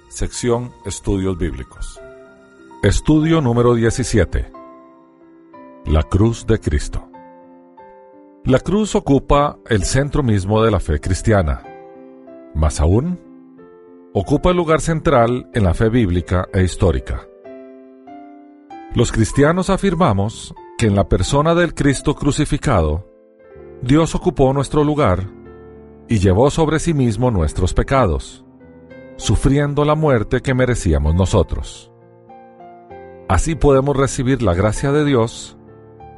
sección 0.09 0.73
Estudios 0.85 1.37
Bíblicos. 1.37 2.01
Estudio 2.83 3.39
número 3.39 3.75
17. 3.75 4.51
La 5.85 6.03
cruz 6.03 6.45
de 6.45 6.59
Cristo. 6.59 7.07
La 8.43 8.59
cruz 8.59 8.93
ocupa 8.93 9.57
el 9.69 9.85
centro 9.85 10.21
mismo 10.21 10.61
de 10.63 10.71
la 10.71 10.81
fe 10.81 10.99
cristiana. 10.99 11.63
Más 12.55 12.81
aún, 12.81 13.17
ocupa 14.13 14.49
el 14.49 14.57
lugar 14.57 14.81
central 14.81 15.49
en 15.53 15.63
la 15.63 15.73
fe 15.73 15.87
bíblica 15.87 16.49
e 16.51 16.61
histórica. 16.61 17.28
Los 18.95 19.11
cristianos 19.11 19.69
afirmamos 19.69 20.55
que 20.79 20.87
en 20.87 20.95
la 20.95 21.07
persona 21.07 21.53
del 21.53 21.75
Cristo 21.75 22.15
crucificado, 22.15 23.07
Dios 23.83 24.15
ocupó 24.15 24.51
nuestro 24.51 24.83
lugar 24.83 25.29
y 26.07 26.17
llevó 26.17 26.49
sobre 26.49 26.79
sí 26.79 26.95
mismo 26.95 27.29
nuestros 27.29 27.75
pecados, 27.75 28.43
sufriendo 29.15 29.85
la 29.85 29.93
muerte 29.93 30.41
que 30.41 30.55
merecíamos 30.55 31.13
nosotros. 31.13 31.91
Así 33.27 33.53
podemos 33.53 33.95
recibir 33.95 34.41
la 34.41 34.55
gracia 34.55 34.91
de 34.91 35.05
Dios 35.05 35.55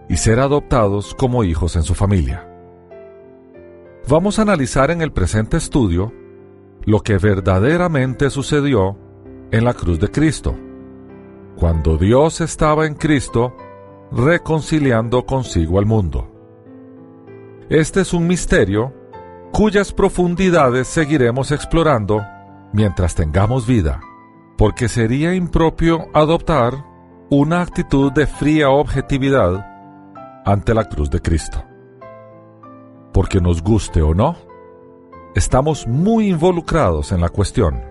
y 0.08 0.16
ser 0.16 0.40
adoptados 0.40 1.14
como 1.14 1.44
hijos 1.44 1.76
en 1.76 1.84
su 1.84 1.94
familia. 1.94 2.48
Vamos 4.08 4.40
a 4.40 4.44
analizar 4.44 4.92
en 4.92 5.02
el 5.02 5.12
presente 5.12 5.58
estudio 5.58 6.14
lo 6.86 7.02
que 7.02 7.18
verdaderamente 7.18 8.30
sucedió 8.30 8.98
en 9.52 9.66
la 9.66 9.74
cruz 9.74 10.00
de 10.00 10.10
Cristo 10.10 10.56
cuando 11.62 11.96
Dios 11.96 12.42
estaba 12.42 12.88
en 12.88 12.96
Cristo 12.96 13.56
reconciliando 14.12 15.28
consigo 15.28 15.78
al 15.78 15.86
mundo. 15.86 16.28
Este 17.70 18.02
es 18.02 18.14
un 18.14 18.26
misterio 18.26 18.92
cuyas 19.54 19.94
profundidades 19.94 20.88
seguiremos 20.88 21.52
explorando 21.52 22.26
mientras 22.74 23.14
tengamos 23.14 23.68
vida, 23.68 24.02
porque 24.58 24.88
sería 24.88 25.36
impropio 25.36 26.08
adoptar 26.16 26.84
una 27.30 27.62
actitud 27.62 28.12
de 28.12 28.26
fría 28.26 28.72
objetividad 28.72 29.64
ante 30.44 30.74
la 30.74 30.86
cruz 30.86 31.12
de 31.12 31.22
Cristo. 31.22 31.64
Porque 33.14 33.40
nos 33.40 33.62
guste 33.62 34.02
o 34.02 34.16
no, 34.16 34.36
estamos 35.36 35.86
muy 35.86 36.30
involucrados 36.30 37.12
en 37.12 37.22
la 37.22 37.30
cuestión 37.30 37.91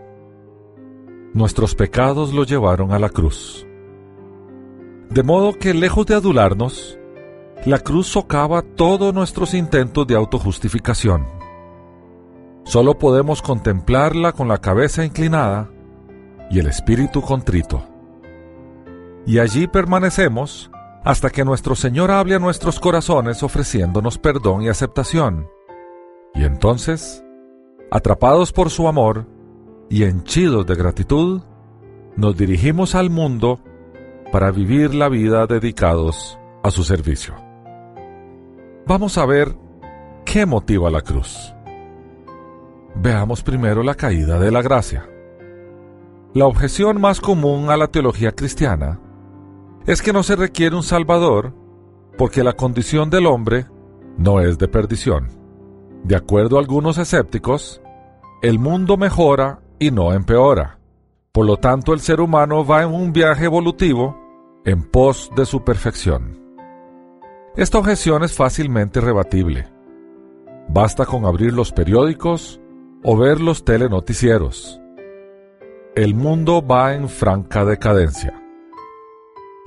nuestros 1.32 1.74
pecados 1.74 2.32
lo 2.32 2.44
llevaron 2.44 2.92
a 2.92 2.98
la 2.98 3.08
cruz. 3.08 3.66
De 5.10 5.22
modo 5.22 5.52
que, 5.54 5.74
lejos 5.74 6.06
de 6.06 6.14
adularnos, 6.14 6.98
la 7.64 7.78
cruz 7.78 8.06
socava 8.06 8.62
todos 8.62 9.12
nuestros 9.12 9.54
intentos 9.54 10.06
de 10.06 10.16
autojustificación. 10.16 11.26
Solo 12.64 12.98
podemos 12.98 13.42
contemplarla 13.42 14.32
con 14.32 14.48
la 14.48 14.58
cabeza 14.58 15.04
inclinada 15.04 15.70
y 16.50 16.58
el 16.58 16.66
espíritu 16.66 17.22
contrito. 17.22 17.82
Y 19.26 19.38
allí 19.38 19.66
permanecemos 19.66 20.70
hasta 21.04 21.30
que 21.30 21.44
nuestro 21.44 21.74
Señor 21.74 22.10
hable 22.10 22.34
a 22.34 22.38
nuestros 22.38 22.78
corazones 22.78 23.42
ofreciéndonos 23.42 24.18
perdón 24.18 24.62
y 24.62 24.68
aceptación. 24.68 25.48
Y 26.34 26.44
entonces, 26.44 27.24
atrapados 27.90 28.52
por 28.52 28.70
su 28.70 28.86
amor, 28.86 29.26
y 29.90 30.04
henchidos 30.04 30.64
de 30.66 30.76
gratitud, 30.76 31.42
nos 32.16 32.36
dirigimos 32.36 32.94
al 32.94 33.10
mundo 33.10 33.58
para 34.30 34.52
vivir 34.52 34.94
la 34.94 35.08
vida 35.08 35.46
dedicados 35.48 36.38
a 36.62 36.70
su 36.70 36.84
servicio. 36.84 37.34
Vamos 38.86 39.18
a 39.18 39.26
ver 39.26 39.56
qué 40.24 40.46
motiva 40.46 40.90
la 40.90 41.00
cruz. 41.00 41.52
Veamos 42.94 43.42
primero 43.42 43.82
la 43.82 43.96
caída 43.96 44.38
de 44.38 44.52
la 44.52 44.62
gracia. 44.62 45.08
La 46.34 46.46
objeción 46.46 47.00
más 47.00 47.20
común 47.20 47.70
a 47.70 47.76
la 47.76 47.88
teología 47.88 48.30
cristiana 48.30 49.00
es 49.86 50.02
que 50.02 50.12
no 50.12 50.22
se 50.22 50.36
requiere 50.36 50.76
un 50.76 50.84
Salvador 50.84 51.52
porque 52.16 52.44
la 52.44 52.52
condición 52.52 53.10
del 53.10 53.26
hombre 53.26 53.66
no 54.16 54.40
es 54.40 54.56
de 54.56 54.68
perdición. 54.68 55.30
De 56.04 56.14
acuerdo 56.14 56.56
a 56.56 56.60
algunos 56.60 56.98
escépticos, 56.98 57.82
el 58.42 58.60
mundo 58.60 58.96
mejora 58.96 59.60
y 59.80 59.90
no 59.90 60.12
empeora. 60.12 60.78
Por 61.32 61.46
lo 61.46 61.56
tanto, 61.56 61.92
el 61.92 62.00
ser 62.00 62.20
humano 62.20 62.64
va 62.64 62.82
en 62.82 62.92
un 62.92 63.12
viaje 63.12 63.46
evolutivo 63.46 64.16
en 64.64 64.84
pos 64.84 65.32
de 65.34 65.46
su 65.46 65.64
perfección. 65.64 66.38
Esta 67.56 67.78
objeción 67.78 68.22
es 68.22 68.34
fácilmente 68.34 69.00
rebatible. 69.00 69.66
Basta 70.68 71.06
con 71.06 71.24
abrir 71.24 71.52
los 71.52 71.72
periódicos 71.72 72.60
o 73.02 73.16
ver 73.16 73.40
los 73.40 73.64
telenoticieros. 73.64 74.80
El 75.96 76.14
mundo 76.14 76.64
va 76.64 76.94
en 76.94 77.08
franca 77.08 77.64
decadencia. 77.64 78.40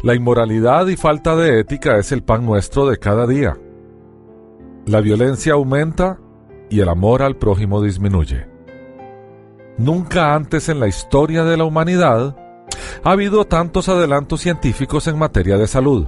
La 0.03 0.15
inmoralidad 0.15 0.87
y 0.87 0.95
falta 0.95 1.35
de 1.35 1.59
ética 1.59 1.97
es 1.97 2.11
el 2.11 2.23
pan 2.23 2.45
nuestro 2.45 2.87
de 2.87 2.97
cada 2.97 3.25
día. 3.25 3.57
La 4.85 5.01
violencia 5.01 5.53
aumenta 5.53 6.19
y 6.69 6.81
el 6.81 6.89
amor 6.89 7.23
al 7.23 7.37
prójimo 7.37 7.81
disminuye. 7.81 8.52
Nunca 9.77 10.35
antes 10.35 10.69
en 10.69 10.79
la 10.79 10.87
historia 10.87 11.43
de 11.43 11.57
la 11.57 11.63
humanidad 11.63 12.37
ha 13.03 13.11
habido 13.11 13.45
tantos 13.45 13.89
adelantos 13.89 14.41
científicos 14.41 15.07
en 15.07 15.17
materia 15.17 15.57
de 15.57 15.67
salud. 15.67 16.07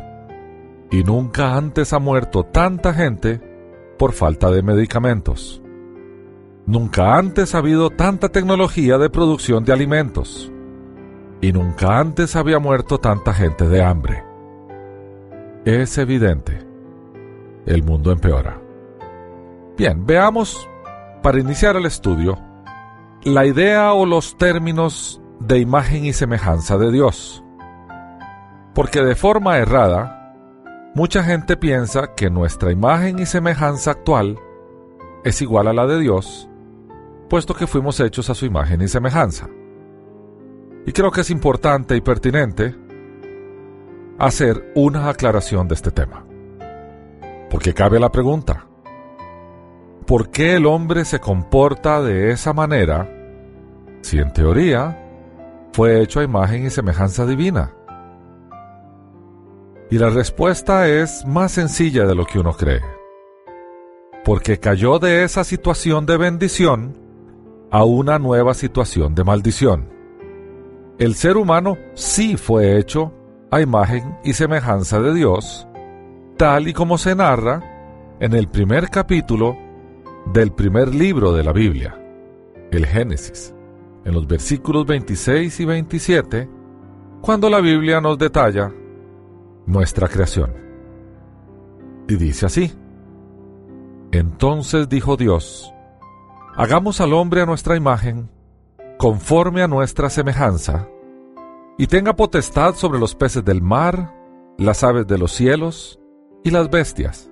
Y 0.91 1.03
nunca 1.03 1.55
antes 1.55 1.91
ha 1.93 1.99
muerto 1.99 2.43
tanta 2.43 2.93
gente 2.93 3.41
por 3.97 4.13
falta 4.13 4.51
de 4.51 4.61
medicamentos. 4.61 5.61
Nunca 6.67 7.17
antes 7.17 7.55
ha 7.55 7.59
habido 7.59 7.89
tanta 7.89 8.29
tecnología 8.29 8.97
de 8.97 9.09
producción 9.09 9.65
de 9.65 9.73
alimentos. 9.73 10.51
Y 11.41 11.51
nunca 11.51 11.99
antes 11.99 12.35
había 12.35 12.59
muerto 12.59 12.99
tanta 12.99 13.33
gente 13.33 13.67
de 13.67 13.83
hambre. 13.83 14.23
Es 15.65 15.97
evidente. 15.97 16.59
El 17.65 17.83
mundo 17.83 18.11
empeora. 18.11 18.61
Bien, 19.77 20.05
veamos, 20.05 20.69
para 21.21 21.39
iniciar 21.39 21.75
el 21.75 21.85
estudio, 21.85 22.37
la 23.25 23.47
idea 23.47 23.91
o 23.94 24.06
los 24.06 24.38
términos 24.38 25.19
de 25.40 25.58
imagen 25.58 26.06
y 26.06 26.13
semejanza 26.13 26.78
de 26.78 26.91
Dios. 26.91 27.44
Porque 28.75 29.02
de 29.02 29.16
forma 29.16 29.58
errada, 29.58 30.36
mucha 30.94 31.24
gente 31.24 31.58
piensa 31.58 32.13
que 32.13 32.30
nuestra 32.30 32.72
imagen 32.72 33.18
y 33.18 33.25
semejanza 33.25 33.91
actual 33.91 34.38
es 35.24 35.41
igual 35.41 35.68
a 35.68 35.74
la 35.74 35.88
de 35.88 36.00
Dios, 36.00 36.47
puesto 37.28 37.56
que 37.56 37.66
fuimos 37.66 38.00
hechos 38.00 38.30
a 38.30 38.36
su 38.36 38.46
imagen 38.46 38.84
y 38.84 38.88
semejanza. 38.88 39.50
Y 40.86 40.92
creo 40.92 41.09
que 41.09 41.22
es 41.22 41.31
importante 41.31 41.96
y 41.96 42.02
pertinente 42.02 42.75
hacer 44.19 44.72
una 44.75 45.09
aclaración 45.09 45.68
de 45.68 45.74
este 45.74 45.90
tema. 45.90 46.28
Porque 47.50 47.74
cabe 47.74 48.00
la 48.00 48.12
pregunta, 48.12 48.68
¿por 50.06 50.30
qué 50.30 50.57
el 50.57 50.68
hombre 50.68 51.06
se 51.06 51.19
comporta 51.19 52.03
de 52.03 52.30
esa 52.30 52.53
manera 52.53 53.14
si 54.05 54.19
en 54.19 54.31
teoría 54.31 54.95
fue 55.73 56.01
hecho 56.01 56.19
a 56.19 56.23
imagen 56.23 56.67
y 56.67 56.69
semejanza 56.69 57.25
divina? 57.25 57.73
Y 59.89 59.97
la 59.97 60.11
respuesta 60.11 60.88
es 60.88 61.25
más 61.25 61.53
sencilla 61.53 62.05
de 62.05 62.13
lo 62.13 62.25
que 62.25 62.38
uno 62.38 62.53
cree. 62.53 62.81
Porque 64.23 64.59
cayó 64.59 64.99
de 64.99 65.23
esa 65.23 65.44
situación 65.44 66.05
de 66.05 66.17
bendición 66.17 66.95
a 67.71 67.83
una 67.83 68.19
nueva 68.19 68.53
situación 68.53 69.15
de 69.15 69.23
maldición. 69.23 69.89
El 70.99 71.15
ser 71.15 71.35
humano 71.35 71.75
sí 71.95 72.38
fue 72.38 72.77
hecho 72.77 73.11
a 73.49 73.59
imagen 73.59 74.17
y 74.23 74.33
semejanza 74.33 75.01
de 75.01 75.15
Dios, 75.15 75.68
tal 76.38 76.68
y 76.68 76.74
como 76.74 77.00
se 77.00 77.15
narra 77.15 78.18
en 78.19 78.33
el 78.33 78.50
primer 78.50 78.89
capítulo 78.89 79.57
del 80.31 80.51
primer 80.51 80.94
libro 80.94 81.33
de 81.33 81.44
la 81.44 81.51
Biblia, 81.53 82.00
el 82.71 82.85
Génesis 82.85 83.55
en 84.06 84.13
los 84.13 84.28
versículos 84.28 84.86
26 84.86 85.60
y 85.60 85.66
27, 85.66 86.50
cuando 87.22 87.50
la 87.50 87.60
Biblia 87.60 88.00
nos 88.00 88.18
detalla 88.18 88.72
nuestra 89.66 90.07
creación. 90.07 90.54
Y 92.07 92.16
dice 92.16 92.46
así, 92.46 92.72
Entonces 94.12 94.88
dijo 94.88 95.18
Dios, 95.18 95.74
Hagamos 96.56 97.02
al 97.02 97.13
hombre 97.13 97.42
a 97.42 97.46
nuestra 97.46 97.75
imagen, 97.75 98.30
conforme 98.98 99.62
a 99.62 99.68
nuestra 99.68 100.10
semejanza, 100.10 100.88
y 101.78 101.88
tenga 101.88 102.16
potestad 102.16 102.75
sobre 102.75 103.00
los 103.00 103.16
peces 103.16 103.44
del 103.44 103.62
mar, 103.62 104.13
las 104.57 104.84
aves 104.84 105.06
de 105.07 105.18
los 105.18 105.34
cielos 105.34 106.00
y 106.44 106.52
las 106.52 106.69
bestias, 106.69 107.30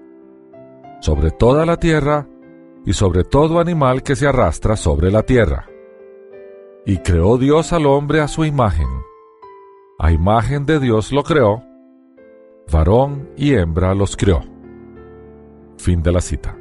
sobre 0.99 1.31
toda 1.31 1.65
la 1.65 1.77
tierra 1.77 2.27
y 2.85 2.93
sobre 2.93 3.23
todo 3.23 3.59
animal 3.59 4.03
que 4.03 4.15
se 4.15 4.27
arrastra 4.27 4.75
sobre 4.75 5.09
la 5.09 5.23
tierra. 5.23 5.67
Y 6.85 6.97
creó 6.97 7.37
Dios 7.37 7.71
al 7.71 7.85
hombre 7.85 8.19
a 8.19 8.27
su 8.27 8.43
imagen. 8.43 8.87
A 9.99 10.11
imagen 10.11 10.65
de 10.65 10.79
Dios 10.81 11.13
lo 11.13 11.23
creó, 11.23 11.63
varón 12.69 13.29
y 13.37 13.53
hembra 13.53 13.95
los 13.95 14.17
crió. 14.17 14.41
Fin 15.77 16.03
de 16.03 16.11
la 16.11 16.19
cita. 16.19 16.57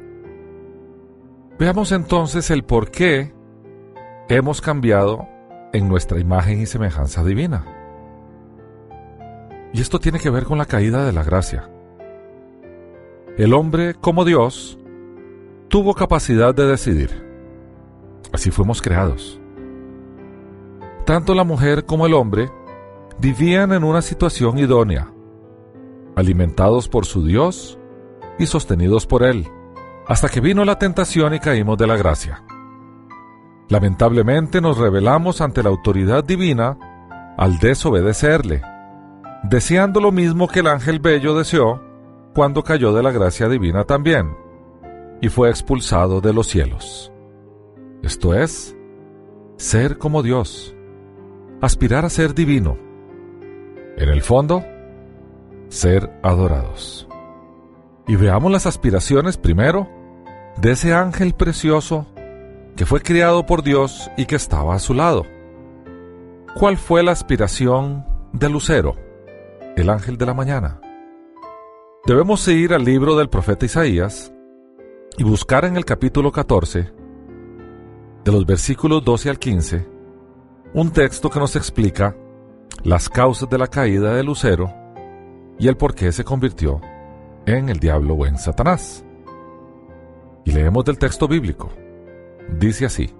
Veamos 1.59 1.91
entonces 1.91 2.49
el 2.51 2.63
por 2.63 2.89
qué 2.89 3.33
hemos 4.29 4.61
cambiado 4.61 5.27
en 5.73 5.89
nuestra 5.89 6.19
imagen 6.19 6.61
y 6.61 6.67
semejanza 6.67 7.23
divina. 7.23 7.65
Y 9.73 9.81
esto 9.81 9.99
tiene 9.99 10.19
que 10.19 10.29
ver 10.29 10.45
con 10.45 10.57
la 10.57 10.65
caída 10.65 11.05
de 11.05 11.11
la 11.11 11.23
gracia. 11.23 11.69
El 13.37 13.53
hombre, 13.53 13.95
como 13.95 14.23
Dios, 14.23 14.79
tuvo 15.67 15.95
capacidad 15.95 16.55
de 16.55 16.67
decidir. 16.67 17.09
Así 18.31 18.51
fuimos 18.51 18.81
creados. 18.81 19.41
Tanto 21.05 21.35
la 21.35 21.43
mujer 21.43 21.85
como 21.85 22.05
el 22.05 22.13
hombre 22.13 22.49
vivían 23.19 23.73
en 23.73 23.83
una 23.83 24.01
situación 24.01 24.57
idónea, 24.57 25.11
alimentados 26.15 26.87
por 26.87 27.05
su 27.05 27.25
Dios 27.25 27.77
y 28.39 28.45
sostenidos 28.45 29.05
por 29.05 29.23
Él, 29.23 29.47
hasta 30.07 30.29
que 30.29 30.39
vino 30.39 30.63
la 30.63 30.79
tentación 30.79 31.33
y 31.33 31.39
caímos 31.39 31.77
de 31.77 31.87
la 31.87 31.97
gracia. 31.97 32.43
Lamentablemente 33.69 34.61
nos 34.61 34.77
rebelamos 34.77 35.41
ante 35.41 35.61
la 35.61 35.69
autoridad 35.69 36.23
divina 36.23 36.77
al 37.37 37.59
desobedecerle, 37.59 38.61
deseando 39.43 39.99
lo 39.99 40.11
mismo 40.11 40.47
que 40.47 40.61
el 40.61 40.67
ángel 40.67 40.99
bello 40.99 41.35
deseó 41.35 41.81
cuando 42.33 42.63
cayó 42.63 42.93
de 42.93 43.03
la 43.03 43.11
gracia 43.11 43.49
divina 43.49 43.83
también, 43.83 44.37
y 45.21 45.29
fue 45.29 45.49
expulsado 45.49 46.21
de 46.21 46.33
los 46.33 46.47
cielos. 46.47 47.11
Esto 48.03 48.33
es, 48.33 48.75
ser 49.57 49.97
como 49.97 50.23
Dios, 50.23 50.75
aspirar 51.63 52.03
a 52.03 52.09
ser 52.09 52.35
divino. 52.35 52.77
En 53.95 54.09
el 54.09 54.21
fondo, 54.21 54.65
ser 55.69 56.11
adorados. 56.21 57.07
Y 58.05 58.17
veamos 58.17 58.51
las 58.51 58.65
aspiraciones 58.65 59.37
primero 59.37 59.87
de 60.57 60.71
ese 60.71 60.93
ángel 60.93 61.33
precioso 61.33 62.05
que 62.75 62.85
fue 62.85 63.01
criado 63.01 63.45
por 63.45 63.63
Dios 63.63 64.11
y 64.17 64.25
que 64.25 64.35
estaba 64.35 64.75
a 64.75 64.79
su 64.79 64.93
lado. 64.93 65.25
¿Cuál 66.53 66.75
fue 66.75 67.01
la 67.01 67.13
aspiración 67.13 68.05
de 68.33 68.49
Lucero, 68.49 68.97
el 69.77 69.89
ángel 69.89 70.17
de 70.17 70.25
la 70.25 70.33
mañana? 70.33 70.81
Debemos 72.05 72.45
ir 72.49 72.73
al 72.73 72.83
libro 72.83 73.15
del 73.15 73.29
profeta 73.29 73.65
Isaías 73.65 74.33
y 75.17 75.23
buscar 75.23 75.63
en 75.63 75.77
el 75.77 75.85
capítulo 75.85 76.29
14, 76.29 76.91
de 78.25 78.31
los 78.33 78.45
versículos 78.45 79.05
12 79.05 79.29
al 79.29 79.39
15, 79.39 79.92
un 80.73 80.91
texto 80.91 81.29
que 81.29 81.39
nos 81.39 81.55
explica 81.55 82.15
las 82.83 83.07
causas 83.07 83.49
de 83.49 83.57
la 83.57 83.67
caída 83.67 84.13
de 84.15 84.23
Lucero 84.23 84.73
y 85.59 85.67
el 85.67 85.77
por 85.77 85.93
qué 85.93 86.11
se 86.11 86.23
convirtió 86.23 86.81
en 87.45 87.69
el 87.69 87.79
diablo 87.79 88.15
o 88.15 88.25
en 88.25 88.37
Satanás. 88.37 89.05
Y 90.45 90.51
leemos 90.51 90.83
del 90.83 90.97
texto 90.97 91.27
bíblico. 91.27 91.69
Dice 92.57 92.85
así, 92.85 93.13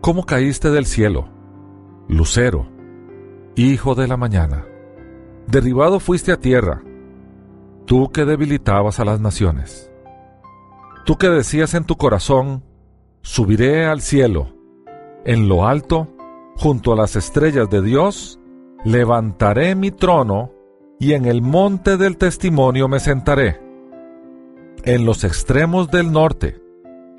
¿Cómo 0.00 0.26
caíste 0.26 0.70
del 0.70 0.84
cielo, 0.84 1.28
lucero, 2.08 2.68
hijo 3.54 3.94
de 3.94 4.06
la 4.06 4.16
mañana? 4.16 4.66
Derribado 5.46 6.00
fuiste 6.00 6.32
a 6.32 6.36
tierra, 6.36 6.82
tú 7.86 8.10
que 8.10 8.24
debilitabas 8.24 9.00
a 9.00 9.04
las 9.04 9.20
naciones. 9.20 9.90
Tú 11.06 11.16
que 11.16 11.28
decías 11.28 11.72
en 11.74 11.84
tu 11.84 11.96
corazón, 11.96 12.64
subiré 13.22 13.86
al 13.86 14.00
cielo, 14.00 14.54
en 15.24 15.48
lo 15.48 15.66
alto, 15.66 16.08
junto 16.56 16.92
a 16.92 16.96
las 16.96 17.16
estrellas 17.16 17.68
de 17.70 17.82
Dios, 17.82 18.38
levantaré 18.84 19.74
mi 19.74 19.90
trono 19.90 20.52
y 21.00 21.14
en 21.14 21.24
el 21.24 21.42
monte 21.42 21.96
del 21.96 22.16
testimonio 22.16 22.88
me 22.88 23.00
sentaré. 23.00 23.60
En 24.84 25.06
los 25.06 25.24
extremos 25.24 25.90
del 25.90 26.12
norte, 26.12 26.60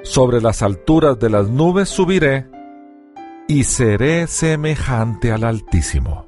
sobre 0.04 0.40
las 0.40 0.62
alturas 0.62 1.20
de 1.20 1.30
las 1.30 1.50
nubes 1.50 1.90
subiré 1.90 2.48
y 3.48 3.64
seré 3.64 4.28
semejante 4.28 5.32
al 5.32 5.44
Altísimo. 5.44 6.28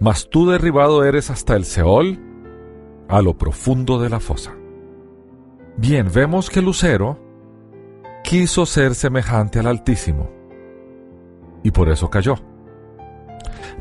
Mas 0.00 0.28
tú 0.28 0.48
derribado 0.48 1.04
eres 1.04 1.30
hasta 1.30 1.56
el 1.56 1.64
Seol, 1.64 2.18
a 3.08 3.22
lo 3.22 3.38
profundo 3.38 3.98
de 4.00 4.10
la 4.10 4.20
fosa. 4.20 4.54
Bien, 5.76 6.08
vemos 6.12 6.50
que 6.50 6.62
Lucero 6.62 7.18
quiso 8.22 8.66
ser 8.66 8.94
semejante 8.94 9.60
al 9.60 9.68
Altísimo 9.68 10.37
y 11.62 11.70
por 11.70 11.88
eso 11.88 12.10
cayó. 12.10 12.36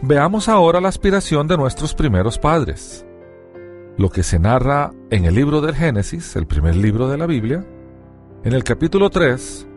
Veamos 0.01 0.47
ahora 0.49 0.79
la 0.79 0.89
aspiración 0.89 1.47
de 1.47 1.57
nuestros 1.57 1.93
primeros 1.93 2.37
padres, 2.37 3.05
lo 3.97 4.09
que 4.09 4.23
se 4.23 4.39
narra 4.39 4.93
en 5.09 5.25
el 5.25 5.33
libro 5.33 5.61
del 5.61 5.75
Génesis, 5.75 6.35
el 6.35 6.45
primer 6.45 6.75
libro 6.75 7.09
de 7.09 7.17
la 7.17 7.25
Biblia, 7.25 7.65
en 8.43 8.53
el 8.53 8.63
capítulo 8.63 9.09
3 9.09 9.67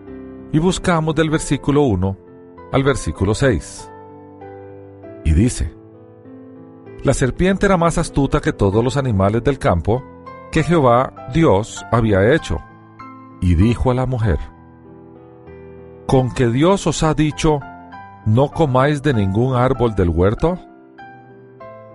y 0.52 0.58
buscamos 0.58 1.14
del 1.14 1.30
versículo 1.30 1.82
1 1.82 2.16
al 2.72 2.84
versículo 2.84 3.34
6. 3.34 3.90
Y 5.24 5.32
dice, 5.32 5.74
La 7.02 7.14
serpiente 7.14 7.66
era 7.66 7.76
más 7.76 7.98
astuta 7.98 8.40
que 8.40 8.52
todos 8.52 8.82
los 8.82 8.96
animales 8.96 9.42
del 9.44 9.58
campo 9.58 10.02
que 10.50 10.62
Jehová 10.62 11.28
Dios 11.32 11.84
había 11.92 12.34
hecho, 12.34 12.58
y 13.40 13.54
dijo 13.54 13.90
a 13.90 13.94
la 13.94 14.06
mujer, 14.06 14.38
¿Con 16.06 16.32
que 16.34 16.48
Dios 16.48 16.86
os 16.88 17.02
ha 17.04 17.14
dicho, 17.14 17.60
no 18.26 18.48
comáis 18.48 19.02
de 19.02 19.14
ningún 19.14 19.56
árbol 19.56 19.94
del 19.94 20.08
huerto? 20.08 20.58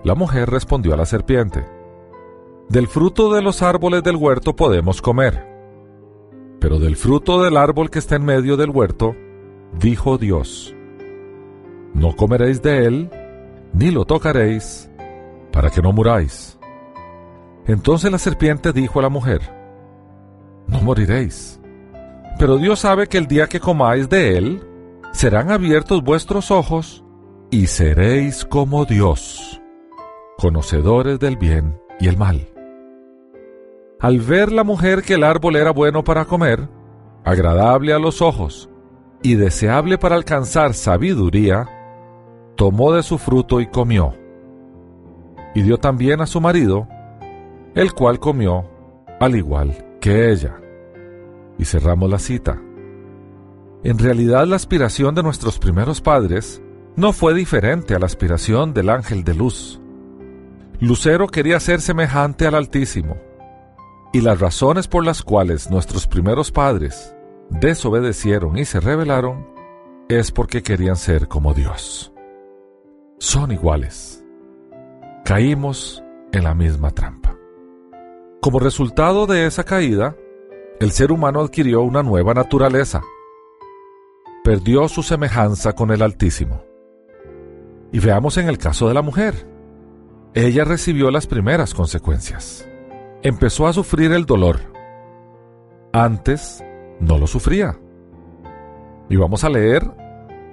La 0.04 0.16
mujer 0.16 0.50
respondió 0.50 0.94
a 0.94 0.98
la 0.98 1.06
serpiente, 1.06 1.66
Del 2.69 2.88
fruto 2.88 3.33
de 3.33 3.42
los 3.42 3.62
árboles 3.62 4.04
del 4.04 4.16
huerto 4.16 4.56
podemos 4.56 5.01
comer 5.01 5.56
pero 6.66 6.80
del 6.80 6.95
fruto 6.95 7.44
del 7.44 7.57
árbol 7.57 7.92
que 7.92 8.00
está 8.00 8.16
en 8.16 8.25
medio 8.25 8.57
del 8.57 8.72
huerto, 8.72 9.16
dijo 9.80 10.18
Dios, 10.18 10.75
no 11.94 12.16
comeréis 12.16 12.63
de 12.63 12.86
él, 12.86 13.12
ni 13.71 13.92
lo 13.92 14.06
tocaréis, 14.06 14.89
para 15.51 15.69
que 15.69 15.83
no 15.83 15.92
muráis. 15.92 16.57
Entonces 17.68 18.12
la 18.12 18.18
serpiente 18.18 18.74
dijo 18.74 18.98
a 18.98 19.04
la 19.04 19.10
mujer, 19.10 19.42
no 20.66 20.81
moriréis. 20.81 21.60
Pero 22.39 22.57
Dios 22.57 22.80
sabe 22.80 23.06
que 23.06 23.19
el 23.19 23.28
día 23.28 23.45
que 23.45 23.60
comáis 23.60 24.10
de 24.10 24.36
él, 24.36 24.63
serán 25.16 25.50
abiertos 25.50 26.04
vuestros 26.04 26.52
ojos, 26.52 27.06
y 27.50 27.68
seréis 27.68 28.44
como 28.44 28.84
Dios, 28.84 29.62
conocedores 30.38 31.20
del 31.20 31.38
bien 31.38 31.80
y 32.02 32.10
el 32.10 32.18
mal. 32.18 32.50
Al 34.02 34.19
ver 34.19 34.52
la 34.52 34.66
mujer 34.66 35.04
que 35.04 35.14
el 35.14 35.24
árbol 35.24 35.56
era 35.56 35.72
bueno 35.72 36.04
para 36.04 36.26
comer, 36.26 36.68
agradable 37.24 37.94
a 37.94 38.00
los 38.00 38.22
ojos 38.22 38.69
y 39.24 39.36
deseable 39.36 39.98
para 39.98 40.16
alcanzar 40.16 40.74
sabiduría, 40.74 41.69
tomó 42.57 42.92
de 42.92 43.02
su 43.02 43.18
fruto 43.18 43.62
y 43.62 43.68
comió. 43.68 44.14
Y 45.56 45.62
dio 45.62 45.78
también 45.78 46.19
a 46.19 46.26
su 46.26 46.42
marido, 46.42 46.90
el 47.74 47.94
cual 47.94 48.19
comió 48.19 48.69
al 49.22 49.34
igual 49.38 49.98
que 50.02 50.30
ella. 50.30 50.57
Y 51.57 51.64
cerramos 51.64 52.10
la 52.10 52.19
cita. 52.19 52.62
En 53.84 54.00
realidad 54.00 54.48
la 54.48 54.56
aspiración 54.56 55.16
de 55.16 55.24
nuestros 55.24 55.60
primeros 55.60 56.02
padres 56.02 56.62
no 56.96 57.14
fue 57.14 57.34
diferente 57.34 57.94
a 57.94 58.00
la 58.00 58.06
aspiración 58.06 58.74
del 58.74 58.90
ángel 58.90 59.24
de 59.24 59.36
luz. 59.36 59.82
Lucero 60.80 61.28
quería 61.28 61.60
ser 61.60 61.82
semejante 61.82 62.48
al 62.48 62.56
Altísimo 62.56 63.18
y 64.14 64.22
las 64.22 64.40
razones 64.40 64.88
por 64.88 65.06
las 65.06 65.24
cuales 65.24 65.70
nuestros 65.70 66.08
primeros 66.08 66.52
padres 66.52 67.16
desobedecieron 67.50 68.58
y 68.58 68.66
se 68.66 68.80
rebelaron 68.80 69.48
es 70.08 70.32
porque 70.32 70.64
querían 70.64 70.96
ser 70.96 71.28
como 71.28 71.54
Dios. 71.54 72.14
Son 73.18 73.52
iguales. 73.52 74.24
Caímos 75.24 76.04
en 76.32 76.44
la 76.44 76.54
misma 76.54 76.92
trampa. 76.92 77.36
Como 78.42 78.60
resultado 78.60 79.26
de 79.26 79.48
esa 79.48 79.64
caída, 79.64 80.16
el 80.80 80.92
ser 80.92 81.12
humano 81.12 81.42
adquirió 81.42 81.82
una 81.82 82.04
nueva 82.04 82.34
naturaleza. 82.34 83.02
Perdió 84.45 84.87
su 84.87 85.04
semejanza 85.04 85.73
con 85.73 85.92
el 85.92 86.02
Altísimo. 86.02 86.64
Y 87.92 87.99
veamos 87.99 88.37
en 88.37 88.47
el 88.47 88.57
caso 88.57 88.87
de 88.87 88.94
la 88.94 89.02
mujer. 89.02 89.45
Ella 90.33 90.64
recibió 90.64 91.11
las 91.11 91.28
primeras 91.28 91.73
consecuencias 91.73 92.66
empezó 93.25 93.66
a 93.66 93.73
sufrir 93.73 94.11
el 94.11 94.28
dolor. 94.28 94.59
Antes 95.92 96.64
no 96.99 97.18
lo 97.18 97.25
sufría. 97.25 97.75
Y 99.09 99.16
vamos 99.16 99.44
a 99.44 99.49
leer 99.49 99.83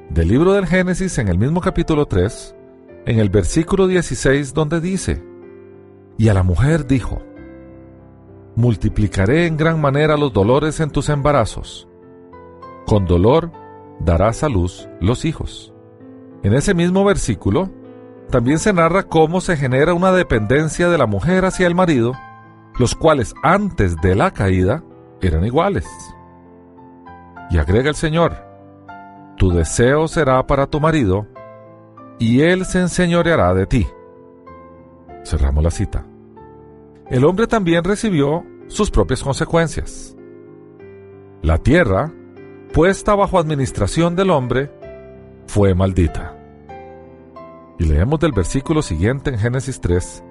del 0.09 0.29
libro 0.29 0.55
del 0.55 0.67
Génesis 0.67 1.19
en 1.19 1.29
el 1.29 1.37
mismo 1.37 1.61
capítulo 1.61 2.07
3, 2.07 2.57
en 3.05 3.19
el 3.19 3.29
versículo 3.29 3.87
16 3.87 4.55
donde 4.55 4.81
dice, 4.81 5.23
y 6.17 6.29
a 6.29 6.35
la 6.35 6.43
mujer 6.43 6.87
dijo, 6.87 7.21
multiplicaré 8.57 9.47
en 9.47 9.59
gran 9.59 9.79
manera 9.79 10.17
los 10.17 10.33
dolores 10.33 10.81
en 10.81 10.89
tus 10.89 11.11
embarazos. 11.11 11.87
Con 12.87 13.05
dolor 13.05 13.53
darás 14.05 14.43
a 14.43 14.49
luz 14.49 14.89
los 15.01 15.25
hijos. 15.25 15.73
En 16.43 16.55
ese 16.55 16.75
mismo 16.75 17.05
versículo 17.05 17.71
también 18.31 18.59
se 18.59 18.73
narra 18.73 19.05
cómo 19.05 19.41
se 19.41 19.57
genera 19.57 19.95
una 19.95 20.13
dependencia 20.13 20.89
de 20.89 20.99
la 20.99 21.07
mujer 21.07 21.45
hacia 21.45 21.67
el 21.67 21.75
marido, 21.75 22.13
los 22.79 22.95
cuales 22.95 23.35
antes 23.43 23.97
de 24.01 24.15
la 24.15 24.31
caída 24.31 24.83
eran 25.21 25.45
iguales. 25.45 25.87
Y 27.51 27.59
agrega 27.59 27.91
el 27.91 27.95
Señor, 27.95 28.35
tu 29.37 29.51
deseo 29.51 30.09
será 30.09 30.47
para 30.47 30.67
tu 30.67 30.81
marido, 30.81 31.27
y 32.19 32.41
él 32.41 32.65
se 32.65 32.81
enseñoreará 32.81 33.53
de 33.53 33.67
ti. 33.67 33.87
Cerramos 35.25 35.63
la 35.63 35.71
cita. 35.71 36.07
El 37.11 37.25
hombre 37.25 37.47
también 37.47 37.85
recibió 37.85 38.45
sus 38.69 38.91
propias 38.91 39.23
consecuencias. 39.23 40.17
La 41.43 41.59
tierra, 41.59 42.13
puesta 42.73 43.15
bajo 43.15 43.39
administración 43.39 44.17
del 44.17 44.31
hombre, 44.31 44.71
fue 45.47 45.75
maldita. 45.75 46.37
Y 47.79 47.85
leemos 47.85 48.19
del 48.21 48.33
versículo 48.33 48.83
siguiente 48.83 49.31
en 49.31 49.39
Génesis 49.39 49.81
3, 49.81 50.25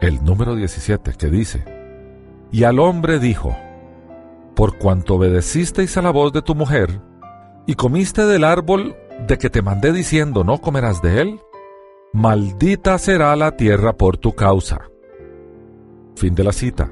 el 0.00 0.22
número 0.22 0.54
17, 0.54 1.12
que 1.14 1.28
dice, 1.28 1.64
Y 2.52 2.64
al 2.64 2.78
hombre 2.78 3.18
dijo, 3.18 3.56
Por 4.54 4.78
cuanto 4.78 5.14
obedecisteis 5.14 5.96
a 5.96 6.02
la 6.02 6.10
voz 6.10 6.32
de 6.32 6.42
tu 6.42 6.54
mujer, 6.54 7.00
y 7.66 7.74
comiste 7.74 8.26
del 8.26 8.44
árbol 8.44 8.96
de 9.26 9.38
que 9.38 9.50
te 9.50 9.62
mandé 9.62 9.92
diciendo, 9.92 10.44
no 10.44 10.58
comerás 10.58 11.02
de 11.02 11.20
él, 11.20 11.40
maldita 12.12 12.98
será 12.98 13.34
la 13.36 13.56
tierra 13.56 13.96
por 13.96 14.18
tu 14.18 14.34
causa. 14.34 14.82
Fin 16.14 16.34
de 16.34 16.44
la 16.44 16.52
cita. 16.52 16.90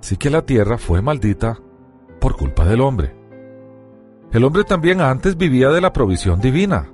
Sí 0.00 0.16
que 0.16 0.30
la 0.30 0.42
tierra 0.42 0.78
fue 0.78 1.02
maldita 1.02 1.58
por 2.20 2.36
culpa 2.36 2.64
del 2.64 2.80
hombre. 2.80 3.19
El 4.32 4.44
hombre 4.44 4.64
también 4.64 5.00
antes 5.00 5.36
vivía 5.36 5.70
de 5.70 5.80
la 5.80 5.92
provisión 5.92 6.40
divina 6.40 6.90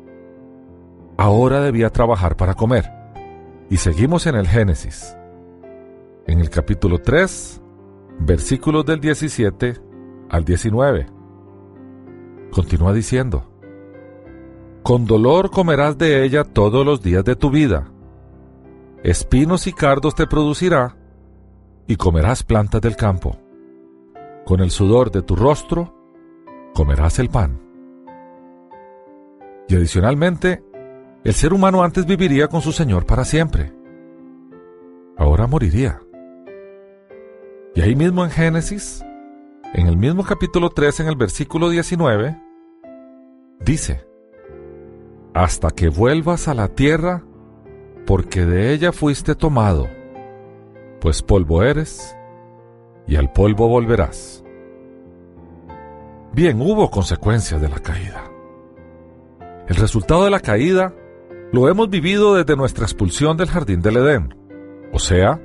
ahora 1.17 1.61
debía 1.61 1.91
trabajar 1.91 2.37
para 2.37 2.55
comer. 2.55 2.91
Y 3.71 3.79
seguimos 3.79 4.27
en 4.27 4.37
el 4.37 4.47
Génesis. 4.47 5.17
En 6.27 6.41
el 6.41 6.51
capítulo 6.51 6.99
3, 6.99 7.61
versículos 8.21 8.85
del 8.85 9.01
17 9.01 9.75
al 10.29 10.45
19. 10.45 11.07
Continúa 12.51 12.93
diciendo, 12.93 13.51
Con 14.83 15.05
dolor 15.07 15.51
comerás 15.51 15.99
de 15.99 16.25
ella 16.25 16.45
todos 16.45 16.85
los 16.85 17.03
días 17.03 17.25
de 17.25 17.37
tu 17.37 17.51
vida. 17.51 17.91
Espinos 19.03 19.67
y 19.67 19.73
cardos 19.73 20.15
te 20.15 20.27
producirá, 20.27 20.97
y 21.87 21.97
comerás 21.97 22.43
plantas 22.43 22.81
del 22.81 22.97
campo. 22.97 23.37
Con 24.45 24.61
el 24.61 24.71
sudor 24.71 25.11
de 25.11 25.23
tu 25.23 25.37
rostro 25.37 25.96
comerás 26.77 27.19
el 27.19 27.31
pan. 27.31 27.59
Y 29.67 29.75
adicionalmente, 29.75 30.63
el 31.25 31.33
ser 31.33 31.55
humano 31.55 31.83
antes 31.83 32.05
viviría 32.05 32.49
con 32.49 32.61
su 32.61 32.71
Señor 32.71 33.07
para 33.07 33.25
siempre. 33.25 33.73
Ahora 35.17 35.47
moriría. 35.47 36.03
Y 37.75 37.81
ahí 37.81 37.97
mismo 37.97 38.25
en 38.25 38.31
Génesis, 38.31 39.03
en 39.73 39.87
el 39.87 39.97
mismo 39.97 40.23
capítulo 40.23 40.69
3, 40.69 41.01
en 41.01 41.07
el 41.09 41.17
versículo 41.17 41.71
19, 41.71 42.39
dice, 43.65 44.07
Hasta 45.33 45.71
que 45.71 45.89
vuelvas 45.89 46.47
a 46.47 46.53
la 46.53 46.69
tierra, 46.69 47.25
porque 48.05 48.45
de 48.45 48.75
ella 48.75 48.93
fuiste 48.93 49.35
tomado, 49.35 49.89
pues 51.01 51.23
polvo 51.23 51.63
eres, 51.63 52.15
y 53.07 53.17
al 53.17 53.33
polvo 53.33 53.67
volverás. 53.67 54.46
Bien, 56.37 56.61
hubo 56.61 56.91
consecuencias 56.91 57.63
de 57.63 57.69
la 57.71 57.79
caída. 57.79 58.31
El 59.69 59.77
resultado 59.77 60.25
de 60.25 60.31
la 60.31 60.41
caída 60.41 60.93
lo 61.51 61.67
hemos 61.71 61.89
vivido 61.89 62.35
desde 62.35 62.57
nuestra 62.57 62.85
expulsión 62.85 63.39
del 63.39 63.49
jardín 63.49 63.81
del 63.81 63.97
Edén, 63.97 64.37
o 64.93 64.99
sea, 64.99 65.41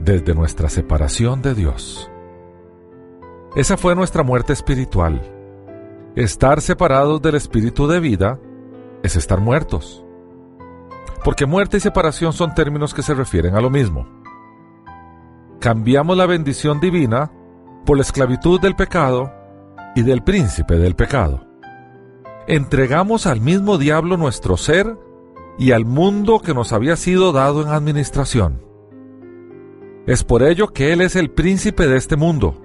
desde 0.00 0.34
nuestra 0.34 0.68
separación 0.68 1.40
de 1.40 1.54
Dios. 1.54 2.10
Esa 3.56 3.78
fue 3.78 3.94
nuestra 3.94 4.22
muerte 4.22 4.52
espiritual. 4.52 5.22
Estar 6.14 6.60
separados 6.60 7.22
del 7.22 7.36
espíritu 7.36 7.88
de 7.88 8.00
vida 8.00 8.38
es 9.02 9.16
estar 9.16 9.40
muertos. 9.40 10.04
Porque 11.24 11.46
muerte 11.46 11.78
y 11.78 11.80
separación 11.80 12.34
son 12.34 12.54
términos 12.54 12.92
que 12.92 13.02
se 13.02 13.14
refieren 13.14 13.54
a 13.54 13.62
lo 13.62 13.70
mismo. 13.70 14.06
Cambiamos 15.58 16.18
la 16.18 16.26
bendición 16.26 16.80
divina 16.80 17.32
por 17.86 17.96
la 17.96 18.02
esclavitud 18.02 18.60
del 18.60 18.76
pecado 18.76 19.37
y 19.98 20.02
del 20.02 20.22
príncipe 20.22 20.76
del 20.76 20.94
pecado 20.94 21.44
entregamos 22.46 23.26
al 23.26 23.40
mismo 23.40 23.78
diablo 23.78 24.16
nuestro 24.16 24.56
ser 24.56 24.96
y 25.58 25.72
al 25.72 25.84
mundo 25.84 26.38
que 26.38 26.54
nos 26.54 26.72
había 26.72 26.94
sido 26.94 27.32
dado 27.32 27.62
en 27.62 27.68
administración. 27.68 28.62
Es 30.06 30.22
por 30.22 30.44
ello 30.44 30.68
que 30.68 30.92
Él 30.92 31.00
es 31.00 31.16
el 31.16 31.32
príncipe 31.32 31.88
de 31.88 31.96
este 31.96 32.14
mundo. 32.14 32.62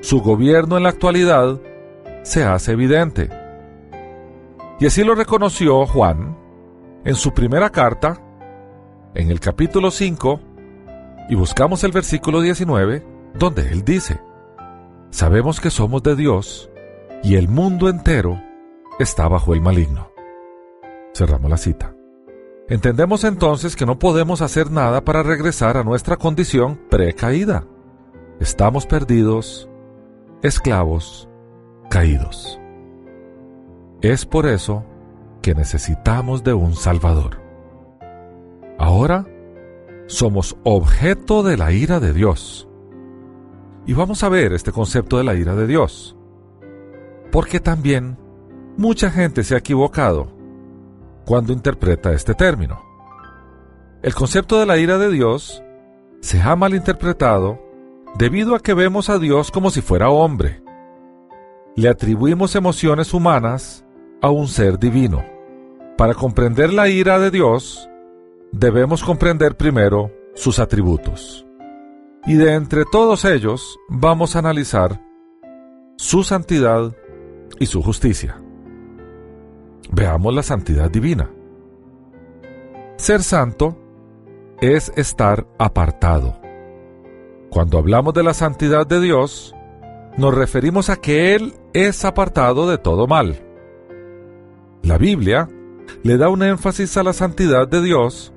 Su 0.00 0.22
gobierno 0.22 0.78
en 0.78 0.84
la 0.84 0.88
actualidad 0.88 1.60
se 2.22 2.44
hace 2.44 2.72
evidente. 2.72 3.28
Y 4.80 4.86
así 4.86 5.04
lo 5.04 5.14
reconoció 5.14 5.84
Juan 5.84 6.38
en 7.04 7.14
su 7.14 7.34
primera 7.34 7.68
carta, 7.68 8.22
en 9.14 9.30
el 9.30 9.38
capítulo 9.38 9.90
5, 9.90 10.40
y 11.28 11.34
buscamos 11.34 11.84
el 11.84 11.92
versículo 11.92 12.40
19, 12.40 13.04
donde 13.38 13.70
Él 13.70 13.84
dice, 13.84 14.18
Sabemos 15.12 15.60
que 15.60 15.68
somos 15.68 16.02
de 16.02 16.16
Dios, 16.16 16.70
y 17.22 17.36
el 17.36 17.46
mundo 17.46 17.90
entero 17.90 18.42
está 18.98 19.28
bajo 19.28 19.52
el 19.52 19.60
maligno. 19.60 20.10
Cerramos 21.14 21.50
la 21.50 21.58
cita. 21.58 21.94
Entendemos 22.66 23.22
entonces 23.24 23.76
que 23.76 23.84
no 23.84 23.98
podemos 23.98 24.40
hacer 24.40 24.70
nada 24.70 25.04
para 25.04 25.22
regresar 25.22 25.76
a 25.76 25.84
nuestra 25.84 26.16
condición 26.16 26.80
precaída. 26.88 27.66
Estamos 28.40 28.86
perdidos, 28.86 29.68
esclavos, 30.42 31.28
caídos. 31.90 32.58
Es 34.00 34.24
por 34.24 34.46
eso 34.46 34.82
que 35.42 35.54
necesitamos 35.54 36.42
de 36.42 36.54
un 36.54 36.74
Salvador. 36.74 37.38
Ahora 38.78 39.26
somos 40.06 40.56
objeto 40.64 41.42
de 41.42 41.58
la 41.58 41.70
ira 41.70 42.00
de 42.00 42.14
Dios. 42.14 42.66
Y 43.86 43.94
vamos 43.94 44.22
a 44.22 44.28
ver 44.28 44.52
este 44.52 44.72
concepto 44.72 45.18
de 45.18 45.24
la 45.24 45.34
ira 45.34 45.54
de 45.54 45.66
Dios. 45.66 46.16
Porque 47.30 47.60
también 47.60 48.16
Mucha 48.76 49.10
gente 49.10 49.44
se 49.44 49.54
ha 49.54 49.58
equivocado 49.58 50.32
cuando 51.26 51.52
interpreta 51.52 52.12
este 52.12 52.34
término. 52.34 52.82
El 54.02 54.14
concepto 54.14 54.58
de 54.58 54.66
la 54.66 54.78
ira 54.78 54.96
de 54.96 55.10
Dios 55.10 55.62
se 56.20 56.40
ha 56.40 56.56
malinterpretado 56.56 57.60
debido 58.16 58.54
a 58.54 58.60
que 58.60 58.72
vemos 58.72 59.10
a 59.10 59.18
Dios 59.18 59.50
como 59.50 59.70
si 59.70 59.82
fuera 59.82 60.08
hombre. 60.08 60.62
Le 61.76 61.90
atribuimos 61.90 62.56
emociones 62.56 63.12
humanas 63.12 63.84
a 64.22 64.30
un 64.30 64.48
ser 64.48 64.78
divino. 64.78 65.22
Para 65.98 66.14
comprender 66.14 66.72
la 66.72 66.88
ira 66.88 67.18
de 67.18 67.30
Dios, 67.30 67.88
debemos 68.52 69.04
comprender 69.04 69.56
primero 69.56 70.10
sus 70.34 70.58
atributos. 70.58 71.46
Y 72.26 72.34
de 72.34 72.54
entre 72.54 72.84
todos 72.84 73.24
ellos 73.24 73.78
vamos 73.88 74.36
a 74.36 74.38
analizar 74.38 75.00
su 75.96 76.22
santidad 76.22 76.94
y 77.58 77.66
su 77.66 77.82
justicia. 77.82 78.40
Veamos 79.90 80.34
la 80.34 80.42
santidad 80.42 80.90
divina. 80.90 81.30
Ser 82.96 83.22
santo 83.22 83.76
es 84.60 84.92
estar 84.96 85.46
apartado. 85.58 86.40
Cuando 87.50 87.78
hablamos 87.78 88.14
de 88.14 88.22
la 88.22 88.34
santidad 88.34 88.86
de 88.86 89.00
Dios, 89.00 89.54
nos 90.16 90.32
referimos 90.32 90.88
a 90.90 90.96
que 90.96 91.34
Él 91.34 91.54
es 91.72 92.04
apartado 92.04 92.70
de 92.70 92.78
todo 92.78 93.06
mal. 93.06 93.42
La 94.82 94.96
Biblia 94.96 95.48
le 96.02 96.16
da 96.16 96.28
un 96.28 96.42
énfasis 96.42 96.96
a 96.96 97.02
la 97.02 97.12
santidad 97.12 97.66
de 97.68 97.82
Dios 97.82 98.32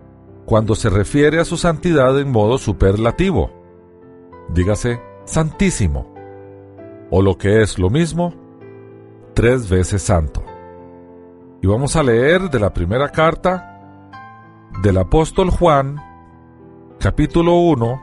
cuando 0.45 0.75
se 0.75 0.89
refiere 0.89 1.39
a 1.39 1.45
su 1.45 1.57
santidad 1.57 2.19
en 2.19 2.31
modo 2.31 2.57
superlativo. 2.57 3.54
Dígase, 4.49 5.01
santísimo. 5.25 6.13
O 7.09 7.21
lo 7.21 7.37
que 7.37 7.61
es 7.61 7.77
lo 7.77 7.89
mismo, 7.89 8.33
tres 9.33 9.69
veces 9.69 10.03
santo. 10.03 10.43
Y 11.61 11.67
vamos 11.67 11.95
a 11.95 12.03
leer 12.03 12.49
de 12.49 12.59
la 12.59 12.73
primera 12.73 13.09
carta 13.09 13.71
del 14.81 14.97
apóstol 14.97 15.49
Juan, 15.49 15.97
capítulo 16.99 17.55
1, 17.55 18.01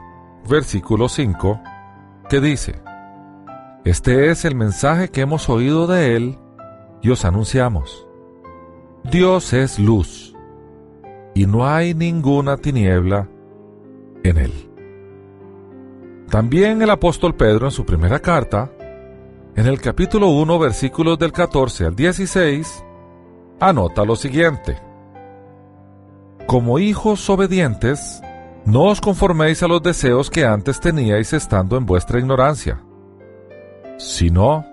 versículo 0.49 1.07
5, 1.09 1.61
que 2.29 2.39
dice, 2.39 2.81
Este 3.85 4.29
es 4.31 4.45
el 4.45 4.55
mensaje 4.55 5.09
que 5.09 5.21
hemos 5.21 5.49
oído 5.49 5.87
de 5.87 6.15
él 6.15 6.39
y 7.01 7.09
os 7.09 7.25
anunciamos. 7.25 8.07
Dios 9.03 9.53
es 9.53 9.79
luz, 9.79 10.35
y 11.33 11.45
no 11.45 11.67
hay 11.67 11.93
ninguna 11.93 12.57
tiniebla 12.57 13.27
en 14.23 14.37
él. 14.37 14.72
También 16.33 16.81
el 16.81 16.89
apóstol 16.89 17.35
Pedro 17.35 17.67
en 17.67 17.71
su 17.71 17.85
primera 17.85 18.17
carta, 18.17 18.71
en 19.55 19.67
el 19.67 19.79
capítulo 19.79 20.29
1, 20.29 20.57
versículos 20.57 21.19
del 21.19 21.31
14 21.31 21.85
al 21.85 21.95
16, 21.95 22.83
anota 23.59 24.03
lo 24.03 24.15
siguiente. 24.15 24.81
como 26.47 26.79
hijos 26.79 27.29
obedientes, 27.29 28.19
no 28.65 28.85
os 28.85 28.99
conforméis 28.99 29.61
a 29.61 29.67
los 29.67 29.83
deseos 29.83 30.31
que 30.31 30.43
antes 30.43 30.79
teníais 30.79 31.33
estando 31.33 31.77
en 31.77 31.85
vuestra 31.85 32.17
ignorancia, 32.17 32.83
sino, 33.99 34.65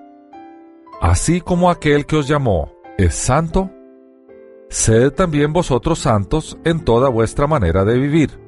así 1.02 1.42
como 1.42 1.68
aquel 1.68 2.06
que 2.06 2.16
os 2.16 2.26
llamó 2.26 2.72
es 2.96 3.14
santo, 3.14 3.68
sed 4.70 5.10
también 5.10 5.52
vosotros 5.52 5.98
santos 5.98 6.56
en 6.64 6.82
toda 6.82 7.10
vuestra 7.10 7.46
manera 7.46 7.84
de 7.84 7.98
vivir. 7.98 8.40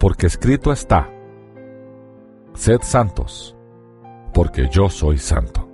Porque 0.00 0.26
escrito 0.26 0.72
está, 0.72 1.08
sed 2.58 2.80
santos, 2.82 3.56
porque 4.34 4.68
yo 4.68 4.90
soy 4.90 5.16
santo. 5.16 5.68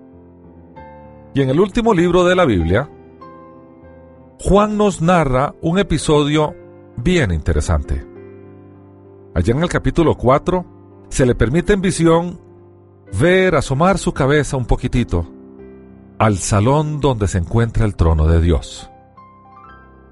Y 1.32 1.40
en 1.40 1.48
el 1.48 1.58
último 1.58 1.94
libro 1.94 2.24
de 2.24 2.36
la 2.36 2.44
Biblia, 2.44 2.90
Juan 4.38 4.76
nos 4.76 5.00
narra 5.00 5.54
un 5.62 5.78
episodio 5.78 6.54
bien 6.96 7.32
interesante. 7.32 8.06
Allá 9.34 9.54
en 9.54 9.62
el 9.62 9.68
capítulo 9.68 10.14
4 10.14 11.06
se 11.08 11.24
le 11.24 11.34
permite 11.34 11.72
en 11.72 11.80
visión 11.80 12.40
ver 13.18 13.54
asomar 13.54 13.96
su 13.96 14.12
cabeza 14.12 14.56
un 14.58 14.66
poquitito 14.66 15.26
al 16.18 16.36
salón 16.36 17.00
donde 17.00 17.28
se 17.28 17.38
encuentra 17.38 17.86
el 17.86 17.96
trono 17.96 18.26
de 18.26 18.42
Dios. 18.42 18.90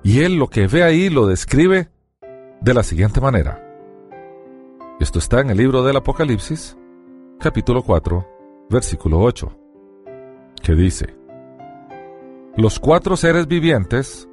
Y 0.03 0.21
él 0.21 0.37
lo 0.37 0.49
que 0.49 0.67
ve 0.67 0.83
ahí 0.83 1.11
lo 1.11 1.27
describe 1.27 1.91
de 2.61 2.75
la 2.75 2.83
siguiente 2.83 3.21
manera. 3.21 3.72
Esto 5.03 5.19
está 5.19 5.41
en 5.41 5.51
el 5.51 5.59
libro 5.59 5.83
del 5.83 5.97
Apocalipsis, 5.97 6.77
capítulo 7.41 7.83
4, 7.83 8.25
versículo 8.71 9.19
8, 9.19 9.53
que 10.63 10.77
dice, 10.77 11.17
Los 12.57 12.79
cuatro 12.79 13.17
seres 13.17 13.49
vivientes 13.49 14.29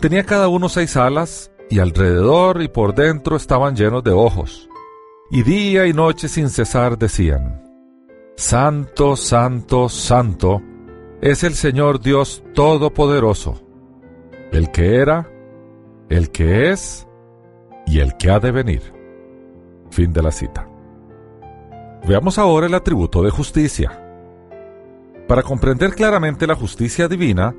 tenía 0.00 0.24
cada 0.24 0.48
uno 0.48 0.68
seis 0.68 0.96
alas 0.96 1.52
y 1.70 1.78
alrededor 1.78 2.62
y 2.62 2.66
por 2.66 2.96
dentro 2.96 3.36
estaban 3.36 3.76
llenos 3.76 4.02
de 4.02 4.10
ojos, 4.10 4.68
y 5.30 5.44
día 5.44 5.86
y 5.86 5.92
noche 5.92 6.26
sin 6.26 6.50
cesar 6.50 6.98
decían, 6.98 7.62
Santo, 8.36 9.14
Santo, 9.14 9.88
Santo, 9.88 10.60
es 11.20 11.44
el 11.44 11.54
Señor 11.54 12.00
Dios 12.00 12.42
Todopoderoso 12.54 13.62
el 14.50 14.72
que 14.72 14.96
era, 14.96 15.30
el 16.08 16.32
que 16.32 16.70
es 16.70 17.06
y 17.86 18.00
el 18.00 18.16
que 18.16 18.32
ha 18.32 18.40
de 18.40 18.50
venir. 18.50 18.97
Fin 19.90 20.12
de 20.12 20.22
la 20.22 20.30
cita. 20.30 20.68
Veamos 22.06 22.38
ahora 22.38 22.66
el 22.66 22.74
atributo 22.74 23.22
de 23.22 23.30
justicia. 23.30 24.04
Para 25.26 25.42
comprender 25.42 25.94
claramente 25.94 26.46
la 26.46 26.54
justicia 26.54 27.08
divina, 27.08 27.54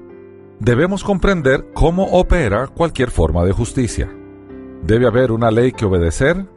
debemos 0.60 1.04
comprender 1.04 1.72
cómo 1.74 2.06
opera 2.06 2.68
cualquier 2.68 3.12
forma 3.12 3.44
de 3.46 3.52
justicia. 3.52 4.10
Debe 4.84 5.08
haber 5.08 5.32
una 5.32 5.52
ley 5.52 5.72
que 5.72 5.86
obedecer, 5.86 6.48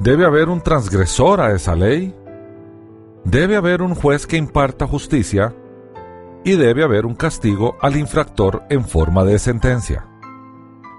debe 0.00 0.24
haber 0.24 0.48
un 0.48 0.60
transgresor 0.60 1.40
a 1.40 1.52
esa 1.52 1.76
ley, 1.76 2.14
debe 3.24 3.56
haber 3.56 3.82
un 3.82 3.94
juez 3.94 4.26
que 4.26 4.36
imparta 4.36 4.86
justicia 4.86 5.54
y 6.44 6.52
debe 6.52 6.82
haber 6.82 7.06
un 7.06 7.14
castigo 7.14 7.76
al 7.80 7.96
infractor 7.96 8.64
en 8.70 8.84
forma 8.84 9.24
de 9.24 9.38
sentencia. 9.38 10.06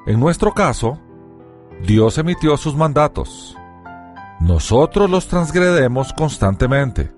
En 0.06 0.20
nuestro 0.20 0.54
caso, 0.54 1.00
Dios 1.86 2.18
emitió 2.18 2.58
sus 2.58 2.76
mandatos. 2.76 3.58
Nosotros 4.42 5.08
los 5.08 5.28
transgredemos 5.28 6.14
constantemente. 6.14 7.12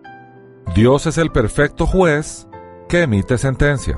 Dios 0.75 1.05
es 1.07 1.17
el 1.17 1.31
perfecto 1.31 1.87
juez 1.87 2.49
que 2.89 3.03
emite 3.03 3.37
sentencia. 3.37 3.97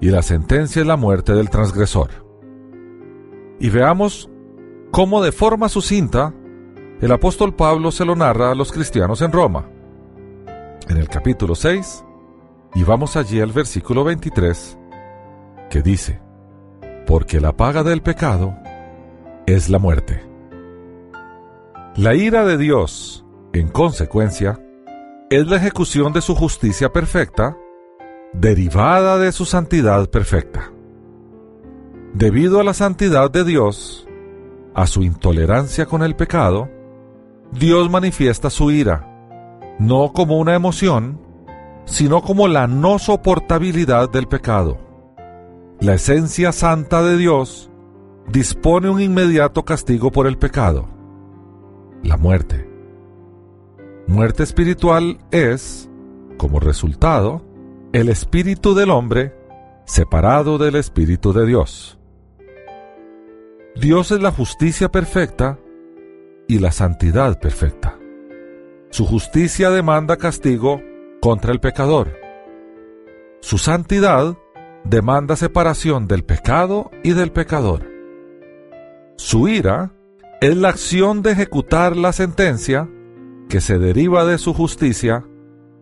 Y 0.00 0.08
la 0.08 0.22
sentencia 0.22 0.80
es 0.80 0.86
la 0.88 0.96
muerte 0.96 1.34
del 1.34 1.50
transgresor. 1.50 2.08
Y 3.60 3.68
veamos 3.68 4.30
cómo 4.90 5.22
de 5.22 5.30
forma 5.30 5.68
sucinta 5.68 6.32
el 7.02 7.12
apóstol 7.12 7.54
Pablo 7.54 7.92
se 7.92 8.06
lo 8.06 8.16
narra 8.16 8.50
a 8.50 8.54
los 8.54 8.72
cristianos 8.72 9.20
en 9.20 9.30
Roma. 9.30 9.68
En 10.88 10.96
el 10.96 11.08
capítulo 11.08 11.54
6, 11.54 12.02
y 12.74 12.82
vamos 12.82 13.16
allí 13.16 13.40
al 13.40 13.52
versículo 13.52 14.04
23, 14.04 14.78
que 15.68 15.82
dice, 15.82 16.22
porque 17.06 17.40
la 17.40 17.54
paga 17.54 17.82
del 17.82 18.00
pecado 18.00 18.56
es 19.46 19.68
la 19.68 19.78
muerte. 19.78 20.31
La 21.96 22.14
ira 22.14 22.46
de 22.46 22.56
Dios, 22.56 23.22
en 23.52 23.68
consecuencia, 23.68 24.58
es 25.28 25.46
la 25.46 25.56
ejecución 25.56 26.14
de 26.14 26.22
su 26.22 26.34
justicia 26.34 26.90
perfecta, 26.90 27.58
derivada 28.32 29.18
de 29.18 29.30
su 29.30 29.44
santidad 29.44 30.08
perfecta. 30.08 30.72
Debido 32.14 32.60
a 32.60 32.64
la 32.64 32.72
santidad 32.72 33.30
de 33.30 33.44
Dios, 33.44 34.08
a 34.72 34.86
su 34.86 35.02
intolerancia 35.02 35.84
con 35.84 36.02
el 36.02 36.16
pecado, 36.16 36.70
Dios 37.52 37.90
manifiesta 37.90 38.48
su 38.48 38.70
ira, 38.70 39.06
no 39.78 40.14
como 40.14 40.38
una 40.38 40.54
emoción, 40.54 41.20
sino 41.84 42.22
como 42.22 42.48
la 42.48 42.68
no 42.68 42.98
soportabilidad 42.98 44.08
del 44.08 44.28
pecado. 44.28 44.78
La 45.78 45.92
esencia 45.92 46.52
santa 46.52 47.02
de 47.02 47.18
Dios 47.18 47.70
dispone 48.32 48.88
un 48.88 49.02
inmediato 49.02 49.66
castigo 49.66 50.10
por 50.10 50.26
el 50.26 50.38
pecado, 50.38 51.01
la 52.02 52.16
muerte. 52.16 52.68
Muerte 54.06 54.42
espiritual 54.42 55.18
es, 55.30 55.88
como 56.36 56.60
resultado, 56.60 57.42
el 57.92 58.08
espíritu 58.08 58.74
del 58.74 58.90
hombre 58.90 59.34
separado 59.84 60.58
del 60.58 60.76
espíritu 60.76 61.32
de 61.32 61.46
Dios. 61.46 61.98
Dios 63.76 64.10
es 64.10 64.20
la 64.20 64.30
justicia 64.30 64.90
perfecta 64.90 65.58
y 66.48 66.58
la 66.58 66.72
santidad 66.72 67.40
perfecta. 67.40 67.98
Su 68.90 69.06
justicia 69.06 69.70
demanda 69.70 70.16
castigo 70.16 70.82
contra 71.20 71.52
el 71.52 71.60
pecador. 71.60 72.14
Su 73.40 73.58
santidad 73.58 74.36
demanda 74.84 75.36
separación 75.36 76.06
del 76.06 76.24
pecado 76.24 76.90
y 77.02 77.12
del 77.12 77.32
pecador. 77.32 77.90
Su 79.16 79.48
ira 79.48 79.92
es 80.42 80.56
la 80.56 80.70
acción 80.70 81.22
de 81.22 81.30
ejecutar 81.30 81.96
la 81.96 82.12
sentencia 82.12 82.88
que 83.48 83.60
se 83.60 83.78
deriva 83.78 84.24
de 84.24 84.38
su 84.38 84.52
justicia 84.52 85.24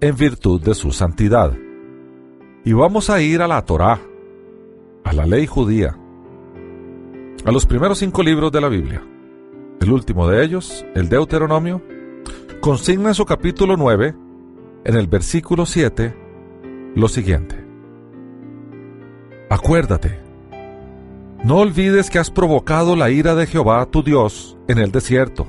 en 0.02 0.16
virtud 0.16 0.60
de 0.60 0.74
su 0.74 0.92
santidad. 0.92 1.56
Y 2.62 2.74
vamos 2.74 3.08
a 3.08 3.22
ir 3.22 3.40
a 3.40 3.48
la 3.48 3.64
Torá, 3.64 3.98
a 5.02 5.12
la 5.14 5.24
ley 5.24 5.46
judía, 5.46 5.96
a 7.42 7.50
los 7.50 7.64
primeros 7.64 8.00
cinco 8.00 8.22
libros 8.22 8.52
de 8.52 8.60
la 8.60 8.68
Biblia. 8.68 9.02
El 9.80 9.92
último 9.92 10.28
de 10.28 10.44
ellos, 10.44 10.84
el 10.94 11.08
Deuteronomio, 11.08 11.80
consigna 12.60 13.08
en 13.08 13.14
su 13.14 13.24
capítulo 13.24 13.78
9 13.78 14.14
en 14.84 14.94
el 14.94 15.06
versículo 15.06 15.64
7 15.64 16.14
lo 16.96 17.08
siguiente. 17.08 17.64
Acuérdate, 19.48 20.20
no 21.42 21.56
olvides 21.56 22.10
que 22.10 22.18
has 22.18 22.30
provocado 22.30 22.96
la 22.96 23.10
ira 23.10 23.34
de 23.34 23.46
Jehová 23.46 23.86
tu 23.86 24.02
Dios 24.02 24.58
en 24.68 24.78
el 24.78 24.92
desierto, 24.92 25.46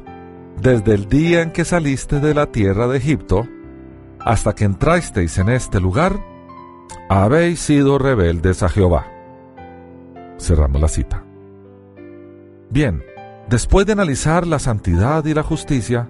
desde 0.62 0.94
el 0.94 1.08
día 1.10 1.42
en 1.42 1.52
que 1.52 1.66
saliste 1.66 2.20
de 2.20 2.34
la 2.34 2.48
tierra 2.48 2.88
de 2.88 2.98
Egipto, 2.98 3.48
hasta 4.20 4.54
que 4.54 4.64
entrasteis 4.64 5.38
en 5.38 5.50
este 5.50 5.82
lugar, 5.82 6.24
habéis 7.10 7.60
sido 7.60 7.98
rebeldes 7.98 8.64
a 8.64 8.70
Jehová. 8.70 9.08
Cerramos 10.40 10.82
la 10.82 10.88
cita. 10.88 11.26
Bien, 12.70 13.04
después 13.50 13.86
de 13.86 13.92
analizar 13.92 14.48
la 14.48 14.60
santidad 14.60 15.26
y 15.26 15.34
la 15.34 15.44
justicia, 15.44 16.08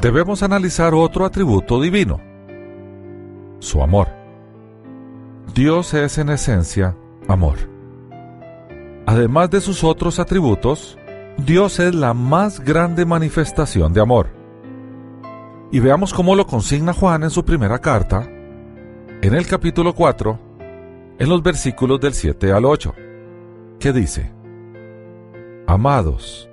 debemos 0.00 0.42
analizar 0.42 0.92
otro 0.92 1.24
atributo 1.24 1.80
divino, 1.80 2.20
su 3.60 3.80
amor. 3.80 4.08
Dios 5.54 5.94
es 5.94 6.18
en 6.18 6.30
esencia 6.30 6.96
amor. 7.32 7.58
Además 9.06 9.50
de 9.50 9.60
sus 9.60 9.82
otros 9.82 10.18
atributos, 10.18 10.96
Dios 11.38 11.80
es 11.80 11.94
la 11.94 12.14
más 12.14 12.60
grande 12.60 13.04
manifestación 13.04 13.92
de 13.92 14.00
amor. 14.00 14.28
Y 15.72 15.80
veamos 15.80 16.12
cómo 16.12 16.36
lo 16.36 16.46
consigna 16.46 16.92
Juan 16.92 17.24
en 17.24 17.30
su 17.30 17.44
primera 17.44 17.78
carta, 17.78 18.28
en 19.22 19.34
el 19.34 19.46
capítulo 19.46 19.94
4, 19.94 20.38
en 21.18 21.28
los 21.28 21.42
versículos 21.42 22.00
del 22.00 22.14
7 22.14 22.52
al 22.52 22.64
8, 22.64 22.94
que 23.80 23.92
dice, 23.92 24.32
Amados, 25.66 26.48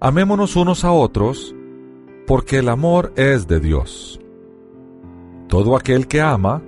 amémonos 0.00 0.54
unos 0.56 0.84
a 0.84 0.92
otros, 0.92 1.54
porque 2.26 2.58
el 2.58 2.68
amor 2.68 3.12
es 3.16 3.48
de 3.48 3.58
Dios. 3.58 4.20
Todo 5.48 5.76
aquel 5.76 6.06
que 6.06 6.20
ama 6.20 6.62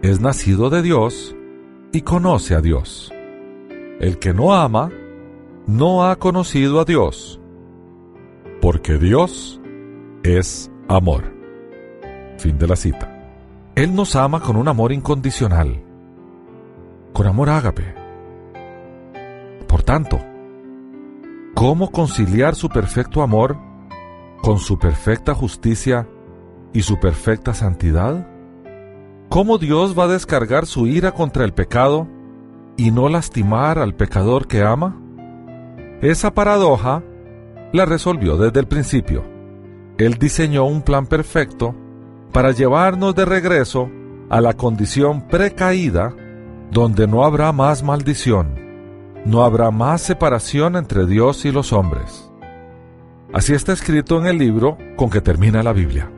es 0.00 0.20
nacido 0.20 0.70
de 0.70 0.82
Dios 0.82 1.34
y 1.92 2.00
conoce 2.00 2.54
a 2.54 2.60
Dios. 2.60 3.12
El 4.00 4.18
que 4.18 4.32
no 4.32 4.54
ama 4.54 4.90
no 5.66 6.04
ha 6.04 6.16
conocido 6.16 6.80
a 6.80 6.84
Dios, 6.84 7.40
porque 8.60 8.98
Dios 8.98 9.60
es 10.22 10.70
amor. 10.88 11.24
Fin 12.38 12.58
de 12.58 12.66
la 12.66 12.76
cita. 12.76 13.08
Él 13.74 13.94
nos 13.94 14.16
ama 14.16 14.40
con 14.40 14.56
un 14.56 14.68
amor 14.68 14.92
incondicional, 14.92 15.82
con 17.12 17.26
amor 17.26 17.50
ágape, 17.50 17.94
Por 19.68 19.82
tanto, 19.82 20.18
¿cómo 21.54 21.90
conciliar 21.90 22.54
su 22.54 22.68
perfecto 22.68 23.22
amor 23.22 23.56
con 24.42 24.58
su 24.58 24.78
perfecta 24.78 25.34
justicia 25.34 26.06
y 26.74 26.82
su 26.82 27.00
perfecta 27.00 27.54
santidad? 27.54 28.31
¿Cómo 29.32 29.56
Dios 29.56 29.98
va 29.98 30.04
a 30.04 30.08
descargar 30.08 30.66
su 30.66 30.86
ira 30.86 31.12
contra 31.12 31.46
el 31.46 31.54
pecado 31.54 32.06
y 32.76 32.90
no 32.90 33.08
lastimar 33.08 33.78
al 33.78 33.94
pecador 33.94 34.46
que 34.46 34.60
ama? 34.60 35.00
Esa 36.02 36.34
paradoja 36.34 37.02
la 37.72 37.86
resolvió 37.86 38.36
desde 38.36 38.60
el 38.60 38.66
principio. 38.66 39.24
Él 39.96 40.18
diseñó 40.18 40.66
un 40.66 40.82
plan 40.82 41.06
perfecto 41.06 41.74
para 42.30 42.50
llevarnos 42.50 43.14
de 43.14 43.24
regreso 43.24 43.90
a 44.28 44.42
la 44.42 44.52
condición 44.52 45.26
precaída 45.28 46.14
donde 46.70 47.06
no 47.06 47.24
habrá 47.24 47.52
más 47.52 47.82
maldición, 47.82 48.54
no 49.24 49.44
habrá 49.44 49.70
más 49.70 50.02
separación 50.02 50.76
entre 50.76 51.06
Dios 51.06 51.46
y 51.46 51.52
los 51.52 51.72
hombres. 51.72 52.30
Así 53.32 53.54
está 53.54 53.72
escrito 53.72 54.20
en 54.20 54.26
el 54.26 54.36
libro 54.36 54.76
con 54.96 55.08
que 55.08 55.22
termina 55.22 55.62
la 55.62 55.72
Biblia, 55.72 56.10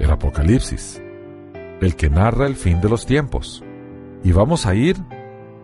el 0.00 0.10
Apocalipsis, 0.10 1.00
el 1.80 1.96
que 1.96 2.10
narra 2.10 2.46
el 2.46 2.56
fin 2.56 2.80
de 2.80 2.88
los 2.88 3.06
tiempos. 3.06 3.64
Y 4.22 4.32
vamos 4.32 4.66
a 4.66 4.74
ir 4.74 4.96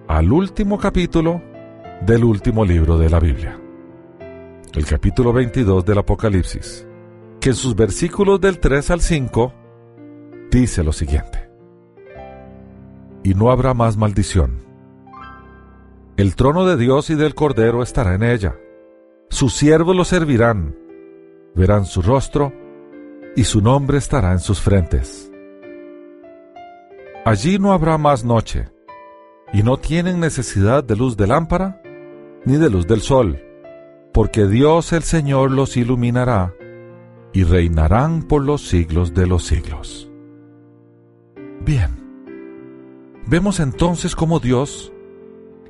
al 0.09 0.33
último 0.33 0.79
capítulo 0.79 1.43
del 2.07 2.25
último 2.25 2.65
libro 2.65 2.99
de 2.99 3.11
la 3.11 3.21
Biblia, 3.21 3.59
el 4.75 4.85
capítulo 4.85 5.33
22 5.33 5.85
del 5.85 5.99
Apocalipsis, 5.99 6.87
que 7.41 7.51
en 7.51 7.55
sus 7.55 7.75
versículos 7.75 8.41
del 8.41 8.59
3 8.59 8.91
al 8.91 9.01
5 9.01 9.53
dice 10.51 10.83
lo 10.83 10.93
siguiente. 10.93 11.51
Y 13.25 13.35
no 13.35 13.51
habrá 13.51 13.75
más 13.75 13.97
maldición. 13.97 14.65
El 16.17 16.37
trono 16.37 16.65
de 16.65 16.77
Dios 16.77 17.11
y 17.11 17.15
del 17.15 17.35
Cordero 17.35 17.83
estará 17.83 18.15
en 18.15 18.23
ella 18.23 18.57
sus 19.29 19.55
siervos 19.55 19.95
lo 19.95 20.05
servirán, 20.05 20.77
verán 21.55 21.85
su 21.85 22.01
rostro 22.01 22.53
y 23.35 23.45
su 23.45 23.61
nombre 23.61 23.99
estará 23.99 24.33
en 24.33 24.39
sus 24.39 24.61
frentes. 24.61 25.31
Allí 27.27 27.59
no 27.59 27.73
habrá 27.73 27.99
más 27.99 28.25
noche, 28.25 28.69
y 29.53 29.65
no 29.65 29.79
tienen 29.79 30.21
necesidad 30.21 30.85
de 30.85 30.95
luz 30.95 31.17
de 31.17 31.27
lámpara 31.27 31.83
ni 32.45 32.57
de 32.57 32.71
luz 32.71 32.87
del 32.87 33.01
sol, 33.01 33.43
porque 34.13 34.47
Dios 34.47 34.93
el 34.93 35.03
Señor 35.03 35.51
los 35.51 35.77
iluminará 35.77 36.55
y 37.33 37.43
reinarán 37.43 38.23
por 38.23 38.45
los 38.45 38.69
siglos 38.69 39.13
de 39.13 39.27
los 39.27 39.43
siglos. 39.43 40.09
Bien, 41.65 41.91
vemos 43.27 43.59
entonces 43.59 44.15
cómo 44.15 44.39
Dios 44.39 44.93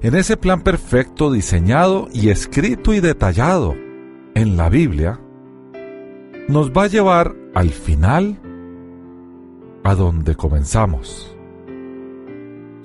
en 0.03 0.15
ese 0.15 0.37
plan 0.37 0.61
perfecto 0.61 1.33
diseñado 1.33 2.09
y 2.13 2.29
escrito 2.29 2.93
y 2.93 3.01
detallado 3.01 3.75
en 4.35 4.59
la 4.59 4.69
Biblia, 4.69 5.19
nos 6.49 6.71
va 6.71 6.83
a 6.83 6.89
llevar 6.89 7.35
al 7.55 7.71
final 7.71 8.39
a 9.85 9.95
donde 9.95 10.37
comenzamos. 10.37 11.33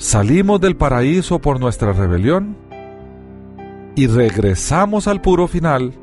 Salimos 0.01 0.59
del 0.59 0.75
paraíso 0.75 1.37
por 1.37 1.59
nuestra 1.59 1.93
rebelión 1.93 2.57
y 3.95 4.07
regresamos 4.07 5.07
al 5.07 5.21
puro 5.21 5.47
final 5.47 5.93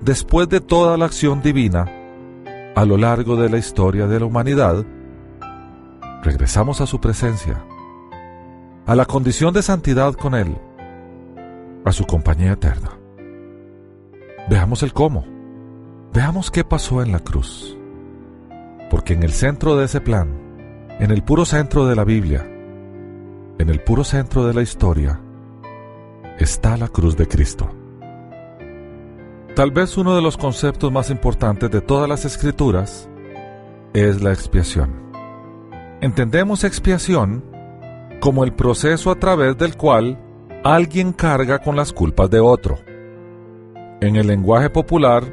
después 0.00 0.48
de 0.48 0.60
toda 0.60 0.96
la 0.98 1.04
acción 1.04 1.40
divina 1.40 1.88
a 2.74 2.84
lo 2.84 2.96
largo 2.96 3.36
de 3.36 3.48
la 3.48 3.58
historia 3.58 4.08
de 4.08 4.18
la 4.18 4.26
humanidad. 4.26 4.84
Regresamos 6.24 6.80
a 6.80 6.86
su 6.86 7.00
presencia 7.00 7.64
a 8.86 8.96
la 8.96 9.04
condición 9.04 9.54
de 9.54 9.62
santidad 9.62 10.14
con 10.14 10.34
Él, 10.34 10.58
a 11.84 11.92
su 11.92 12.06
compañía 12.06 12.54
eterna. 12.54 12.98
Veamos 14.50 14.82
el 14.82 14.92
cómo. 14.92 15.24
Veamos 16.12 16.50
qué 16.50 16.64
pasó 16.64 17.04
en 17.04 17.12
la 17.12 17.20
cruz. 17.20 17.78
Porque 18.90 19.12
en 19.12 19.22
el 19.22 19.30
centro 19.30 19.76
de 19.76 19.84
ese 19.84 20.00
plan, 20.00 20.28
en 20.98 21.12
el 21.12 21.22
puro 21.22 21.44
centro 21.44 21.86
de 21.86 21.94
la 21.94 22.02
Biblia, 22.02 22.50
en 23.58 23.68
el 23.68 23.80
puro 23.80 24.04
centro 24.04 24.46
de 24.46 24.54
la 24.54 24.62
historia, 24.62 25.20
está 26.38 26.76
la 26.76 26.88
cruz 26.88 27.16
de 27.16 27.28
Cristo. 27.28 27.68
Tal 29.54 29.70
vez 29.70 29.96
uno 29.96 30.16
de 30.16 30.22
los 30.22 30.36
conceptos 30.36 30.90
más 30.90 31.10
importantes 31.10 31.70
de 31.70 31.80
todas 31.80 32.08
las 32.08 32.24
escrituras 32.24 33.08
es 33.92 34.20
la 34.20 34.32
expiación. 34.32 34.92
Entendemos 36.00 36.64
expiación 36.64 37.44
como 38.20 38.42
el 38.42 38.52
proceso 38.52 39.12
a 39.12 39.14
través 39.14 39.56
del 39.56 39.76
cual 39.76 40.18
alguien 40.64 41.12
carga 41.12 41.60
con 41.60 41.76
las 41.76 41.92
culpas 41.92 42.28
de 42.30 42.40
otro. 42.40 42.78
En 44.00 44.16
el 44.16 44.26
lenguaje 44.26 44.70
popular, 44.70 45.24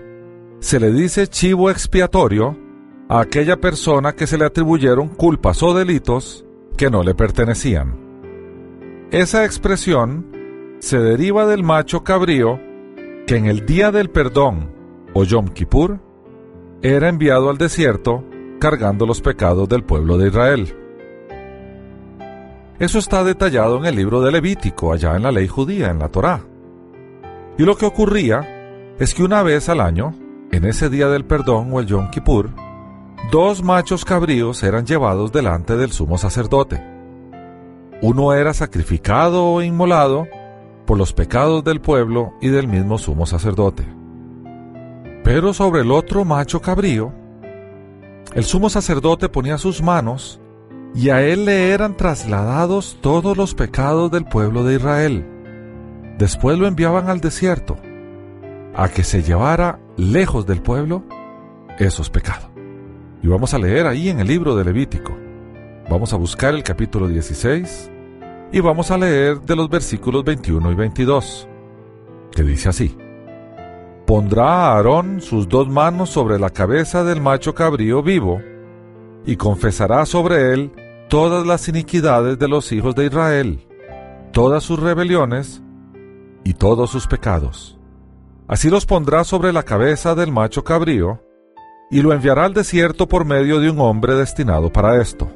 se 0.60 0.80
le 0.80 0.92
dice 0.92 1.28
chivo 1.28 1.72
expiatorio 1.72 2.56
a 3.10 3.22
aquella 3.22 3.60
persona 3.60 4.14
que 4.14 4.28
se 4.28 4.38
le 4.38 4.46
atribuyeron 4.46 5.08
culpas 5.08 5.64
o 5.64 5.74
delitos 5.74 6.46
que 6.78 6.90
no 6.92 7.02
le 7.02 7.16
pertenecían. 7.16 8.01
Esa 9.12 9.44
expresión 9.44 10.26
se 10.80 10.98
deriva 10.98 11.46
del 11.46 11.64
macho 11.64 12.02
cabrío 12.02 12.62
que 13.28 13.36
en 13.36 13.46
el 13.46 13.66
día 13.66 13.92
del 13.92 14.10
perdón 14.10 14.72
o 15.14 15.26
Yom 15.26 15.50
Kippur 15.50 16.00
era 16.82 17.10
enviado 17.10 17.50
al 17.50 17.58
desierto 17.58 18.24
cargando 18.58 19.06
los 19.06 19.20
pecados 19.20 19.68
del 19.68 19.84
pueblo 19.84 20.18
de 20.18 20.30
Israel. 20.30 20.78
Eso 22.80 23.00
está 23.00 23.26
detallado 23.26 23.80
en 23.80 23.86
el 23.86 23.98
libro 23.98 24.22
de 24.22 24.32
Levítico, 24.32 24.94
allá 24.94 25.18
en 25.18 25.24
la 25.24 25.32
ley 25.34 25.50
judía, 25.50 25.90
en 25.90 26.00
la 26.00 26.08
Torá. 26.08 26.46
Y 27.58 27.64
lo 27.64 27.76
que 27.76 27.86
ocurría 27.86 28.96
es 28.98 29.14
que 29.14 29.24
una 29.24 29.44
vez 29.44 29.68
al 29.68 29.82
año, 29.82 30.16
en 30.54 30.64
ese 30.64 30.90
día 30.90 31.10
del 31.10 31.26
perdón 31.26 31.68
o 31.74 31.82
el 31.82 31.86
Yom 31.86 32.12
Kippur, 32.12 32.50
dos 33.30 33.62
machos 33.62 34.06
cabríos 34.06 34.64
eran 34.64 34.86
llevados 34.86 35.34
delante 35.34 35.76
del 35.76 35.92
sumo 35.92 36.18
sacerdote. 36.18 36.91
Uno 38.02 38.34
era 38.34 38.54
sacrificado 38.54 39.46
o 39.46 39.62
inmolado 39.62 40.28
por 40.88 40.98
los 40.98 41.14
pecados 41.14 41.64
del 41.64 41.82
pueblo 41.82 42.34
y 42.42 42.50
del 42.50 42.68
mismo 42.68 42.98
sumo 42.98 43.28
sacerdote. 43.28 43.86
Pero 45.24 45.54
sobre 45.54 45.82
el 45.82 45.92
otro 45.92 46.26
macho 46.26 46.62
cabrío, 46.62 47.14
el 48.34 48.44
sumo 48.44 48.72
sacerdote 48.72 49.30
ponía 49.30 49.60
sus 49.60 49.84
manos 49.84 50.42
y 50.96 51.10
a 51.10 51.22
él 51.22 51.46
le 51.46 51.70
eran 51.72 51.96
trasladados 51.96 52.98
todos 53.02 53.38
los 53.38 53.54
pecados 53.54 54.10
del 54.10 54.26
pueblo 54.26 54.64
de 54.64 54.76
Israel. 54.76 55.26
Después 56.18 56.58
lo 56.58 56.66
enviaban 56.66 57.08
al 57.08 57.22
desierto, 57.22 57.78
a 58.76 58.90
que 58.90 59.04
se 59.04 59.22
llevara 59.22 59.80
lejos 59.96 60.48
del 60.48 60.62
pueblo 60.64 61.04
esos 61.78 62.10
pecados. 62.10 62.50
Y 63.22 63.28
vamos 63.28 63.54
a 63.54 63.60
leer 63.60 63.86
ahí 63.86 64.10
en 64.10 64.20
el 64.20 64.28
libro 64.28 64.56
de 64.56 64.66
Levítico. 64.66 65.16
Vamos 65.88 66.14
a 66.14 66.18
buscar 66.18 66.56
el 66.56 66.64
capítulo 66.64 67.08
16 67.08 67.91
y 68.52 68.60
vamos 68.60 68.92
a 68.92 68.98
leer 68.98 69.42
de 69.42 69.56
los 69.56 69.70
versículos 69.70 70.24
21 70.24 70.72
y 70.72 70.76
22, 70.76 71.48
que 72.32 72.44
dice 72.44 72.70
así. 72.70 72.98
Pondrá 74.06 74.46
a 74.46 74.76
Aarón 74.76 75.22
sus 75.22 75.48
dos 75.48 75.70
manos 75.70 76.10
sobre 76.10 76.38
la 76.38 76.50
cabeza 76.50 77.04
del 77.04 77.22
macho 77.22 77.56
cabrío 77.56 78.04
vivo, 78.04 78.42
y 79.26 79.38
confesará 79.38 80.06
sobre 80.06 80.54
él 80.54 80.72
todas 81.08 81.46
las 81.46 81.68
iniquidades 81.70 82.40
de 82.40 82.48
los 82.48 82.72
hijos 82.72 82.94
de 82.96 83.06
Israel, 83.06 83.68
todas 84.34 84.64
sus 84.64 84.80
rebeliones 84.80 85.62
y 86.44 86.54
todos 86.56 86.90
sus 86.90 87.08
pecados. 87.08 87.78
Así 88.48 88.70
los 88.70 88.86
pondrá 88.86 89.24
sobre 89.24 89.54
la 89.54 89.64
cabeza 89.64 90.14
del 90.14 90.32
macho 90.32 90.66
cabrío, 90.66 91.22
y 91.90 92.02
lo 92.02 92.12
enviará 92.12 92.46
al 92.46 92.54
desierto 92.54 93.08
por 93.08 93.24
medio 93.24 93.62
de 93.62 93.70
un 93.70 93.80
hombre 93.80 94.16
destinado 94.16 94.72
para 94.74 95.02
esto. 95.02 95.32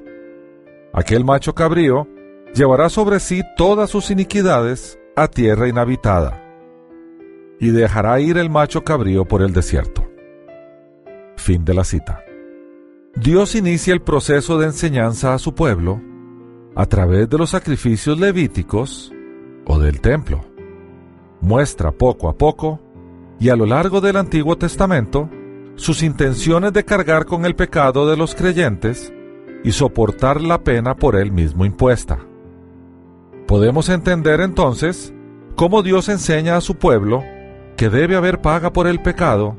Aquel 0.92 1.24
macho 1.24 1.54
cabrío 1.54 2.08
llevará 2.56 2.90
sobre 2.90 3.20
sí 3.20 3.44
todas 3.58 3.90
sus 3.90 4.10
iniquidades 4.10 4.98
a 5.16 5.28
tierra 5.28 5.68
inhabitada, 5.68 6.42
y 7.60 7.70
dejará 7.70 8.20
ir 8.20 8.38
el 8.38 8.50
macho 8.50 8.84
cabrío 8.84 9.26
por 9.26 9.42
el 9.42 9.54
desierto. 9.54 10.08
Fin 11.36 11.66
de 11.66 11.74
la 11.74 11.84
cita. 11.84 12.24
Dios 13.16 13.56
inicia 13.56 13.94
el 13.94 14.02
proceso 14.02 14.58
de 14.58 14.68
enseñanza 14.68 15.34
a 15.34 15.40
su 15.40 15.54
pueblo 15.54 16.02
a 16.76 16.86
través 16.86 17.30
de 17.30 17.38
los 17.38 17.52
sacrificios 17.52 18.20
levíticos 18.20 19.14
o 19.66 19.80
del 19.80 20.02
templo. 20.02 20.42
Muestra 21.42 21.92
poco 21.92 22.28
a 22.28 22.38
poco 22.38 22.82
y 23.40 23.50
a 23.50 23.56
lo 23.56 23.66
largo 23.66 24.02
del 24.02 24.18
Antiguo 24.18 24.58
Testamento 24.58 25.30
sus 25.76 26.04
intenciones 26.04 26.74
de 26.74 26.84
cargar 26.84 27.26
con 27.26 27.46
el 27.46 27.56
pecado 27.56 28.10
de 28.10 28.18
los 28.18 28.36
creyentes 28.36 29.14
y 29.64 29.72
soportar 29.72 30.42
la 30.42 30.64
pena 30.64 30.96
por 30.96 31.16
él 31.16 31.32
mismo 31.32 31.66
impuesta. 31.66 32.20
Podemos 33.48 33.90
entender 33.90 34.42
entonces 34.42 35.14
cómo 35.56 35.84
Dios 35.84 36.10
enseña 36.10 36.58
a 36.58 36.62
su 36.62 36.76
pueblo 36.76 37.24
que 37.78 37.90
debe 37.90 38.16
haber 38.16 38.42
paga 38.42 38.74
por 38.74 38.88
el 38.88 39.02
pecado 39.02 39.56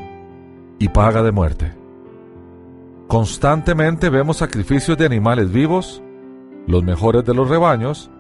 y 0.79 0.89
paga 0.89 1.23
de 1.23 1.33
muerte. 1.33 1.73
Constantemente 3.07 4.11
vemos 4.11 4.39
sacrificios 4.39 4.99
de 4.99 5.07
animales 5.07 5.53
vivos, 5.53 6.03
los 6.67 6.83
mejores 6.83 7.25
de 7.25 7.35
los 7.35 7.49
rebaños, 7.49 8.11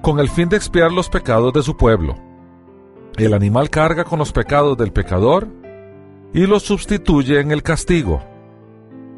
con 0.00 0.20
el 0.20 0.28
fin 0.28 0.48
de 0.48 0.56
expiar 0.56 0.92
los 0.92 1.08
pecados 1.08 1.52
de 1.52 1.62
su 1.62 1.76
pueblo. 1.76 2.16
El 3.16 3.34
animal 3.34 3.70
carga 3.70 4.04
con 4.04 4.20
los 4.20 4.30
pecados 4.30 4.76
del 4.76 4.92
pecador 4.92 5.48
y 6.32 6.46
los 6.46 6.62
sustituye 6.62 7.40
en 7.40 7.50
el 7.50 7.64
castigo. 7.64 8.22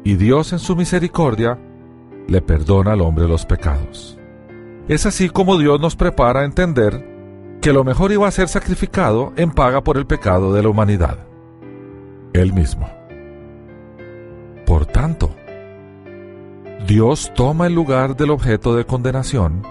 Y 0.03 0.15
Dios 0.15 0.53
en 0.53 0.59
su 0.59 0.75
misericordia 0.75 1.59
le 2.27 2.41
perdona 2.41 2.93
al 2.93 3.01
hombre 3.01 3.27
los 3.27 3.45
pecados. 3.45 4.18
Es 4.89 5.05
así 5.05 5.29
como 5.29 5.59
Dios 5.59 5.79
nos 5.79 5.95
prepara 5.95 6.41
a 6.41 6.45
entender 6.45 7.05
que 7.61 7.73
lo 7.73 7.83
mejor 7.83 8.11
iba 8.11 8.27
a 8.27 8.31
ser 8.31 8.47
sacrificado 8.47 9.33
en 9.35 9.51
paga 9.51 9.83
por 9.83 9.97
el 9.97 10.07
pecado 10.07 10.51
de 10.51 10.63
la 10.63 10.69
humanidad. 10.69 11.19
Él 12.33 12.53
mismo. 12.53 12.89
Por 14.65 14.87
tanto, 14.87 15.35
Dios 16.87 17.31
toma 17.35 17.67
el 17.67 17.75
lugar 17.75 18.15
del 18.15 18.31
objeto 18.31 18.75
de 18.75 18.85
condenación 18.85 19.61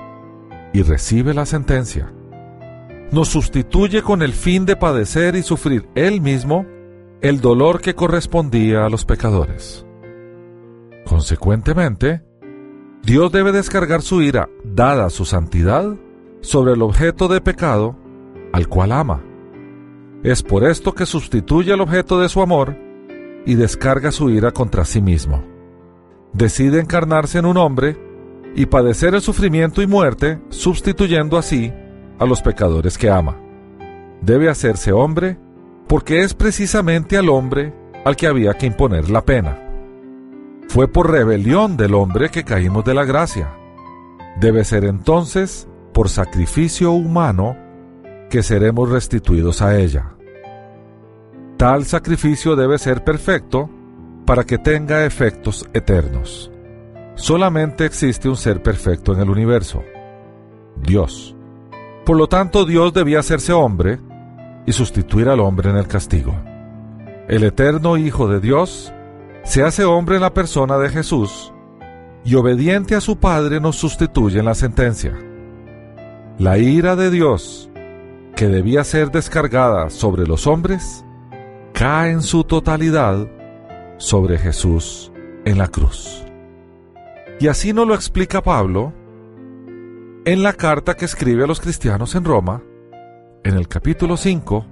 y 0.73 0.83
recibe 0.83 1.35
la 1.35 1.47
sentencia. 1.47 2.13
Nos 3.11 3.27
sustituye 3.27 4.03
con 4.03 4.23
el 4.23 4.33
fin 4.33 4.67
de 4.67 4.77
padecer 4.77 5.35
y 5.35 5.43
sufrir 5.43 5.89
Él 5.97 6.21
mismo 6.21 6.65
el 7.23 7.41
dolor 7.41 7.81
que 7.81 7.97
correspondía 7.97 8.85
a 8.85 8.89
los 8.89 9.05
pecadores. 9.05 9.85
Consecuentemente, 11.05 12.23
Dios 13.09 13.33
debe 13.33 13.53
descargar 13.53 14.03
su 14.03 14.21
ira, 14.21 14.51
dada 14.63 15.09
su 15.09 15.25
santidad, 15.25 15.97
sobre 16.43 16.75
el 16.75 16.83
objeto 16.83 17.27
de 17.27 17.41
pecado 17.41 17.97
al 18.53 18.69
cual 18.69 18.93
ama. 18.93 19.25
Es 20.23 20.43
por 20.43 20.63
esto 20.63 20.95
que 20.95 21.07
sustituye 21.07 21.73
al 21.73 21.81
objeto 21.81 22.21
de 22.21 22.29
su 22.29 22.43
amor 22.43 22.77
y 23.47 23.55
descarga 23.55 24.13
su 24.13 24.29
ira 24.29 24.51
contra 24.51 24.85
sí 24.85 25.01
mismo. 25.01 25.43
Decide 26.35 26.81
encarnarse 26.81 27.39
en 27.39 27.47
un 27.47 27.57
hombre 27.57 27.97
y 28.55 28.67
padecer 28.67 29.15
el 29.15 29.23
sufrimiento 29.23 29.81
y 29.81 29.87
muerte, 29.87 30.39
sustituyendo 30.51 31.39
así 31.39 31.73
a 32.19 32.27
los 32.27 32.43
pecadores 32.43 32.99
que 32.99 33.09
ama. 33.09 33.41
Debe 34.21 34.51
hacerse 34.51 34.93
hombre 34.93 35.39
porque 35.89 36.21
es 36.21 36.35
precisamente 36.35 37.17
al 37.17 37.31
hombre 37.31 37.73
al 38.05 38.17
que 38.17 38.27
había 38.27 38.53
que 38.53 38.67
imponer 38.67 39.09
la 39.09 39.25
pena. 39.25 39.68
Fue 40.69 40.87
por 40.87 41.11
rebelión 41.11 41.77
del 41.79 41.95
hombre 41.95 42.29
que 42.29 42.45
caímos 42.45 42.85
de 42.85 42.95
la 42.95 43.05
gracia. 43.05 43.55
Debe 44.39 44.65
ser 44.65 44.85
entonces 44.85 45.67
por 45.95 46.11
sacrificio 46.11 46.93
humano 46.93 47.57
que 48.29 48.43
seremos 48.43 48.91
restituidos 48.91 49.63
a 49.63 49.79
ella. 49.79 50.13
Tal 51.57 51.87
sacrificio 51.87 52.55
debe 52.55 52.79
ser 52.79 53.03
perfecto 53.03 53.71
para 54.27 54.45
que 54.45 54.59
tenga 54.59 55.07
efectos 55.07 55.67
eternos. 55.73 56.53
Solamente 57.15 57.87
existe 57.87 58.29
un 58.29 58.37
ser 58.37 58.63
perfecto 58.63 59.15
en 59.15 59.21
el 59.21 59.31
universo, 59.31 59.83
Dios. 60.77 61.35
Por 62.05 62.17
lo 62.17 62.29
tanto, 62.29 62.67
Dios 62.67 62.93
debía 62.93 63.21
hacerse 63.21 63.55
hombre 63.55 63.99
y 64.67 64.73
sustituir 64.73 65.31
al 65.31 65.41
hombre 65.41 65.71
en 65.71 65.77
el 65.77 65.89
castigo. 65.89 66.35
El 67.27 67.43
eterno 67.43 67.97
Hijo 67.97 68.29
de 68.29 68.39
Dios 68.39 68.93
se 69.49 69.63
hace 69.63 69.83
hombre 69.87 70.17
en 70.17 70.21
la 70.21 70.35
persona 70.35 70.77
de 70.77 70.91
Jesús 70.91 71.55
y 72.23 72.35
obediente 72.35 72.95
a 72.95 73.01
su 73.01 73.17
Padre 73.17 73.61
nos 73.61 73.77
sustituye 73.77 74.41
en 74.41 74.45
la 74.45 74.55
sentencia. 74.55 75.19
La 76.37 76.59
ira 76.59 76.97
de 76.97 77.11
Dios, 77.11 77.71
que 78.37 78.49
debía 78.49 78.85
ser 78.85 79.11
descargada 79.11 79.89
sobre 79.89 80.27
los 80.27 80.47
hombres, 80.47 81.03
cae 81.73 82.11
en 82.11 82.21
su 82.21 82.45
totalidad 82.45 83.27
sobre 83.97 84.37
Jesús 84.37 85.11
en 85.47 85.57
la 85.57 85.69
cruz. 85.69 86.23
Y 87.41 87.47
así 87.47 87.73
nos 87.73 87.89
lo 87.89 87.95
explica 87.95 88.43
Pablo 88.43 88.93
en 90.27 90.43
la 90.43 90.53
carta 90.53 90.95
que 90.95 91.07
escribe 91.07 91.45
a 91.45 91.47
los 91.47 91.61
cristianos 91.61 92.15
en 92.15 92.25
Roma, 92.25 92.63
en 93.45 93.55
el 93.55 93.67
capítulo 93.67 94.19
5, 94.19 94.67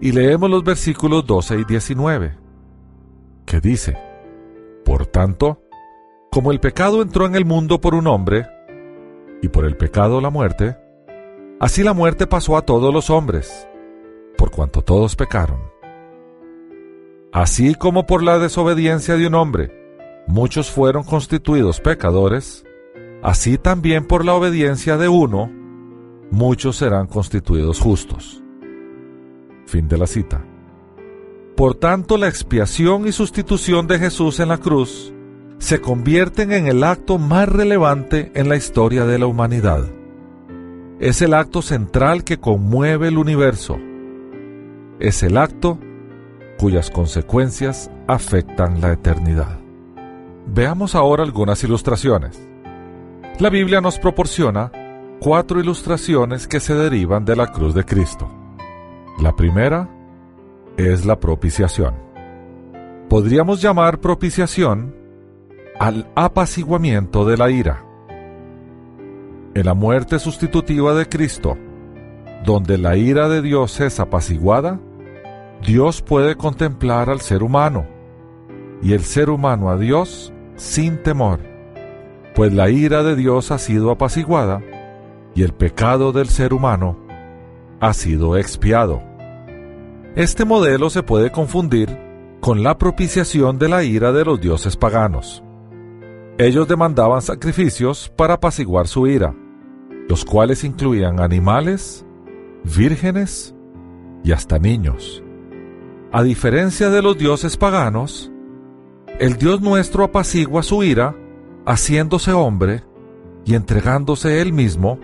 y 0.00 0.12
leemos 0.12 0.48
los 0.48 0.62
versículos 0.62 1.26
12 1.26 1.58
y 1.58 1.64
19 1.64 2.37
que 3.48 3.60
dice, 3.60 3.96
Por 4.84 5.06
tanto, 5.06 5.62
como 6.30 6.52
el 6.52 6.60
pecado 6.60 7.00
entró 7.00 7.24
en 7.26 7.34
el 7.34 7.46
mundo 7.46 7.80
por 7.80 7.94
un 7.94 8.06
hombre, 8.06 8.46
y 9.40 9.48
por 9.48 9.64
el 9.64 9.76
pecado 9.76 10.20
la 10.20 10.30
muerte, 10.30 10.76
así 11.58 11.82
la 11.82 11.94
muerte 11.94 12.26
pasó 12.26 12.56
a 12.56 12.62
todos 12.62 12.92
los 12.92 13.08
hombres, 13.08 13.66
por 14.36 14.50
cuanto 14.50 14.82
todos 14.82 15.16
pecaron. 15.16 15.60
Así 17.32 17.74
como 17.74 18.06
por 18.06 18.22
la 18.22 18.38
desobediencia 18.38 19.16
de 19.16 19.26
un 19.26 19.34
hombre 19.34 19.74
muchos 20.26 20.70
fueron 20.70 21.04
constituidos 21.04 21.80
pecadores, 21.80 22.64
así 23.22 23.56
también 23.56 24.06
por 24.06 24.24
la 24.24 24.34
obediencia 24.34 24.98
de 24.98 25.08
uno 25.08 25.50
muchos 26.30 26.76
serán 26.76 27.06
constituidos 27.06 27.80
justos. 27.80 28.42
Fin 29.66 29.88
de 29.88 29.98
la 29.98 30.06
cita. 30.06 30.47
Por 31.58 31.74
tanto, 31.74 32.18
la 32.18 32.28
expiación 32.28 33.08
y 33.08 33.10
sustitución 33.10 33.88
de 33.88 33.98
Jesús 33.98 34.38
en 34.38 34.50
la 34.50 34.58
cruz 34.58 35.12
se 35.58 35.80
convierten 35.80 36.52
en 36.52 36.68
el 36.68 36.84
acto 36.84 37.18
más 37.18 37.48
relevante 37.48 38.30
en 38.36 38.48
la 38.48 38.54
historia 38.54 39.06
de 39.06 39.18
la 39.18 39.26
humanidad. 39.26 39.82
Es 41.00 41.20
el 41.20 41.34
acto 41.34 41.60
central 41.60 42.22
que 42.22 42.38
conmueve 42.38 43.08
el 43.08 43.18
universo. 43.18 43.76
Es 45.00 45.24
el 45.24 45.36
acto 45.36 45.80
cuyas 46.60 46.92
consecuencias 46.92 47.90
afectan 48.06 48.80
la 48.80 48.92
eternidad. 48.92 49.58
Veamos 50.46 50.94
ahora 50.94 51.24
algunas 51.24 51.64
ilustraciones. 51.64 52.40
La 53.40 53.50
Biblia 53.50 53.80
nos 53.80 53.98
proporciona 53.98 54.70
cuatro 55.18 55.58
ilustraciones 55.58 56.46
que 56.46 56.60
se 56.60 56.74
derivan 56.74 57.24
de 57.24 57.34
la 57.34 57.48
cruz 57.50 57.74
de 57.74 57.84
Cristo. 57.84 58.30
La 59.20 59.34
primera 59.34 59.97
es 60.78 61.04
la 61.04 61.18
propiciación. 61.18 61.94
Podríamos 63.08 63.60
llamar 63.60 64.00
propiciación 64.00 64.94
al 65.78 66.10
apaciguamiento 66.14 67.24
de 67.24 67.36
la 67.36 67.50
ira. 67.50 67.84
En 69.54 69.66
la 69.66 69.74
muerte 69.74 70.20
sustitutiva 70.20 70.94
de 70.94 71.08
Cristo, 71.08 71.58
donde 72.44 72.78
la 72.78 72.96
ira 72.96 73.28
de 73.28 73.42
Dios 73.42 73.80
es 73.80 73.98
apaciguada, 73.98 74.80
Dios 75.66 76.00
puede 76.00 76.36
contemplar 76.36 77.10
al 77.10 77.20
ser 77.20 77.42
humano 77.42 77.86
y 78.80 78.92
el 78.92 79.00
ser 79.00 79.30
humano 79.30 79.70
a 79.70 79.76
Dios 79.76 80.32
sin 80.54 81.02
temor, 81.02 81.40
pues 82.36 82.52
la 82.52 82.70
ira 82.70 83.02
de 83.02 83.16
Dios 83.16 83.50
ha 83.50 83.58
sido 83.58 83.90
apaciguada 83.90 84.62
y 85.34 85.42
el 85.42 85.52
pecado 85.52 86.12
del 86.12 86.28
ser 86.28 86.54
humano 86.54 86.96
ha 87.80 87.92
sido 87.94 88.36
expiado. 88.36 89.07
Este 90.18 90.44
modelo 90.44 90.90
se 90.90 91.04
puede 91.04 91.30
confundir 91.30 91.96
con 92.40 92.64
la 92.64 92.76
propiciación 92.76 93.56
de 93.56 93.68
la 93.68 93.84
ira 93.84 94.10
de 94.10 94.24
los 94.24 94.40
dioses 94.40 94.76
paganos. 94.76 95.44
Ellos 96.38 96.66
demandaban 96.66 97.22
sacrificios 97.22 98.12
para 98.16 98.34
apaciguar 98.34 98.88
su 98.88 99.06
ira, 99.06 99.32
los 100.08 100.24
cuales 100.24 100.64
incluían 100.64 101.20
animales, 101.20 102.04
vírgenes 102.64 103.54
y 104.24 104.32
hasta 104.32 104.58
niños. 104.58 105.22
A 106.10 106.24
diferencia 106.24 106.90
de 106.90 107.00
los 107.00 107.16
dioses 107.16 107.56
paganos, 107.56 108.32
el 109.20 109.36
Dios 109.36 109.60
nuestro 109.60 110.02
apacigua 110.02 110.64
su 110.64 110.82
ira 110.82 111.14
haciéndose 111.64 112.32
hombre 112.32 112.82
y 113.44 113.54
entregándose 113.54 114.42
él 114.42 114.52
mismo 114.52 114.98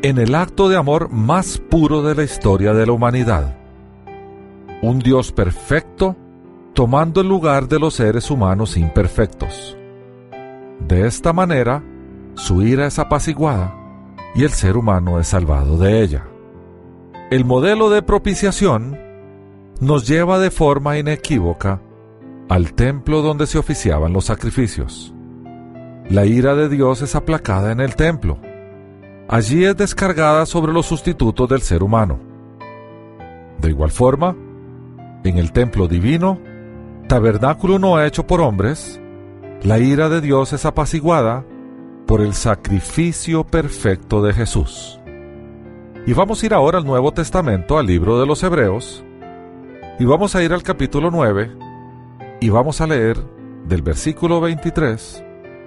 en 0.00 0.16
el 0.16 0.34
acto 0.34 0.70
de 0.70 0.78
amor 0.78 1.10
más 1.10 1.58
puro 1.58 2.00
de 2.00 2.14
la 2.14 2.22
historia 2.22 2.72
de 2.72 2.86
la 2.86 2.92
humanidad 2.92 3.57
un 4.82 4.98
Dios 5.00 5.32
perfecto 5.32 6.16
tomando 6.72 7.20
el 7.20 7.28
lugar 7.28 7.68
de 7.68 7.80
los 7.80 7.94
seres 7.94 8.30
humanos 8.30 8.76
imperfectos. 8.76 9.76
De 10.86 11.06
esta 11.06 11.32
manera, 11.32 11.82
su 12.34 12.62
ira 12.62 12.86
es 12.86 12.98
apaciguada 12.98 13.74
y 14.34 14.44
el 14.44 14.50
ser 14.50 14.76
humano 14.76 15.18
es 15.18 15.28
salvado 15.28 15.76
de 15.76 16.02
ella. 16.02 16.28
El 17.30 17.44
modelo 17.44 17.90
de 17.90 18.02
propiciación 18.02 18.96
nos 19.80 20.06
lleva 20.06 20.38
de 20.38 20.50
forma 20.50 20.98
inequívoca 20.98 21.80
al 22.48 22.72
templo 22.74 23.22
donde 23.22 23.46
se 23.46 23.58
oficiaban 23.58 24.12
los 24.12 24.26
sacrificios. 24.26 25.12
La 26.08 26.24
ira 26.24 26.54
de 26.54 26.68
Dios 26.68 27.02
es 27.02 27.14
aplacada 27.16 27.72
en 27.72 27.80
el 27.80 27.96
templo. 27.96 28.38
Allí 29.28 29.64
es 29.64 29.76
descargada 29.76 30.46
sobre 30.46 30.72
los 30.72 30.86
sustitutos 30.86 31.48
del 31.48 31.60
ser 31.60 31.82
humano. 31.82 32.18
De 33.60 33.68
igual 33.68 33.90
forma, 33.90 34.34
en 35.24 35.38
el 35.38 35.52
templo 35.52 35.88
divino, 35.88 36.40
tabernáculo 37.08 37.78
no 37.78 38.02
hecho 38.02 38.26
por 38.26 38.40
hombres, 38.40 39.00
la 39.62 39.78
ira 39.78 40.08
de 40.08 40.20
Dios 40.20 40.52
es 40.52 40.64
apaciguada 40.64 41.44
por 42.06 42.20
el 42.20 42.34
sacrificio 42.34 43.44
perfecto 43.44 44.22
de 44.22 44.32
Jesús. 44.32 45.00
Y 46.06 46.12
vamos 46.12 46.42
a 46.42 46.46
ir 46.46 46.54
ahora 46.54 46.78
al 46.78 46.84
Nuevo 46.84 47.12
Testamento, 47.12 47.78
al 47.78 47.86
libro 47.86 48.20
de 48.20 48.26
los 48.26 48.42
Hebreos, 48.42 49.04
y 49.98 50.04
vamos 50.04 50.34
a 50.36 50.42
ir 50.42 50.52
al 50.52 50.62
capítulo 50.62 51.10
9, 51.10 51.50
y 52.40 52.48
vamos 52.50 52.80
a 52.80 52.86
leer 52.86 53.18
del 53.66 53.82
versículo 53.82 54.40
23 54.40 55.24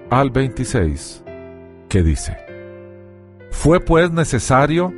al 0.09 0.31
26, 0.31 1.23
que 1.89 2.01
dice, 2.01 2.37
Fue 3.51 3.81
pues 3.81 4.09
necesario 4.11 4.93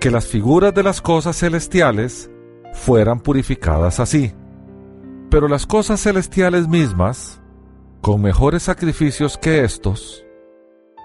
que 0.00 0.10
las 0.10 0.26
figuras 0.26 0.74
de 0.74 0.82
las 0.82 1.00
cosas 1.00 1.38
celestiales 1.38 2.28
fueran 2.72 3.20
purificadas 3.20 4.00
así. 4.00 4.32
Pero 5.30 5.48
las 5.48 5.66
cosas 5.66 6.02
celestiales 6.02 6.68
mismas, 6.68 7.40
con 8.00 8.20
mejores 8.20 8.64
sacrificios 8.64 9.38
que 9.38 9.64
estos, 9.64 10.24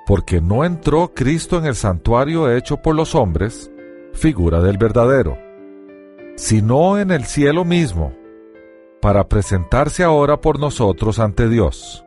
porque 0.06 0.41
no 0.41 0.63
entró 0.63 1.13
Cristo 1.13 1.58
en 1.58 1.65
el 1.65 1.75
santuario 1.75 2.51
hecho 2.51 2.77
por 2.77 2.95
los 2.95 3.13
hombres, 3.13 3.71
figura 4.13 4.62
del 4.62 4.77
verdadero, 4.77 5.38
sino 6.36 6.97
en 6.97 7.12
el 7.12 7.25
cielo 7.25 7.65
mismo, 7.65 8.13
para 9.01 9.27
presentarse 9.27 10.03
ahora 10.03 10.41
por 10.41 10.60
nosotros 10.60 11.19
ante 11.19 11.49
Dios. 11.49 12.06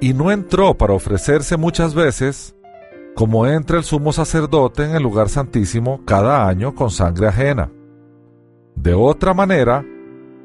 Y 0.00 0.14
no 0.14 0.30
entró 0.30 0.78
para 0.78 0.94
ofrecerse 0.94 1.56
muchas 1.56 1.94
veces, 1.94 2.54
como 3.14 3.46
entra 3.46 3.78
el 3.78 3.84
sumo 3.84 4.12
sacerdote 4.12 4.84
en 4.84 4.94
el 4.94 5.02
lugar 5.02 5.28
santísimo 5.28 6.02
cada 6.06 6.46
año 6.46 6.74
con 6.74 6.90
sangre 6.90 7.28
ajena. 7.28 7.70
De 8.74 8.94
otra 8.94 9.34
manera, 9.34 9.84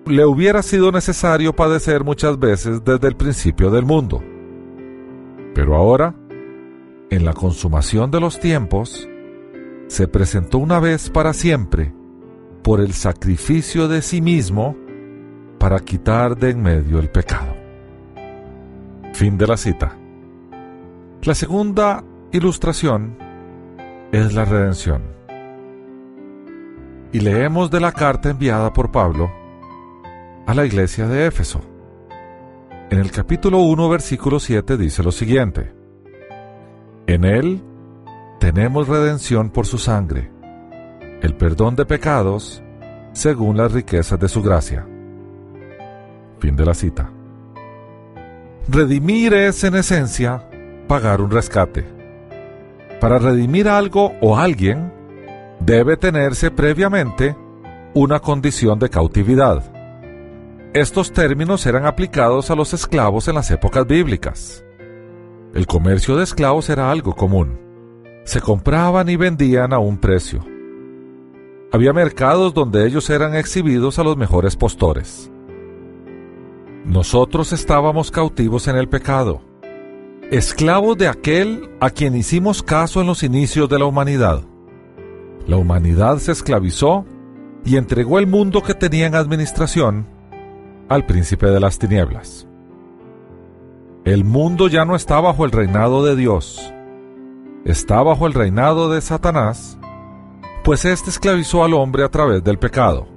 le 0.05 0.25
hubiera 0.25 0.61
sido 0.61 0.91
necesario 0.91 1.55
padecer 1.55 2.03
muchas 2.03 2.37
veces 2.37 2.83
desde 2.83 3.07
el 3.07 3.15
principio 3.15 3.71
del 3.71 3.85
mundo. 3.85 4.23
Pero 5.53 5.75
ahora, 5.75 6.15
en 7.09 7.25
la 7.25 7.33
consumación 7.33 8.11
de 8.11 8.19
los 8.19 8.39
tiempos, 8.39 9.07
se 9.87 10.07
presentó 10.07 10.57
una 10.57 10.79
vez 10.79 11.09
para 11.09 11.33
siempre 11.33 11.93
por 12.63 12.81
el 12.81 12.93
sacrificio 12.93 13.87
de 13.87 14.01
sí 14.01 14.21
mismo 14.21 14.75
para 15.59 15.79
quitar 15.79 16.35
de 16.35 16.49
en 16.51 16.61
medio 16.61 16.99
el 16.99 17.09
pecado. 17.09 17.55
Fin 19.13 19.37
de 19.37 19.47
la 19.47 19.57
cita. 19.57 19.97
La 21.23 21.33
segunda 21.33 22.03
ilustración 22.31 23.17
es 24.11 24.33
la 24.33 24.45
redención. 24.45 25.14
Y 27.11 27.19
leemos 27.19 27.71
de 27.71 27.79
la 27.79 27.91
carta 27.91 28.29
enviada 28.29 28.73
por 28.73 28.91
Pablo 28.91 29.31
a 30.45 30.53
la 30.53 30.65
iglesia 30.65 31.07
de 31.07 31.25
Éfeso. 31.25 31.61
En 32.89 32.99
el 32.99 33.11
capítulo 33.11 33.59
1, 33.59 33.89
versículo 33.89 34.39
7 34.39 34.77
dice 34.77 35.01
lo 35.01 35.11
siguiente. 35.11 35.73
En 37.07 37.25
él 37.25 37.63
tenemos 38.39 38.87
redención 38.87 39.49
por 39.49 39.65
su 39.65 39.77
sangre, 39.77 40.31
el 41.21 41.35
perdón 41.35 41.75
de 41.75 41.85
pecados 41.85 42.61
según 43.13 43.57
las 43.57 43.71
riquezas 43.71 44.19
de 44.19 44.27
su 44.27 44.43
gracia. 44.43 44.85
Fin 46.39 46.55
de 46.55 46.65
la 46.65 46.73
cita. 46.73 47.09
Redimir 48.67 49.33
es 49.33 49.63
en 49.63 49.75
esencia 49.75 50.49
pagar 50.87 51.21
un 51.21 51.31
rescate. 51.31 51.85
Para 52.99 53.19
redimir 53.19 53.67
algo 53.67 54.13
o 54.21 54.37
alguien, 54.37 54.91
debe 55.65 55.97
tenerse 55.97 56.51
previamente 56.51 57.35
una 57.95 58.19
condición 58.19 58.77
de 58.77 58.89
cautividad. 58.89 59.63
Estos 60.75 61.11
términos 61.11 61.65
eran 61.65 61.87
aplicados 61.87 62.51
a 62.51 62.55
los 62.55 62.73
esclavos 62.73 63.27
en 63.27 63.35
las 63.35 63.49
épocas 63.49 63.87
bíblicas. 63.87 64.63
El 65.55 65.65
comercio 65.65 66.17
de 66.17 66.23
esclavos 66.23 66.69
era 66.69 66.91
algo 66.91 67.15
común. 67.15 67.57
Se 68.25 68.41
compraban 68.41 69.09
y 69.09 69.15
vendían 69.15 69.73
a 69.73 69.79
un 69.79 69.97
precio. 69.97 70.45
Había 71.71 71.93
mercados 71.93 72.53
donde 72.53 72.85
ellos 72.85 73.09
eran 73.09 73.35
exhibidos 73.35 73.97
a 73.97 74.03
los 74.03 74.17
mejores 74.17 74.55
postores. 74.55 75.31
Nosotros 76.83 77.53
estábamos 77.53 78.11
cautivos 78.11 78.67
en 78.67 78.75
el 78.75 78.87
pecado, 78.87 79.41
esclavos 80.29 80.95
de 80.97 81.07
aquel 81.07 81.71
a 81.79 81.89
quien 81.89 82.15
hicimos 82.15 82.61
caso 82.61 83.01
en 83.01 83.07
los 83.07 83.23
inicios 83.23 83.67
de 83.67 83.79
la 83.79 83.85
humanidad. 83.85 84.43
La 85.47 85.57
humanidad 85.57 86.17
se 86.17 86.31
esclavizó 86.31 87.05
y 87.63 87.77
entregó 87.77 88.19
el 88.19 88.27
mundo 88.27 88.61
que 88.63 88.73
tenía 88.73 89.05
en 89.07 89.15
administración 89.15 90.07
al 90.89 91.05
príncipe 91.05 91.47
de 91.47 91.59
las 91.59 91.77
tinieblas. 91.77 92.47
El 94.05 94.23
mundo 94.23 94.67
ya 94.67 94.85
no 94.85 94.95
está 94.95 95.19
bajo 95.19 95.45
el 95.45 95.51
reinado 95.51 96.03
de 96.03 96.15
Dios, 96.15 96.73
está 97.63 98.03
bajo 98.03 98.27
el 98.27 98.33
reinado 98.33 98.91
de 98.91 99.01
Satanás, 99.01 99.79
pues 100.63 100.85
éste 100.85 101.09
esclavizó 101.09 101.63
al 101.63 101.73
hombre 101.73 102.03
a 102.03 102.09
través 102.09 102.43
del 102.43 102.59
pecado. 102.59 103.07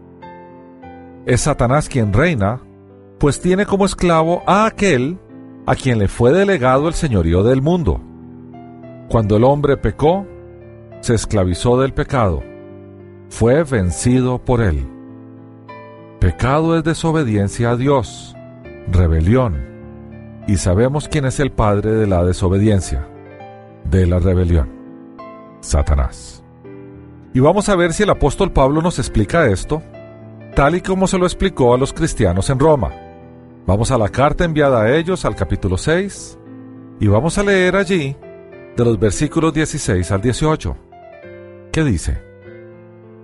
Es 1.26 1.42
Satanás 1.42 1.88
quien 1.88 2.12
reina, 2.12 2.60
pues 3.18 3.40
tiene 3.40 3.66
como 3.66 3.84
esclavo 3.84 4.42
a 4.46 4.66
aquel 4.66 5.18
a 5.66 5.74
quien 5.74 5.98
le 5.98 6.08
fue 6.08 6.32
delegado 6.32 6.88
el 6.88 6.94
señorío 6.94 7.42
del 7.42 7.60
mundo. 7.60 8.00
Cuando 9.10 9.36
el 9.36 9.44
hombre 9.44 9.76
pecó, 9.76 10.26
se 11.00 11.14
esclavizó 11.14 11.80
del 11.80 11.92
pecado, 11.92 12.42
fue 13.28 13.62
vencido 13.64 14.38
por 14.38 14.60
él. 14.60 14.86
Pecado 16.18 16.76
es 16.76 16.84
desobediencia 16.84 17.70
a 17.70 17.76
Dios, 17.76 18.34
rebelión, 18.90 19.64
y 20.46 20.56
sabemos 20.56 21.08
quién 21.08 21.26
es 21.26 21.38
el 21.40 21.52
padre 21.52 21.92
de 21.92 22.06
la 22.06 22.24
desobediencia, 22.24 23.06
de 23.84 24.06
la 24.06 24.18
rebelión, 24.18 24.70
Satanás. 25.60 26.42
Y 27.34 27.40
vamos 27.40 27.68
a 27.68 27.76
ver 27.76 27.92
si 27.92 28.02
el 28.02 28.10
apóstol 28.10 28.50
Pablo 28.52 28.82
nos 28.82 28.98
explica 28.98 29.46
esto, 29.46 29.82
tal 30.56 30.74
y 30.74 30.80
como 30.80 31.06
se 31.06 31.18
lo 31.18 31.26
explicó 31.26 31.74
a 31.74 31.78
los 31.78 31.92
cristianos 31.92 32.50
en 32.50 32.58
Roma. 32.58 32.90
Vamos 33.66 33.90
a 33.90 33.98
la 33.98 34.08
carta 34.08 34.44
enviada 34.44 34.82
a 34.82 34.96
ellos 34.96 35.24
al 35.26 35.36
capítulo 35.36 35.76
6 35.76 36.38
y 37.00 37.06
vamos 37.06 37.36
a 37.36 37.44
leer 37.44 37.76
allí 37.76 38.16
de 38.76 38.84
los 38.84 38.98
versículos 38.98 39.52
16 39.52 40.10
al 40.10 40.22
18. 40.22 40.87
¿Qué 41.72 41.84
dice? 41.84 42.22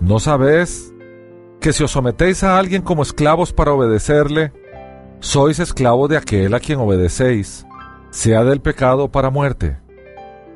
¿No 0.01 0.19
sabéis 0.19 0.93
que 1.61 1.73
si 1.73 1.83
os 1.83 1.93
sometéis 1.93 2.45
a 2.45 2.59
alguien 2.59 2.83
como 2.83 3.03
esclavos 3.03 3.53
para 3.53 3.73
obedecerle, 3.73 4.53
sois 5.21 5.59
esclavos 5.59 6.11
de 6.11 6.19
aquel 6.19 6.53
a 6.53 6.61
quien 6.61 6.79
obedecéis, 6.79 7.67
sea 8.11 8.45
del 8.45 8.61
pecado 8.61 9.11
para 9.11 9.31
muerte, 9.31 9.79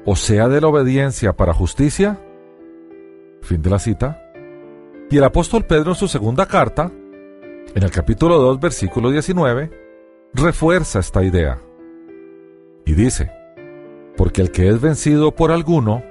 o 0.04 0.16
sea 0.16 0.48
de 0.48 0.60
la 0.60 0.68
obediencia 0.68 1.34
para 1.34 1.54
justicia? 1.54 2.20
Fin 3.40 3.62
de 3.62 3.70
la 3.70 3.78
cita. 3.78 4.22
Y 5.10 5.16
el 5.16 5.24
apóstol 5.24 5.64
Pedro 5.64 5.92
en 5.92 5.96
su 5.96 6.08
segunda 6.08 6.44
carta, 6.44 6.92
en 7.74 7.82
el 7.82 7.90
capítulo 7.90 8.38
2, 8.38 8.60
versículo 8.60 9.10
19, 9.10 9.70
refuerza 10.34 10.98
esta 10.98 11.24
idea. 11.24 11.58
Y 12.84 12.92
dice, 12.92 13.30
porque 14.16 14.42
el 14.42 14.50
que 14.50 14.68
es 14.68 14.80
vencido 14.80 15.34
por 15.34 15.52
alguno, 15.52 16.02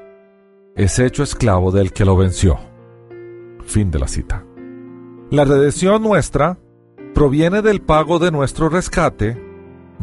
es 0.78 1.00
hecho 1.00 1.24
esclavo 1.24 1.72
del 1.72 1.92
que 1.92 2.06
lo 2.06 2.16
venció. 2.16 2.60
Fin 3.66 3.90
de 3.90 3.98
la 3.98 4.08
cita. 4.08 4.46
La 5.32 5.44
redención 5.44 6.04
nuestra 6.04 6.60
proviene 7.16 7.64
del 7.64 7.82
pago 7.82 8.20
de 8.20 8.30
nuestro 8.30 8.70
rescate, 8.70 9.44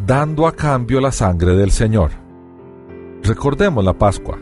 dando 0.05 0.45
a 0.45 0.51
cambio 0.51 0.99
la 0.99 1.13
sangre 1.13 1.55
del 1.55 1.71
Señor. 1.71 2.11
Recordemos 3.23 3.85
la 3.85 3.93
Pascua. 3.93 4.37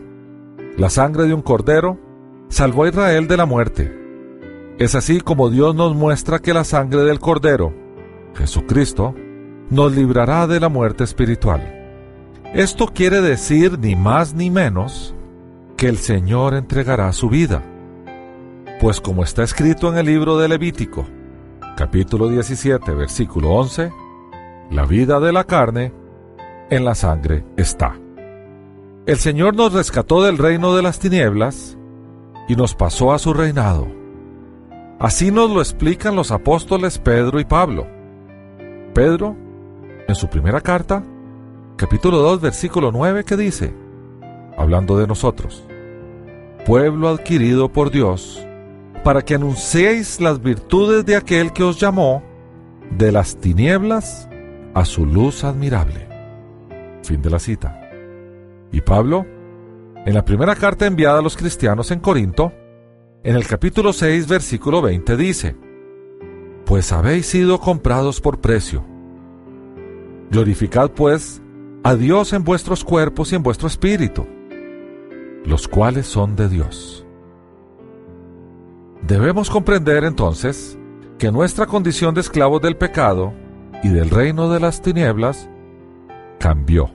La 0.76 0.90
sangre 0.90 1.28
de 1.28 1.34
un 1.34 1.42
cordero 1.42 2.00
salvó 2.48 2.82
a 2.82 2.88
Israel 2.88 3.28
de 3.28 3.36
la 3.36 3.46
muerte. 3.46 3.96
Es 4.78 4.96
así 4.96 5.20
como 5.20 5.50
Dios 5.50 5.76
nos 5.76 5.94
muestra 5.94 6.40
que 6.40 6.52
la 6.52 6.64
sangre 6.64 7.04
del 7.04 7.20
cordero, 7.20 7.72
Jesucristo, 8.34 9.14
nos 9.70 9.94
librará 9.94 10.48
de 10.48 10.58
la 10.58 10.68
muerte 10.68 11.04
espiritual. 11.04 11.62
Esto 12.54 12.88
quiere 12.88 13.20
decir 13.20 13.78
ni 13.78 13.94
más 13.94 14.34
ni 14.34 14.50
menos 14.50 15.14
que 15.76 15.88
el 15.88 15.98
Señor 15.98 16.54
entregará 16.54 17.12
su 17.12 17.28
vida. 17.28 17.62
Pues 18.80 19.00
como 19.00 19.24
está 19.24 19.42
escrito 19.42 19.90
en 19.90 19.98
el 19.98 20.06
libro 20.06 20.38
de 20.38 20.48
Levítico, 20.48 21.06
capítulo 21.76 22.28
17, 22.28 22.92
versículo 22.92 23.50
11, 23.50 23.92
la 24.70 24.86
vida 24.86 25.20
de 25.20 25.32
la 25.32 25.44
carne 25.44 25.92
en 26.70 26.84
la 26.84 26.94
sangre 26.94 27.44
está. 27.56 27.98
El 29.06 29.16
Señor 29.18 29.54
nos 29.54 29.72
rescató 29.72 30.22
del 30.22 30.38
reino 30.38 30.74
de 30.74 30.82
las 30.82 30.98
tinieblas 30.98 31.76
y 32.48 32.56
nos 32.56 32.74
pasó 32.74 33.12
a 33.12 33.18
su 33.18 33.34
reinado. 33.34 33.86
Así 34.98 35.30
nos 35.30 35.50
lo 35.50 35.60
explican 35.60 36.16
los 36.16 36.30
apóstoles 36.30 36.98
Pedro 36.98 37.40
y 37.40 37.44
Pablo. 37.44 37.86
Pedro, 38.94 39.36
en 40.06 40.14
su 40.14 40.28
primera 40.28 40.60
carta, 40.60 41.02
capítulo 41.76 42.18
2, 42.18 42.40
versículo 42.40 42.92
9, 42.92 43.24
que 43.24 43.36
dice, 43.36 43.74
hablando 44.56 44.98
de 44.98 45.06
nosotros, 45.06 45.66
pueblo 46.64 47.08
adquirido 47.08 47.70
por 47.72 47.90
Dios, 47.90 48.46
para 49.02 49.22
que 49.22 49.34
anunciéis 49.34 50.20
las 50.20 50.42
virtudes 50.42 51.04
de 51.04 51.16
aquel 51.16 51.52
que 51.52 51.62
os 51.62 51.78
llamó 51.78 52.22
de 52.90 53.12
las 53.12 53.36
tinieblas 53.36 54.28
a 54.74 54.84
su 54.84 55.06
luz 55.06 55.44
admirable. 55.44 56.08
Fin 57.02 57.20
de 57.20 57.30
la 57.30 57.38
cita. 57.38 57.80
Y 58.72 58.80
Pablo, 58.80 59.26
en 60.06 60.14
la 60.14 60.24
primera 60.24 60.54
carta 60.56 60.86
enviada 60.86 61.18
a 61.18 61.22
los 61.22 61.36
cristianos 61.36 61.90
en 61.90 62.00
Corinto, 62.00 62.52
en 63.22 63.36
el 63.36 63.46
capítulo 63.46 63.92
6, 63.92 64.26
versículo 64.28 64.82
20 64.82 65.16
dice, 65.16 65.56
Pues 66.66 66.92
habéis 66.92 67.26
sido 67.26 67.58
comprados 67.60 68.20
por 68.20 68.40
precio. 68.40 68.84
Glorificad 70.30 70.90
pues 70.90 71.40
a 71.84 71.94
Dios 71.94 72.32
en 72.32 72.44
vuestros 72.44 72.84
cuerpos 72.84 73.32
y 73.32 73.36
en 73.36 73.42
vuestro 73.42 73.68
espíritu, 73.68 74.26
los 75.44 75.68
cuales 75.68 76.06
son 76.06 76.36
de 76.36 76.48
Dios. 76.48 77.06
Debemos 79.06 79.50
comprender 79.50 80.04
entonces 80.04 80.78
que 81.18 81.30
nuestra 81.30 81.66
condición 81.66 82.14
de 82.14 82.22
esclavos 82.22 82.62
del 82.62 82.76
pecado 82.76 83.32
y 83.82 83.88
del 83.88 84.10
reino 84.10 84.48
de 84.48 84.60
las 84.60 84.80
tinieblas 84.80 85.48
cambió. 86.38 86.90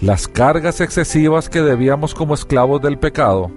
Las 0.00 0.28
cargas 0.28 0.80
excesivas 0.80 1.48
que 1.48 1.60
debíamos 1.60 2.14
como 2.14 2.34
esclavos 2.34 2.80
del 2.80 2.98
pecado 2.98 3.50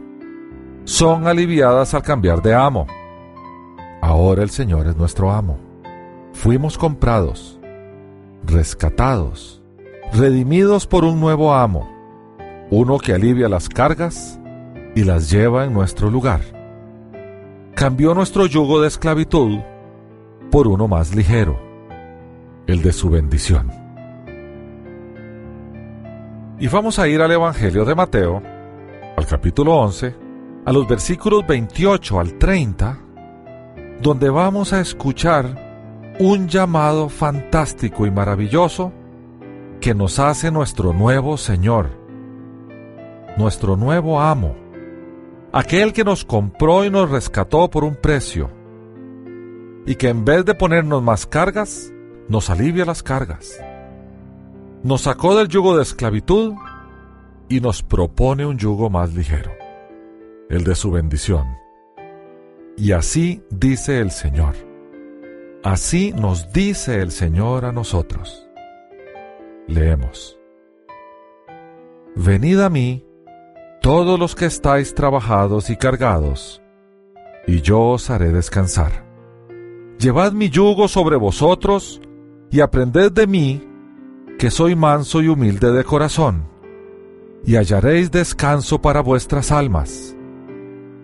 son 0.86 1.28
aliviadas 1.28 1.94
al 1.94 2.02
cambiar 2.02 2.42
de 2.42 2.56
amo. 2.56 2.88
Ahora 4.02 4.42
el 4.42 4.50
Señor 4.50 4.88
es 4.88 4.96
nuestro 4.98 5.32
amo. 5.32 5.60
Fuimos 6.34 6.80
comprados, 6.80 7.60
rescatados, 8.44 9.62
redimidos 10.12 10.88
por 10.88 11.04
un 11.06 11.20
nuevo 11.20 11.54
amo, 11.54 11.88
uno 12.72 12.98
que 13.00 13.14
alivia 13.14 13.50
las 13.50 13.68
cargas 13.68 14.40
y 14.96 15.04
las 15.04 15.30
lleva 15.30 15.66
en 15.66 15.74
nuestro 15.74 16.10
lugar. 16.10 16.40
Cambió 17.76 18.16
nuestro 18.16 18.46
yugo 18.46 18.82
de 18.82 18.88
esclavitud 18.88 19.60
por 20.50 20.68
uno 20.68 20.88
más 20.88 21.14
ligero, 21.14 21.60
el 22.68 22.82
de 22.82 22.94
su 22.94 23.10
bendición. 23.10 23.72
Y 26.60 26.68
vamos 26.70 26.98
a 26.98 27.08
ir 27.10 27.22
al 27.22 27.32
Evangelio 27.32 27.84
de 27.84 27.96
Mateo, 27.96 28.42
al 29.18 29.26
capítulo 29.26 29.76
11, 29.76 30.16
a 30.66 30.72
los 30.72 30.88
versículos 30.88 31.46
28 31.46 32.20
al 32.20 32.38
30, 32.38 33.00
donde 34.02 34.30
vamos 34.30 34.72
a 34.72 34.80
escuchar 34.80 36.14
un 36.20 36.48
llamado 36.48 37.10
fantástico 37.10 38.06
y 38.06 38.12
maravilloso 38.12 38.94
que 39.82 39.94
nos 39.94 40.20
hace 40.20 40.52
nuestro 40.52 40.94
nuevo 40.94 41.36
Señor, 41.36 42.01
nuestro 43.38 43.76
nuevo 43.76 44.20
amo, 44.20 44.56
aquel 45.52 45.94
que 45.94 46.04
nos 46.04 46.26
compró 46.26 46.86
y 46.86 46.90
nos 46.90 47.10
rescató 47.10 47.70
por 47.70 47.84
un 47.84 47.96
precio, 47.96 48.50
y 49.86 49.96
que 49.96 50.10
en 50.10 50.26
vez 50.26 50.46
de 50.46 50.56
ponernos 50.56 51.02
más 51.02 51.26
cargas, 51.26 51.92
nos 52.28 52.50
alivia 52.50 52.86
las 52.86 53.04
cargas 53.04 53.62
nos 54.84 55.02
sacó 55.02 55.36
del 55.36 55.48
yugo 55.48 55.78
de 55.78 55.84
esclavitud 55.84 56.54
y 57.50 57.60
nos 57.60 57.84
propone 57.84 58.46
un 58.46 58.58
yugo 58.58 58.90
más 58.90 59.14
ligero, 59.14 59.52
el 60.50 60.64
de 60.64 60.74
su 60.76 60.92
bendición. 60.92 61.46
Y 62.78 62.94
así 62.94 63.44
dice 63.52 64.00
el 64.00 64.12
Señor. 64.12 64.56
Así 65.64 66.14
nos 66.14 66.52
dice 66.52 67.02
el 67.02 67.12
Señor 67.12 67.66
a 67.66 67.72
nosotros. 67.72 68.48
Leemos. 69.68 70.40
Venid 72.16 72.60
a 72.60 72.70
mí, 72.70 73.06
todos 73.82 74.20
los 74.20 74.36
que 74.36 74.46
estáis 74.46 74.94
trabajados 74.94 75.72
y 75.72 75.76
cargados, 75.76 76.62
y 77.48 77.62
yo 77.62 77.82
os 77.82 78.12
haré 78.12 78.32
descansar. 78.32 79.06
Llevad 79.98 80.34
mi 80.34 80.50
yugo 80.50 80.88
sobre 80.88 81.16
vosotros, 81.16 82.00
y 82.52 82.60
aprended 82.60 83.12
de 83.12 83.26
mí, 83.26 83.68
que 84.38 84.52
soy 84.52 84.76
manso 84.76 85.22
y 85.22 85.30
humilde 85.30 85.72
de 85.72 85.84
corazón, 85.84 86.46
y 87.44 87.56
hallaréis 87.56 88.12
descanso 88.12 88.82
para 88.82 89.02
vuestras 89.02 89.52
almas, 89.52 90.16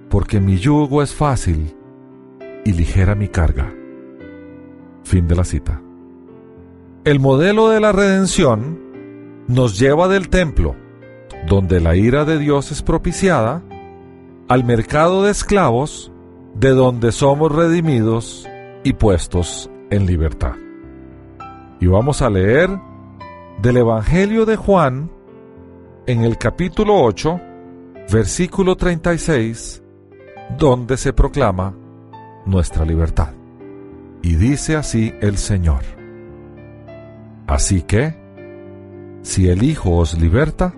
porque 0.10 0.40
mi 0.40 0.58
yugo 0.58 1.02
es 1.02 1.16
fácil 1.16 1.76
y 2.64 2.74
ligera 2.74 3.16
mi 3.16 3.28
carga. 3.28 3.74
Fin 5.04 5.28
de 5.28 5.36
la 5.36 5.46
cita. 5.46 5.82
El 7.06 7.20
modelo 7.20 7.70
de 7.70 7.80
la 7.80 7.92
redención 7.92 8.80
nos 9.48 9.80
lleva 9.80 10.08
del 10.08 10.30
templo, 10.30 10.76
donde 11.46 11.80
la 11.80 11.96
ira 11.96 12.26
de 12.26 12.40
Dios 12.40 12.72
es 12.72 12.82
propiciada, 12.82 13.62
al 14.48 14.64
mercado 14.64 15.24
de 15.24 15.32
esclavos, 15.32 16.12
de 16.56 16.70
donde 16.70 17.12
somos 17.12 17.52
redimidos 17.52 18.48
y 18.84 18.94
puestos 18.94 19.70
en 19.90 20.06
libertad. 20.06 20.56
Y 21.80 21.88
vamos 21.88 22.22
a 22.22 22.30
leer 22.30 22.70
del 23.62 23.78
Evangelio 23.78 24.46
de 24.46 24.56
Juan, 24.56 25.12
en 26.08 26.24
el 26.24 26.38
capítulo 26.38 26.96
8, 27.04 27.40
versículo 28.12 28.76
36, 28.76 29.84
donde 30.58 30.98
se 30.98 31.14
proclama 31.14 31.76
nuestra 32.46 32.86
libertad. 32.86 33.34
Y 34.22 34.36
dice 34.36 34.76
así 34.76 35.14
el 35.22 35.38
Señor. 35.38 35.82
Así 37.46 37.82
que, 37.82 38.16
si 39.22 39.50
el 39.50 39.64
Hijo 39.64 39.98
os 39.98 40.20
liberta, 40.20 40.74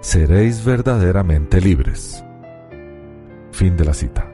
seréis 0.00 0.64
verdaderamente 0.64 1.60
libres. 1.60 2.24
Fin 3.52 3.76
de 3.76 3.84
la 3.84 3.94
cita. 3.94 4.26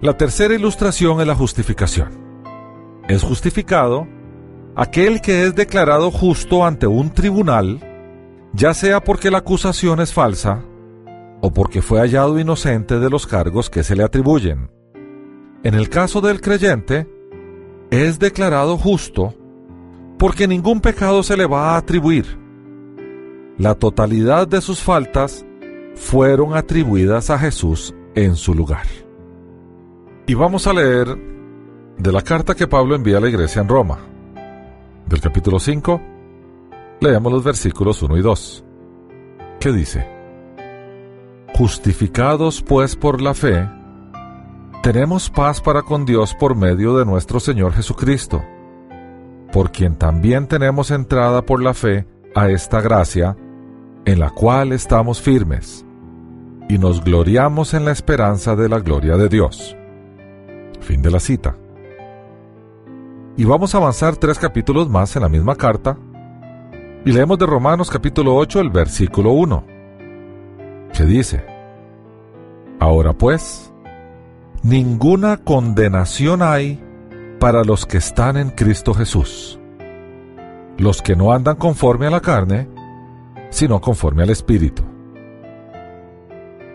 La 0.00 0.16
tercera 0.16 0.54
ilustración 0.54 1.20
es 1.20 1.26
la 1.26 1.34
justificación. 1.34 2.08
Es 3.08 3.22
justificado 3.22 4.08
aquel 4.74 5.20
que 5.20 5.44
es 5.44 5.54
declarado 5.54 6.10
justo 6.10 6.64
ante 6.64 6.86
un 6.86 7.10
tribunal, 7.10 7.80
ya 8.54 8.72
sea 8.72 9.00
porque 9.00 9.30
la 9.30 9.38
acusación 9.38 10.00
es 10.00 10.12
falsa 10.12 10.64
o 11.42 11.52
porque 11.52 11.82
fue 11.82 12.00
hallado 12.00 12.38
inocente 12.38 12.98
de 12.98 13.10
los 13.10 13.26
cargos 13.26 13.68
que 13.68 13.82
se 13.82 13.94
le 13.94 14.02
atribuyen. 14.02 14.70
En 15.62 15.74
el 15.74 15.90
caso 15.90 16.22
del 16.22 16.40
creyente, 16.40 17.06
es 17.90 18.18
declarado 18.18 18.78
justo 18.78 19.34
porque 20.18 20.48
ningún 20.48 20.80
pecado 20.80 21.22
se 21.22 21.36
le 21.36 21.44
va 21.44 21.74
a 21.74 21.76
atribuir. 21.76 22.39
La 23.60 23.74
totalidad 23.74 24.48
de 24.48 24.62
sus 24.62 24.80
faltas 24.80 25.44
fueron 25.94 26.56
atribuidas 26.56 27.28
a 27.28 27.38
Jesús 27.38 27.94
en 28.14 28.34
su 28.34 28.54
lugar. 28.54 28.86
Y 30.26 30.32
vamos 30.32 30.66
a 30.66 30.72
leer 30.72 31.06
de 31.98 32.10
la 32.10 32.22
carta 32.22 32.54
que 32.54 32.66
Pablo 32.66 32.94
envía 32.94 33.18
a 33.18 33.20
la 33.20 33.28
iglesia 33.28 33.60
en 33.60 33.68
Roma 33.68 33.98
del 35.06 35.20
capítulo 35.20 35.60
5, 35.60 36.00
leemos 37.02 37.30
los 37.30 37.44
versículos 37.44 38.02
1 38.02 38.16
y 38.16 38.22
2, 38.22 38.64
que 39.60 39.72
dice, 39.72 40.08
Justificados 41.54 42.62
pues 42.62 42.96
por 42.96 43.20
la 43.20 43.34
fe, 43.34 43.68
tenemos 44.82 45.28
paz 45.28 45.60
para 45.60 45.82
con 45.82 46.06
Dios 46.06 46.34
por 46.34 46.56
medio 46.56 46.96
de 46.96 47.04
nuestro 47.04 47.38
Señor 47.38 47.74
Jesucristo, 47.74 48.42
por 49.52 49.70
quien 49.70 49.96
también 49.96 50.46
tenemos 50.46 50.90
entrada 50.90 51.44
por 51.44 51.62
la 51.62 51.74
fe 51.74 52.06
a 52.34 52.48
esta 52.48 52.80
gracia, 52.80 53.36
en 54.04 54.18
la 54.18 54.30
cual 54.30 54.72
estamos 54.72 55.20
firmes, 55.20 55.84
y 56.68 56.78
nos 56.78 57.02
gloriamos 57.02 57.74
en 57.74 57.84
la 57.84 57.92
esperanza 57.92 58.56
de 58.56 58.68
la 58.68 58.80
gloria 58.80 59.16
de 59.16 59.28
Dios. 59.28 59.76
Fin 60.80 61.02
de 61.02 61.10
la 61.10 61.20
cita. 61.20 61.56
Y 63.36 63.44
vamos 63.44 63.74
a 63.74 63.78
avanzar 63.78 64.16
tres 64.16 64.38
capítulos 64.38 64.88
más 64.88 65.14
en 65.16 65.22
la 65.22 65.28
misma 65.28 65.56
carta. 65.56 65.96
Y 67.04 67.12
leemos 67.12 67.38
de 67.38 67.46
Romanos 67.46 67.90
capítulo 67.90 68.36
8 68.36 68.60
el 68.60 68.70
versículo 68.70 69.32
1, 69.32 69.64
que 70.92 71.04
dice, 71.04 71.44
Ahora 72.78 73.12
pues, 73.12 73.72
ninguna 74.62 75.38
condenación 75.38 76.42
hay 76.42 76.82
para 77.38 77.64
los 77.64 77.86
que 77.86 77.96
están 77.96 78.36
en 78.36 78.50
Cristo 78.50 78.94
Jesús, 78.94 79.58
los 80.78 81.02
que 81.02 81.16
no 81.16 81.32
andan 81.32 81.56
conforme 81.56 82.06
a 82.06 82.10
la 82.10 82.20
carne, 82.20 82.68
sino 83.50 83.80
conforme 83.80 84.22
al 84.22 84.30
Espíritu. 84.30 84.82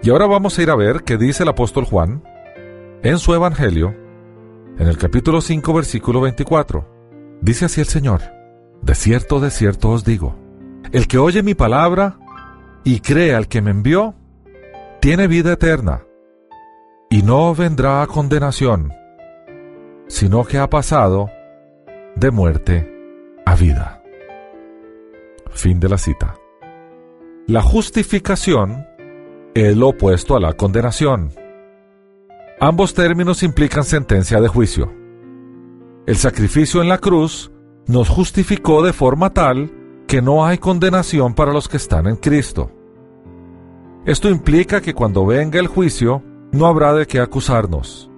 Y 0.03 0.09
ahora 0.11 0.27
vamos 0.27 0.57
a 0.57 0.61
ir 0.61 0.69
a 0.69 0.75
ver 0.75 1.03
qué 1.03 1.17
dice 1.17 1.43
el 1.43 1.49
apóstol 1.49 1.85
Juan 1.85 2.23
en 3.01 3.17
su 3.17 3.33
Evangelio 3.33 3.95
en 4.77 4.87
el 4.87 4.97
capítulo 4.97 5.39
5, 5.39 5.73
versículo 5.73 6.21
24, 6.21 7.37
dice 7.41 7.65
así 7.65 7.79
el 7.79 7.87
Señor, 7.87 8.21
De 8.81 8.93
cierto, 8.93 9.39
de 9.39 9.49
cierto 9.49 9.91
os 9.91 10.03
digo, 10.03 10.35
el 10.91 11.07
que 11.07 11.17
oye 11.17 11.43
mi 11.43 11.55
palabra 11.55 12.19
y 12.83 12.99
cree 12.99 13.33
al 13.33 13.47
que 13.47 13.61
me 13.61 13.71
envió, 13.71 14.15
tiene 14.99 15.27
vida 15.27 15.53
eterna, 15.53 16.03
y 17.09 17.21
no 17.21 17.55
vendrá 17.55 18.01
a 18.01 18.07
condenación, 18.07 18.91
sino 20.07 20.43
que 20.43 20.57
ha 20.57 20.69
pasado 20.69 21.29
de 22.15 22.31
muerte 22.31 22.91
a 23.45 23.55
vida. 23.55 24.03
Fin 25.51 25.79
de 25.79 25.89
la 25.89 25.97
cita. 25.97 26.35
La 27.47 27.61
justificación 27.61 28.87
es 29.53 29.77
lo 29.77 29.89
opuesto 29.89 30.35
a 30.35 30.39
la 30.39 30.53
condenación. 30.53 31.29
Ambos 32.59 32.95
términos 32.95 33.43
implican 33.43 33.83
sentencia 33.83 34.41
de 34.41 34.47
juicio. 34.47 34.91
El 36.07 36.15
sacrificio 36.15 36.81
en 36.81 36.89
la 36.89 36.97
cruz 36.97 37.51
nos 37.85 38.09
justificó 38.09 38.81
de 38.81 38.93
forma 38.93 39.31
tal 39.31 39.71
que 40.07 40.23
no 40.23 40.43
hay 40.43 40.57
condenación 40.57 41.35
para 41.35 41.53
los 41.53 41.69
que 41.69 41.77
están 41.77 42.07
en 42.07 42.15
Cristo. 42.15 42.71
Esto 44.07 44.31
implica 44.31 44.81
que 44.81 44.95
cuando 44.95 45.23
venga 45.23 45.59
el 45.59 45.67
juicio 45.67 46.23
no 46.51 46.65
habrá 46.65 46.95
de 46.95 47.05
qué 47.05 47.19
acusarnos, 47.19 48.09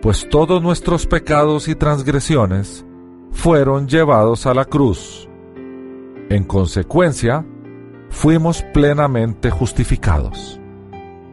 pues 0.00 0.28
todos 0.28 0.62
nuestros 0.62 1.08
pecados 1.08 1.66
y 1.66 1.74
transgresiones 1.74 2.86
fueron 3.32 3.88
llevados 3.88 4.46
a 4.46 4.54
la 4.54 4.64
cruz. 4.64 5.28
En 6.28 6.44
consecuencia, 6.44 7.44
fuimos 8.10 8.62
plenamente 8.74 9.50
justificados. 9.50 10.58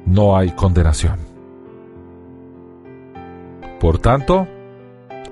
no 0.06 0.38
hay 0.38 0.52
condenación. 0.52 1.20
Por 3.78 4.00
tanto, 4.00 4.48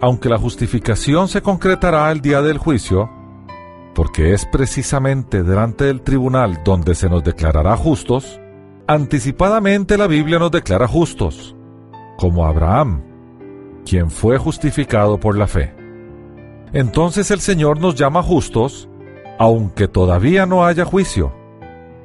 aunque 0.01 0.27
la 0.27 0.37
justificación 0.37 1.29
se 1.29 1.41
concretará 1.41 2.11
el 2.11 2.19
día 2.19 2.41
del 2.41 2.57
juicio, 2.57 3.09
porque 3.93 4.33
es 4.33 4.45
precisamente 4.45 5.43
delante 5.43 5.85
del 5.85 6.01
tribunal 6.01 6.61
donde 6.65 6.93
se 6.93 7.07
nos 7.07 7.23
declarará 7.23 7.77
justos, 7.77 8.41
anticipadamente 8.85 9.97
la 9.97 10.07
Biblia 10.07 10.39
nos 10.39 10.51
declara 10.51 10.89
justos, 10.89 11.55
como 12.17 12.45
Abraham, 12.45 13.01
quien 13.85 14.11
fue 14.11 14.37
justificado 14.37 15.19
por 15.21 15.37
la 15.37 15.47
fe. 15.47 15.73
Entonces 16.73 17.31
el 17.31 17.39
Señor 17.39 17.79
nos 17.79 17.95
llama 17.95 18.21
justos, 18.21 18.89
aunque 19.37 19.87
todavía 19.87 20.45
no 20.45 20.65
haya 20.65 20.85
juicio, 20.85 21.33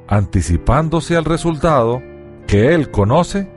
anticipándose 0.07 1.15
al 1.15 1.25
resultado 1.25 2.01
que 2.47 2.73
Él 2.73 2.91
conoce 2.91 3.49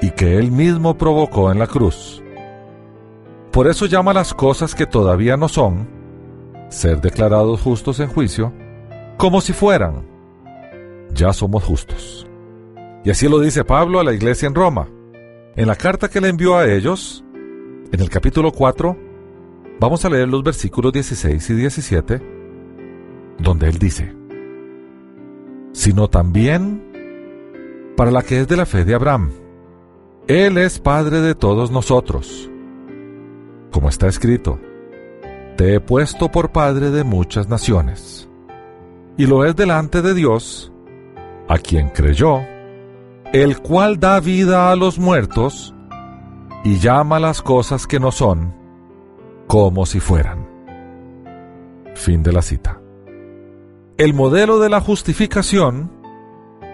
y 0.00 0.10
que 0.10 0.38
Él 0.38 0.50
mismo 0.50 0.98
provocó 0.98 1.50
en 1.50 1.58
la 1.58 1.66
cruz. 1.66 2.22
Por 3.50 3.66
eso 3.66 3.86
llama 3.86 4.12
las 4.12 4.34
cosas 4.34 4.74
que 4.74 4.86
todavía 4.86 5.36
no 5.36 5.48
son, 5.48 5.88
ser 6.68 7.00
declarados 7.00 7.62
justos 7.62 7.98
en 8.00 8.08
juicio, 8.08 8.52
como 9.16 9.40
si 9.40 9.52
fueran. 9.52 10.06
Ya 11.14 11.32
somos 11.32 11.64
justos. 11.64 12.26
Y 13.04 13.10
así 13.10 13.28
lo 13.28 13.40
dice 13.40 13.64
Pablo 13.64 14.00
a 14.00 14.04
la 14.04 14.12
iglesia 14.12 14.46
en 14.46 14.54
Roma. 14.54 14.88
En 15.56 15.66
la 15.66 15.76
carta 15.76 16.08
que 16.08 16.20
le 16.20 16.28
envió 16.28 16.56
a 16.56 16.68
ellos, 16.68 17.24
en 17.90 18.00
el 18.00 18.10
capítulo 18.10 18.52
4, 18.52 18.96
vamos 19.80 20.04
a 20.04 20.10
leer 20.10 20.28
los 20.28 20.44
versículos 20.44 20.92
16 20.92 21.50
y 21.50 21.54
17, 21.54 22.37
donde 23.38 23.68
él 23.68 23.78
dice, 23.78 24.14
sino 25.72 26.08
también 26.08 26.88
para 27.96 28.10
la 28.10 28.22
que 28.22 28.40
es 28.40 28.48
de 28.48 28.56
la 28.56 28.66
fe 28.66 28.84
de 28.84 28.94
Abraham. 28.94 29.30
Él 30.26 30.58
es 30.58 30.78
Padre 30.78 31.20
de 31.20 31.34
todos 31.34 31.70
nosotros. 31.70 32.50
Como 33.72 33.88
está 33.88 34.08
escrito, 34.08 34.60
te 35.56 35.74
he 35.74 35.80
puesto 35.80 36.30
por 36.30 36.50
Padre 36.52 36.90
de 36.90 37.02
muchas 37.04 37.48
naciones. 37.48 38.28
Y 39.16 39.26
lo 39.26 39.44
es 39.44 39.56
delante 39.56 40.02
de 40.02 40.14
Dios, 40.14 40.72
a 41.48 41.58
quien 41.58 41.88
creyó, 41.88 42.40
el 43.32 43.60
cual 43.60 43.98
da 43.98 44.20
vida 44.20 44.70
a 44.70 44.76
los 44.76 44.98
muertos 44.98 45.74
y 46.64 46.78
llama 46.78 47.18
las 47.18 47.42
cosas 47.42 47.86
que 47.86 47.98
no 47.98 48.12
son 48.12 48.54
como 49.48 49.86
si 49.86 49.98
fueran. 49.98 50.46
Fin 51.94 52.22
de 52.22 52.32
la 52.32 52.42
cita. 52.42 52.80
El 53.98 54.14
modelo 54.14 54.60
de 54.60 54.68
la 54.68 54.80
justificación 54.80 55.90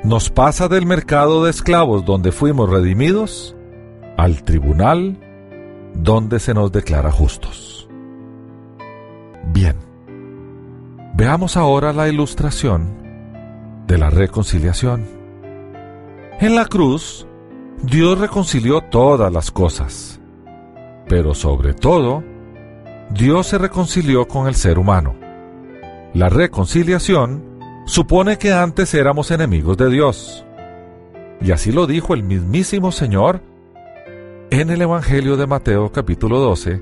nos 0.04 0.28
pasa 0.28 0.68
del 0.68 0.84
mercado 0.84 1.42
de 1.42 1.52
esclavos 1.52 2.04
donde 2.04 2.32
fuimos 2.32 2.68
redimidos 2.68 3.56
al 4.18 4.42
tribunal 4.42 5.18
donde 5.94 6.38
se 6.38 6.52
nos 6.52 6.70
declara 6.70 7.10
justos. 7.10 7.88
Bien, 9.54 9.74
veamos 11.14 11.56
ahora 11.56 11.94
la 11.94 12.10
ilustración 12.10 12.94
de 13.86 13.96
la 13.96 14.10
reconciliación. 14.10 15.06
En 16.40 16.54
la 16.54 16.66
cruz, 16.66 17.26
Dios 17.82 18.18
reconcilió 18.18 18.82
todas 18.82 19.32
las 19.32 19.50
cosas, 19.50 20.20
pero 21.08 21.34
sobre 21.34 21.72
todo, 21.72 22.22
Dios 23.08 23.46
se 23.46 23.56
reconcilió 23.56 24.28
con 24.28 24.46
el 24.46 24.54
ser 24.54 24.78
humano. 24.78 25.23
La 26.14 26.28
reconciliación 26.28 27.42
supone 27.86 28.38
que 28.38 28.52
antes 28.52 28.94
éramos 28.94 29.32
enemigos 29.32 29.76
de 29.76 29.90
Dios. 29.90 30.46
Y 31.40 31.50
así 31.50 31.72
lo 31.72 31.88
dijo 31.88 32.14
el 32.14 32.22
mismísimo 32.22 32.92
Señor 32.92 33.42
en 34.50 34.70
el 34.70 34.80
Evangelio 34.80 35.36
de 35.36 35.48
Mateo 35.48 35.90
capítulo 35.90 36.38
12, 36.38 36.80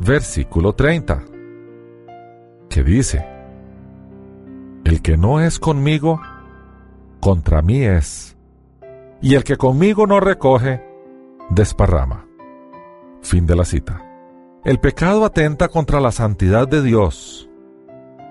versículo 0.00 0.72
30, 0.72 1.22
que 2.68 2.82
dice, 2.82 3.24
El 4.84 5.00
que 5.00 5.16
no 5.16 5.40
es 5.40 5.60
conmigo, 5.60 6.20
contra 7.20 7.62
mí 7.62 7.84
es, 7.84 8.36
y 9.22 9.36
el 9.36 9.44
que 9.44 9.58
conmigo 9.58 10.08
no 10.08 10.18
recoge, 10.18 10.84
desparrama. 11.50 12.26
Fin 13.22 13.46
de 13.46 13.54
la 13.54 13.64
cita. 13.64 14.04
El 14.64 14.80
pecado 14.80 15.24
atenta 15.24 15.68
contra 15.68 16.00
la 16.00 16.10
santidad 16.10 16.66
de 16.66 16.82
Dios. 16.82 17.49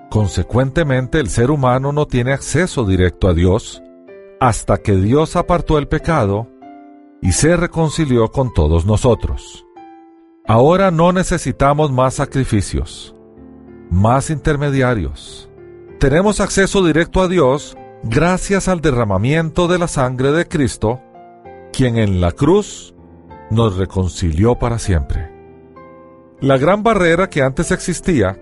Consecuentemente, 0.09 1.19
el 1.19 1.29
ser 1.29 1.51
humano 1.51 1.91
no 1.91 2.07
tiene 2.07 2.33
acceso 2.33 2.85
directo 2.85 3.27
a 3.27 3.33
Dios 3.33 3.83
hasta 4.39 4.77
que 4.77 4.95
Dios 4.95 5.35
apartó 5.35 5.77
el 5.77 5.87
pecado 5.87 6.47
y 7.21 7.33
se 7.33 7.55
reconcilió 7.57 8.29
con 8.29 8.53
todos 8.53 8.85
nosotros. 8.85 9.65
Ahora 10.47 10.89
no 10.89 11.11
necesitamos 11.11 11.91
más 11.91 12.15
sacrificios, 12.15 13.13
más 13.91 14.29
intermediarios. 14.29 15.49
Tenemos 15.99 16.39
acceso 16.39 16.83
directo 16.83 17.21
a 17.21 17.27
Dios 17.27 17.77
gracias 18.03 18.67
al 18.67 18.81
derramamiento 18.81 19.67
de 19.67 19.77
la 19.77 19.87
sangre 19.87 20.31
de 20.31 20.47
Cristo, 20.47 21.01
quien 21.71 21.97
en 21.97 22.21
la 22.21 22.31
cruz 22.31 22.95
nos 23.51 23.77
reconcilió 23.77 24.55
para 24.55 24.79
siempre. 24.79 25.31
La 26.39 26.57
gran 26.57 26.81
barrera 26.81 27.29
que 27.29 27.41
antes 27.41 27.71
existía, 27.71 28.39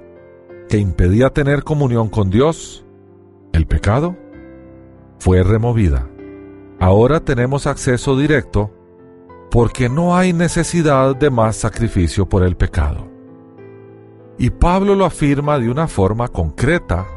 que 0.67 0.77
impedía 0.77 1.29
tener 1.29 1.63
comunión 1.63 2.09
con 2.09 2.29
Dios, 2.29 2.85
el 3.53 3.65
pecado, 3.67 4.15
fue 5.19 5.43
removida. 5.43 6.07
Ahora 6.79 7.21
tenemos 7.21 7.67
acceso 7.67 8.17
directo 8.17 8.71
porque 9.49 9.89
no 9.89 10.15
hay 10.15 10.33
necesidad 10.33 11.15
de 11.15 11.29
más 11.29 11.55
sacrificio 11.55 12.27
por 12.27 12.43
el 12.43 12.55
pecado. 12.55 13.07
Y 14.37 14.51
Pablo 14.51 14.93
lo 14.93 15.05
afirma 15.05 15.57
de 15.57 15.69
una 15.69 15.87
forma 15.87 16.27
concreta 16.27 17.07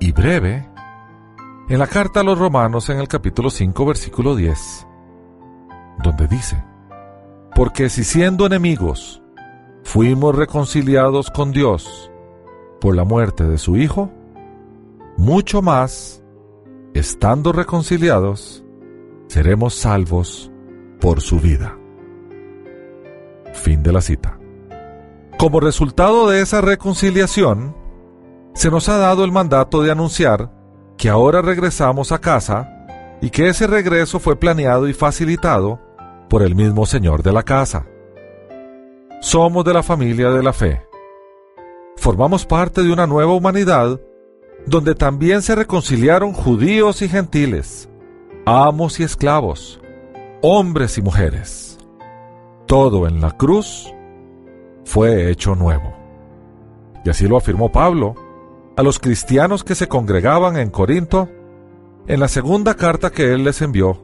y 0.00 0.12
breve 0.12 0.68
en 1.68 1.78
la 1.78 1.86
carta 1.86 2.20
a 2.20 2.24
los 2.24 2.38
romanos 2.38 2.90
en 2.90 2.98
el 2.98 3.08
capítulo 3.08 3.48
5 3.48 3.86
versículo 3.86 4.36
10, 4.36 4.86
donde 6.02 6.26
dice, 6.28 6.62
porque 7.54 7.88
si 7.88 8.04
siendo 8.04 8.44
enemigos 8.44 9.22
fuimos 9.82 10.34
reconciliados 10.34 11.30
con 11.30 11.52
Dios 11.52 12.10
por 12.84 12.94
la 12.94 13.04
muerte 13.04 13.44
de 13.44 13.56
su 13.56 13.78
Hijo, 13.78 14.10
mucho 15.16 15.62
más, 15.62 16.22
estando 16.92 17.50
reconciliados, 17.50 18.62
seremos 19.26 19.72
salvos 19.74 20.52
por 21.00 21.22
su 21.22 21.40
vida. 21.40 21.78
Fin 23.54 23.82
de 23.82 23.90
la 23.90 24.02
cita. 24.02 24.38
Como 25.38 25.60
resultado 25.60 26.28
de 26.28 26.42
esa 26.42 26.60
reconciliación, 26.60 27.74
se 28.52 28.70
nos 28.70 28.90
ha 28.90 28.98
dado 28.98 29.24
el 29.24 29.32
mandato 29.32 29.82
de 29.82 29.90
anunciar 29.90 30.52
que 30.98 31.08
ahora 31.08 31.40
regresamos 31.40 32.12
a 32.12 32.18
casa 32.18 32.86
y 33.22 33.30
que 33.30 33.48
ese 33.48 33.66
regreso 33.66 34.18
fue 34.20 34.36
planeado 34.36 34.88
y 34.88 34.92
facilitado 34.92 35.80
por 36.28 36.42
el 36.42 36.54
mismo 36.54 36.84
Señor 36.84 37.22
de 37.22 37.32
la 37.32 37.44
casa. 37.44 37.86
Somos 39.22 39.64
de 39.64 39.72
la 39.72 39.82
familia 39.82 40.28
de 40.28 40.42
la 40.42 40.52
fe. 40.52 40.82
Formamos 41.96 42.44
parte 42.46 42.82
de 42.82 42.92
una 42.92 43.06
nueva 43.06 43.32
humanidad 43.32 44.00
donde 44.66 44.94
también 44.94 45.42
se 45.42 45.54
reconciliaron 45.54 46.32
judíos 46.32 47.02
y 47.02 47.08
gentiles, 47.08 47.88
amos 48.46 49.00
y 49.00 49.04
esclavos, 49.04 49.80
hombres 50.42 50.98
y 50.98 51.02
mujeres. 51.02 51.78
Todo 52.66 53.06
en 53.06 53.20
la 53.20 53.32
cruz 53.36 53.92
fue 54.84 55.30
hecho 55.30 55.54
nuevo. 55.54 55.94
Y 57.04 57.10
así 57.10 57.28
lo 57.28 57.36
afirmó 57.36 57.70
Pablo 57.70 58.14
a 58.76 58.82
los 58.82 58.98
cristianos 58.98 59.62
que 59.64 59.74
se 59.74 59.88
congregaban 59.88 60.56
en 60.56 60.70
Corinto 60.70 61.28
en 62.06 62.20
la 62.20 62.28
segunda 62.28 62.74
carta 62.74 63.10
que 63.10 63.32
él 63.32 63.44
les 63.44 63.62
envió, 63.62 64.02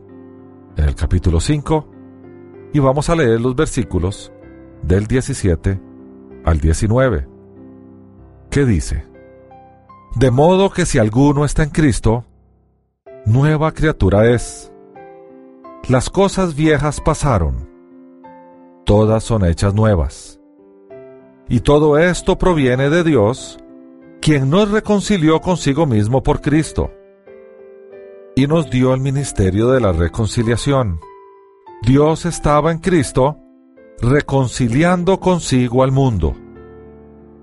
en 0.76 0.84
el 0.84 0.94
capítulo 0.94 1.40
5, 1.40 1.86
y 2.72 2.78
vamos 2.78 3.10
a 3.10 3.16
leer 3.16 3.40
los 3.40 3.54
versículos 3.56 4.32
del 4.82 5.06
17 5.06 5.80
al 6.44 6.60
19. 6.60 7.39
¿Qué 8.50 8.64
dice? 8.64 9.06
De 10.16 10.32
modo 10.32 10.70
que 10.70 10.84
si 10.84 10.98
alguno 10.98 11.44
está 11.44 11.62
en 11.62 11.70
Cristo, 11.70 12.24
nueva 13.24 13.70
criatura 13.72 14.28
es. 14.28 14.72
Las 15.88 16.10
cosas 16.10 16.56
viejas 16.56 17.00
pasaron, 17.00 17.70
todas 18.84 19.22
son 19.22 19.44
hechas 19.44 19.72
nuevas. 19.72 20.40
Y 21.48 21.60
todo 21.60 21.96
esto 21.96 22.38
proviene 22.38 22.90
de 22.90 23.04
Dios, 23.04 23.58
quien 24.20 24.50
nos 24.50 24.68
reconcilió 24.68 25.40
consigo 25.40 25.86
mismo 25.86 26.24
por 26.24 26.40
Cristo, 26.40 26.90
y 28.34 28.48
nos 28.48 28.68
dio 28.68 28.94
el 28.94 29.00
ministerio 29.00 29.70
de 29.70 29.80
la 29.80 29.92
reconciliación. 29.92 30.98
Dios 31.82 32.26
estaba 32.26 32.72
en 32.72 32.78
Cristo, 32.78 33.38
reconciliando 34.02 35.20
consigo 35.20 35.84
al 35.84 35.92
mundo, 35.92 36.34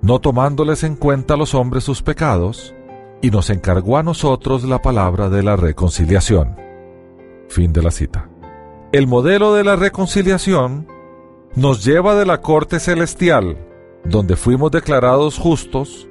no 0.02 0.20
tomándoles 0.20 0.84
en 0.84 0.96
cuenta 0.96 1.34
a 1.34 1.38
los 1.38 1.54
hombres 1.54 1.84
sus 1.84 2.02
pecados, 2.02 2.74
y 3.22 3.32
nos 3.32 3.50
encargó 3.50 3.98
a 3.98 4.04
nosotros 4.04 4.64
la 4.64 4.82
palabra 4.82 5.30
de 5.30 5.44
la 5.44 5.56
reconciliación. 5.56 6.56
Fin 7.50 7.74
de 7.74 7.82
la 7.82 7.92
cita. 7.92 8.30
El 8.92 9.08
modelo 9.08 9.54
de 9.54 9.64
la 9.64 9.76
reconciliación 9.76 10.88
nos 11.56 11.84
lleva 11.84 12.16
de 12.16 12.26
la 12.26 12.42
corte 12.42 12.80
celestial, 12.80 13.58
donde 14.04 14.36
fuimos 14.36 14.72
declarados 14.72 15.38
justos, 15.38 16.08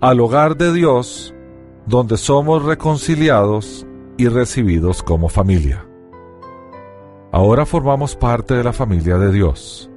al 0.00 0.20
hogar 0.20 0.56
de 0.56 0.72
Dios, 0.72 1.34
donde 1.86 2.16
somos 2.16 2.64
reconciliados 2.64 3.86
y 4.16 4.28
recibidos 4.28 5.02
como 5.02 5.28
familia. 5.28 5.86
Ahora 7.32 7.66
formamos 7.66 8.16
parte 8.16 8.54
de 8.54 8.64
la 8.64 8.72
familia 8.72 9.18
de 9.18 9.32
Dios. 9.32 9.90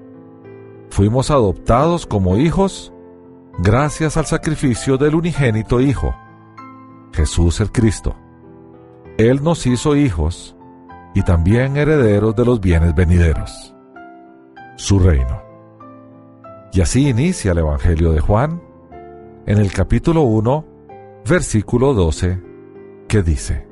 Fuimos 0.89 1.31
adoptados 1.31 2.05
como 2.05 2.37
hijos 2.37 2.91
gracias 3.57 4.17
al 4.17 4.25
sacrificio 4.25 4.97
del 4.97 5.15
unigénito 5.15 5.81
Hijo, 5.81 6.15
Jesús 7.13 7.59
el 7.59 7.71
Cristo. 7.71 8.15
Él 9.17 9.43
nos 9.43 9.65
hizo 9.65 9.95
hijos 9.95 10.55
y 11.13 11.23
también 11.23 11.75
herederos 11.75 12.35
de 12.35 12.45
los 12.45 12.61
bienes 12.61 12.95
venideros, 12.95 13.75
su 14.75 14.99
reino. 14.99 15.41
Y 16.71 16.81
así 16.81 17.09
inicia 17.09 17.51
el 17.51 17.57
Evangelio 17.57 18.11
de 18.11 18.21
Juan 18.21 18.61
en 19.45 19.57
el 19.57 19.71
capítulo 19.71 20.21
1, 20.21 20.65
versículo 21.27 21.93
12, 21.93 22.41
que 23.07 23.23
dice, 23.23 23.67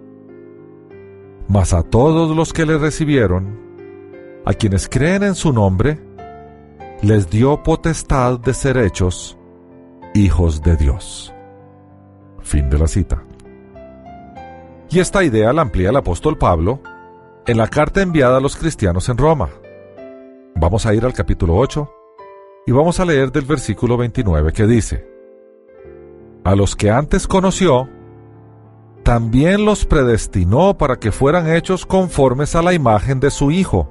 mas 1.48 1.74
a 1.74 1.84
todos 1.84 2.36
los 2.36 2.52
que 2.52 2.66
le 2.66 2.78
recibieron, 2.78 3.58
a 4.46 4.54
quienes 4.54 4.90
creen 4.90 5.24
en 5.24 5.36
su 5.36 5.54
nombre, 5.54 6.00
les 7.02 7.30
dio 7.30 7.64
potestad 7.64 8.40
de 8.40 8.54
ser 8.54 8.78
hechos 8.78 9.37
hijos 10.18 10.62
de 10.62 10.76
Dios. 10.76 11.34
Fin 12.42 12.70
de 12.70 12.78
la 12.78 12.88
cita. 12.88 13.24
Y 14.90 15.00
esta 15.00 15.24
idea 15.24 15.54
la 15.54 15.62
amplía 15.62 15.90
el 15.90 15.96
apóstol 15.98 16.38
Pablo 16.38 16.82
en 17.46 17.58
la 17.58 17.68
carta 17.68 18.02
enviada 18.02 18.38
a 18.38 18.42
los 18.42 18.56
cristianos 18.56 19.10
en 19.10 19.18
Roma. 19.18 19.50
Vamos 20.56 20.86
a 20.86 20.94
ir 20.94 21.06
al 21.06 21.14
capítulo 21.14 21.56
8 21.58 21.92
y 22.66 22.72
vamos 22.72 23.00
a 23.00 23.06
leer 23.06 23.32
del 23.32 23.46
versículo 23.46 23.98
29 23.98 24.54
que 24.54 24.66
dice, 24.66 25.08
A 26.44 26.56
los 26.56 26.76
que 26.76 26.90
antes 26.90 27.28
conoció, 27.28 27.90
también 29.04 29.66
los 29.66 29.86
predestinó 29.86 30.78
para 30.78 30.98
que 30.98 31.12
fueran 31.12 31.54
hechos 31.54 31.86
conformes 31.86 32.56
a 32.56 32.62
la 32.62 32.74
imagen 32.74 33.20
de 33.20 33.30
su 33.30 33.52
Hijo, 33.52 33.90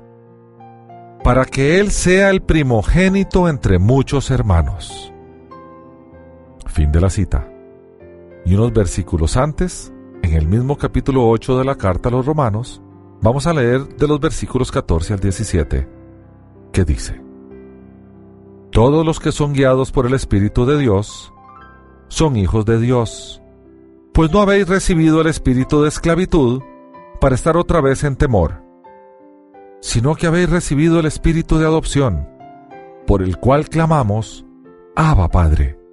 para 1.23 1.45
que 1.45 1.79
Él 1.81 1.91
sea 1.91 2.31
el 2.31 2.43
primogénito 2.43 3.49
entre 3.49 3.79
muchos 3.79 4.31
hermanos. 4.31 5.13
Fin 6.77 6.93
de 6.93 7.01
la 7.01 7.09
cita. 7.09 7.51
Y 8.45 8.55
unos 8.55 8.71
versículos 8.75 9.39
antes, 9.39 9.95
en 10.23 10.35
el 10.35 10.47
mismo 10.47 10.77
capítulo 10.77 11.27
8 11.27 11.57
de 11.59 11.65
la 11.65 11.77
carta 11.77 12.11
a 12.11 12.13
los 12.13 12.27
romanos, 12.27 12.83
vamos 13.23 13.47
a 13.47 13.55
leer 13.55 13.89
de 13.97 14.07
los 14.07 14.21
versículos 14.21 14.71
14 14.71 15.15
al 15.15 15.21
17, 15.21 15.89
que 16.75 16.85
dice, 16.85 17.19
Todos 18.71 19.07
los 19.07 19.21
que 19.21 19.33
son 19.33 19.55
guiados 19.55 19.91
por 19.91 20.05
el 20.05 20.13
Espíritu 20.13 20.67
de 20.67 20.77
Dios, 20.77 21.33
son 22.09 22.37
hijos 22.37 22.67
de 22.67 22.79
Dios 22.79 23.41
pues 24.13 24.31
no 24.33 24.41
habéis 24.41 24.67
recibido 24.67 25.21
el 25.21 25.27
espíritu 25.27 25.83
de 25.83 25.89
esclavitud 25.89 26.63
para 27.21 27.35
estar 27.35 27.59
otra 27.59 27.83
vez 27.83 28.03
en 28.03 28.17
temor, 28.17 28.63
sino 29.83 30.15
que 30.15 30.27
habéis 30.27 30.49
recibido 30.49 31.01
el 31.01 31.07
espíritu 31.07 31.59
de 31.59 31.67
adopción, 31.67 32.27
por 33.07 33.23
el 33.23 33.37
cual 33.37 33.69
clamamos, 33.69 34.47
Abba 34.95 35.29
Padre. 35.29 35.86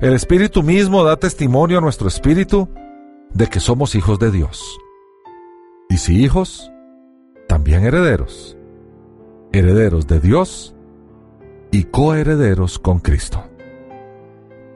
El 0.00 0.12
espíritu 0.12 0.62
mismo 0.62 1.02
da 1.02 1.16
testimonio 1.16 1.78
a 1.78 1.80
nuestro 1.80 2.06
espíritu 2.06 2.68
de 3.34 3.48
que 3.48 3.58
somos 3.58 3.96
hijos 3.96 4.20
de 4.20 4.30
Dios. 4.30 4.78
Y 5.88 5.96
si 5.96 6.22
hijos, 6.22 6.70
también 7.48 7.84
herederos, 7.84 8.56
herederos 9.52 10.06
de 10.06 10.20
Dios 10.20 10.76
y 11.72 11.82
coherederos 11.82 12.78
con 12.78 13.00
Cristo. 13.00 13.42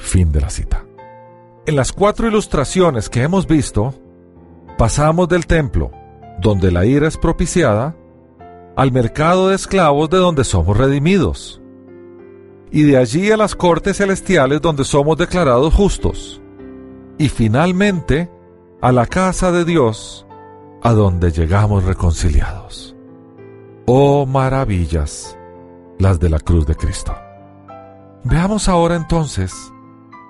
Fin 0.00 0.32
de 0.32 0.40
la 0.40 0.50
cita. 0.50 0.84
En 1.66 1.76
las 1.76 1.92
cuatro 1.92 2.26
ilustraciones 2.26 3.08
que 3.08 3.22
hemos 3.22 3.46
visto, 3.46 3.94
pasamos 4.76 5.28
del 5.28 5.46
templo, 5.46 5.92
donde 6.40 6.72
la 6.72 6.84
ira 6.84 7.06
es 7.06 7.16
propiciada, 7.16 7.94
al 8.74 8.90
mercado 8.90 9.50
de 9.50 9.54
esclavos 9.54 10.10
de 10.10 10.18
donde 10.18 10.42
somos 10.42 10.76
redimidos, 10.76 11.61
y 12.72 12.82
de 12.82 12.96
allí 12.96 13.30
a 13.30 13.36
las 13.36 13.54
cortes 13.54 13.98
celestiales 13.98 14.60
donde 14.60 14.84
somos 14.84 15.16
declarados 15.16 15.72
justos, 15.74 16.40
y 17.18 17.28
finalmente 17.28 18.30
a 18.80 18.90
la 18.90 19.06
casa 19.06 19.52
de 19.52 19.64
Dios, 19.64 20.26
a 20.82 20.92
donde 20.92 21.30
llegamos 21.30 21.84
reconciliados. 21.84 22.96
Oh 23.86 24.26
maravillas, 24.26 25.38
las 25.98 26.18
de 26.18 26.30
la 26.30 26.40
cruz 26.40 26.66
de 26.66 26.74
Cristo. 26.74 27.14
Veamos 28.24 28.68
ahora 28.68 28.96
entonces 28.96 29.72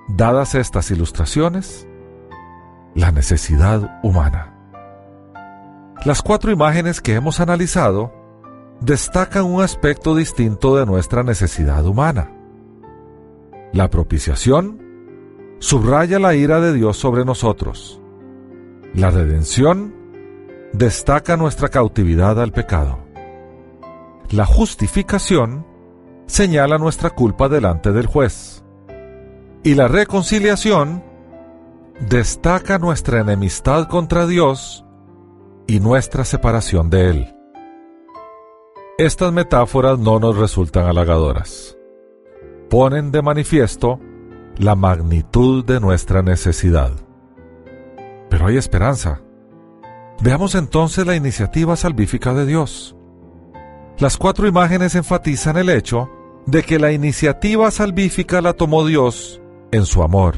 Dadas 0.09 0.57
estas 0.57 0.91
ilustraciones, 0.91 1.87
la 2.95 3.13
necesidad 3.13 4.01
humana. 4.03 4.53
Las 6.05 6.23
cuatro 6.23 6.51
imágenes 6.51 7.01
que 7.01 7.15
hemos 7.15 7.39
analizado 7.39 8.13
destacan 8.83 9.45
un 9.45 9.63
aspecto 9.63 10.15
distinto 10.15 10.77
de 10.77 10.87
nuestra 10.87 11.23
necesidad 11.23 11.87
humana. 11.87 12.33
La 13.73 13.89
propiciación 13.89 14.81
subraya 15.61 16.19
la 16.19 16.35
ira 16.35 16.61
de 16.61 16.73
Dios 16.73 16.97
sobre 16.97 17.25
nosotros. 17.25 18.01
La 18.93 19.11
redención 19.11 19.95
destaca 20.73 21.37
nuestra 21.37 21.69
cautividad 21.69 22.41
al 22.41 22.53
pecado. 22.53 22.99
La 24.31 24.47
justificación 24.47 25.65
señala 26.27 26.79
nuestra 26.79 27.11
culpa 27.11 27.49
delante 27.49 27.93
del 27.93 28.07
juez 28.07 28.65
y 29.63 29.75
la 29.75 29.87
reconciliación 29.87 31.05
destaca 32.01 32.79
nuestra 32.79 33.21
enemistad 33.21 33.87
contra 33.87 34.27
Dios 34.27 34.85
y 35.69 35.79
nuestra 35.79 36.25
separación 36.25 36.91
de 36.91 37.11
Él. 37.11 37.42
Estas 38.99 39.33
metáforas 39.33 39.99
no 39.99 40.21
nos 40.21 40.37
resultan 40.37 40.87
halagadoras. 40.87 41.79
Ponen 42.69 43.11
de 43.11 43.23
manifiesto 43.23 43.99
la 44.59 44.75
magnitud 44.75 45.65
de 45.65 45.81
nuestra 45.81 46.21
necesidad. 46.23 46.93
Pero 48.29 48.47
hay 48.47 48.59
esperanza. 48.59 49.23
Veamos 50.21 50.55
entonces 50.55 51.07
la 51.07 51.17
iniciativa 51.17 51.75
salvífica 51.75 52.35
de 52.35 52.45
Dios. 52.45 52.95
Las 53.99 54.19
cuatro 54.19 54.47
imágenes 54.47 54.95
enfatizan 54.95 55.57
el 55.57 55.71
hecho 55.71 56.11
de 56.45 56.63
que 56.63 56.79
la 56.79 56.93
iniciativa 56.93 57.71
salvífica 57.71 58.43
la 58.43 58.53
tomó 58.53 58.85
Dios 58.85 59.41
en 59.71 59.87
su 59.87 60.03
amor. 60.03 60.35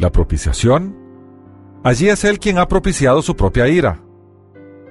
La 0.00 0.10
propiciación, 0.10 0.96
allí 1.84 2.08
es 2.08 2.24
Él 2.24 2.40
quien 2.40 2.58
ha 2.58 2.66
propiciado 2.66 3.22
su 3.22 3.36
propia 3.36 3.68
ira. 3.68 4.00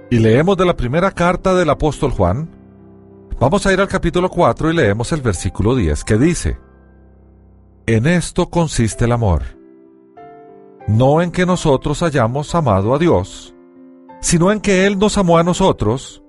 Y 0.10 0.20
leemos 0.20 0.56
de 0.56 0.66
la 0.66 0.78
primera 0.78 1.12
carta 1.12 1.54
del 1.54 1.70
apóstol 1.70 2.12
Juan, 2.12 2.61
vamos 3.42 3.66
a 3.66 3.74
ir 3.74 3.82
al 3.82 3.88
capítulo 3.88 4.30
4 4.30 4.70
y 4.70 4.76
leemos 4.76 5.12
el 5.12 5.22
versículo 5.22 5.76
10 5.76 6.04
que 6.04 6.18
dice, 6.18 6.60
En 7.88 8.06
esto 8.06 8.52
consiste 8.52 9.06
el 9.06 9.12
amor, 9.12 9.42
no 10.88 11.24
en 11.24 11.32
que 11.32 11.48
nosotros 11.48 12.04
hayamos 12.04 12.54
amado 12.54 12.94
a 12.94 13.00
Dios, 13.00 13.56
sino 14.22 14.52
en 14.52 14.62
que 14.62 14.86
Él 14.86 15.00
nos 15.00 15.18
amó 15.18 15.40
a 15.40 15.44
nosotros 15.44 16.24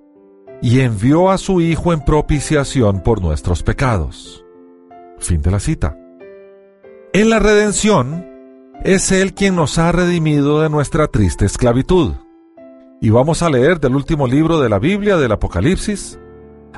y 0.59 0.79
envió 0.79 1.29
a 1.29 1.37
su 1.37 1.61
Hijo 1.61 1.93
en 1.93 2.03
propiciación 2.03 3.01
por 3.01 3.21
nuestros 3.21 3.61
pecados. 3.61 4.43
Fin 5.19 5.41
de 5.43 5.51
la 5.51 5.59
cita. 5.59 5.95
En 7.13 7.29
la 7.29 7.37
redención, 7.37 8.27
es 8.83 9.11
Él 9.11 9.35
quien 9.35 9.55
nos 9.55 9.77
ha 9.77 9.91
redimido 9.91 10.61
de 10.61 10.69
nuestra 10.71 11.07
triste 11.07 11.45
esclavitud. 11.45 12.13
Y 13.01 13.11
vamos 13.11 13.43
a 13.43 13.49
leer 13.49 13.79
del 13.79 13.95
último 13.95 14.25
libro 14.25 14.59
de 14.59 14.69
la 14.69 14.79
Biblia, 14.79 15.17
del 15.17 15.33
Apocalipsis, 15.33 16.19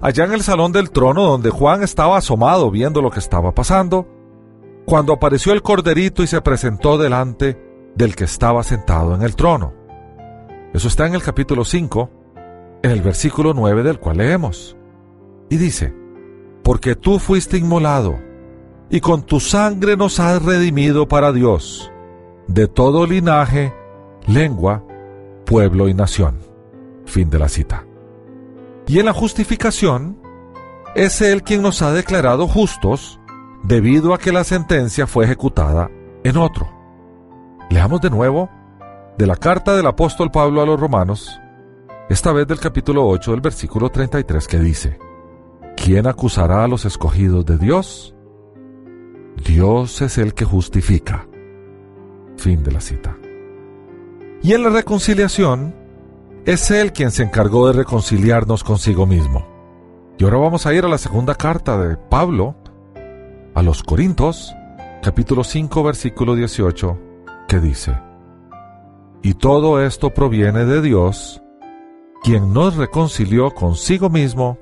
allá 0.01 0.25
en 0.25 0.33
el 0.33 0.41
salón 0.41 0.71
del 0.71 0.91
trono 0.91 1.23
donde 1.23 1.49
Juan 1.49 1.83
estaba 1.83 2.17
asomado 2.17 2.71
viendo 2.71 3.01
lo 3.01 3.11
que 3.11 3.19
estaba 3.19 3.53
pasando, 3.53 4.07
cuando 4.85 5.13
apareció 5.13 5.53
el 5.53 5.61
corderito 5.61 6.23
y 6.23 6.27
se 6.27 6.41
presentó 6.41 6.97
delante 6.97 7.57
del 7.95 8.15
que 8.15 8.25
estaba 8.25 8.63
sentado 8.63 9.15
en 9.15 9.23
el 9.23 9.35
trono. 9.35 9.73
Eso 10.73 10.87
está 10.87 11.07
en 11.07 11.15
el 11.15 11.23
capítulo 11.23 11.63
5, 11.63 12.09
en 12.83 12.91
el 12.91 13.01
versículo 13.01 13.53
9 13.53 13.83
del 13.83 13.99
cual 13.99 14.17
leemos. 14.17 14.77
Y 15.49 15.57
dice, 15.57 15.93
porque 16.63 16.95
tú 16.95 17.19
fuiste 17.19 17.57
inmolado 17.57 18.19
y 18.89 18.99
con 18.99 19.23
tu 19.23 19.39
sangre 19.39 19.97
nos 19.97 20.19
has 20.19 20.43
redimido 20.43 21.07
para 21.07 21.31
Dios, 21.31 21.91
de 22.47 22.67
todo 22.67 23.07
linaje, 23.07 23.73
lengua, 24.27 24.83
pueblo 25.45 25.87
y 25.87 25.93
nación. 25.93 26.39
Fin 27.05 27.29
de 27.29 27.39
la 27.39 27.49
cita. 27.49 27.85
Y 28.87 28.99
en 28.99 29.05
la 29.05 29.13
justificación, 29.13 30.19
es 30.95 31.21
Él 31.21 31.43
quien 31.43 31.61
nos 31.61 31.81
ha 31.81 31.91
declarado 31.91 32.47
justos 32.47 33.19
debido 33.63 34.13
a 34.13 34.17
que 34.17 34.31
la 34.31 34.43
sentencia 34.43 35.07
fue 35.07 35.25
ejecutada 35.25 35.89
en 36.23 36.37
otro. 36.37 36.69
Leamos 37.69 37.99
de 38.01 38.09
nuevo 38.09 38.49
de 39.17 39.27
la 39.27 39.35
carta 39.35 39.75
del 39.75 39.87
apóstol 39.87 40.29
Pablo 40.31 40.61
a 40.61 40.65
los 40.65 40.79
romanos, 40.79 41.39
esta 42.09 42.31
vez 42.31 42.47
del 42.47 42.59
capítulo 42.59 43.07
8 43.07 43.31
del 43.31 43.41
versículo 43.41 43.89
33 43.89 44.47
que 44.47 44.59
dice, 44.59 44.99
¿quién 45.75 46.05
acusará 46.05 46.63
a 46.63 46.67
los 46.67 46.85
escogidos 46.85 47.45
de 47.45 47.57
Dios? 47.57 48.15
Dios 49.43 50.01
es 50.01 50.17
el 50.17 50.33
que 50.33 50.45
justifica. 50.45 51.27
Fin 52.37 52.63
de 52.63 52.71
la 52.71 52.81
cita. 52.81 53.17
Y 54.43 54.53
en 54.53 54.63
la 54.63 54.69
reconciliación, 54.69 55.73
es 56.45 56.69
Él 56.69 56.93
quien 56.93 57.11
se 57.11 57.23
encargó 57.23 57.67
de 57.67 57.73
reconciliarnos 57.73 58.63
consigo 58.63 59.05
mismo. 59.05 59.45
Y 60.17 60.23
ahora 60.23 60.37
vamos 60.37 60.65
a 60.65 60.73
ir 60.73 60.85
a 60.85 60.87
la 60.87 60.97
segunda 60.97 61.35
carta 61.35 61.77
de 61.77 61.97
Pablo 61.97 62.55
a 63.55 63.63
los 63.63 63.83
Corintios, 63.83 64.55
capítulo 65.01 65.43
5, 65.43 65.83
versículo 65.83 66.35
18, 66.35 66.99
que 67.47 67.59
dice, 67.59 67.99
Y 69.23 69.33
todo 69.33 69.81
esto 69.81 70.13
proviene 70.13 70.65
de 70.65 70.81
Dios, 70.81 71.41
quien 72.21 72.53
nos 72.53 72.75
reconcilió 72.75 73.51
consigo 73.51 74.09
mismo 74.09 74.59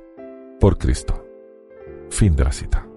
por 0.60 0.78
Cristo. 0.78 1.26
Fin 2.10 2.36
de 2.36 2.46
la 2.46 2.52
cita. 2.52 2.88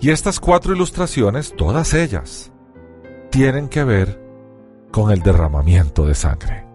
Y 0.00 0.10
estas 0.10 0.40
cuatro 0.40 0.74
ilustraciones, 0.74 1.54
todas 1.56 1.94
ellas, 1.94 2.52
tienen 3.30 3.68
que 3.68 3.84
ver 3.84 4.22
con 4.90 5.10
el 5.10 5.20
derramamiento 5.20 6.06
de 6.06 6.14
sangre. 6.14 6.65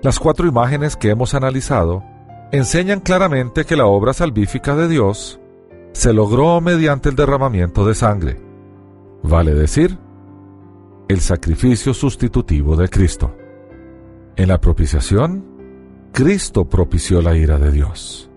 Las 0.00 0.20
cuatro 0.20 0.46
imágenes 0.46 0.96
que 0.96 1.10
hemos 1.10 1.34
analizado 1.34 2.04
enseñan 2.52 3.00
claramente 3.00 3.64
que 3.64 3.74
la 3.74 3.86
obra 3.86 4.12
salvífica 4.12 4.76
de 4.76 4.86
Dios 4.86 5.40
se 5.92 6.12
logró 6.12 6.60
mediante 6.60 7.08
el 7.08 7.16
derramamiento 7.16 7.84
de 7.84 7.94
sangre, 7.96 8.40
vale 9.24 9.54
decir, 9.54 9.98
el 11.08 11.20
sacrificio 11.20 11.94
sustitutivo 11.94 12.76
de 12.76 12.88
Cristo. 12.88 13.34
En 14.36 14.48
la 14.48 14.60
propiciación, 14.60 15.44
Cristo 16.12 16.68
propició 16.68 17.20
la 17.20 17.36
ira 17.36 17.58
de 17.58 17.72
Dios. 17.72 18.30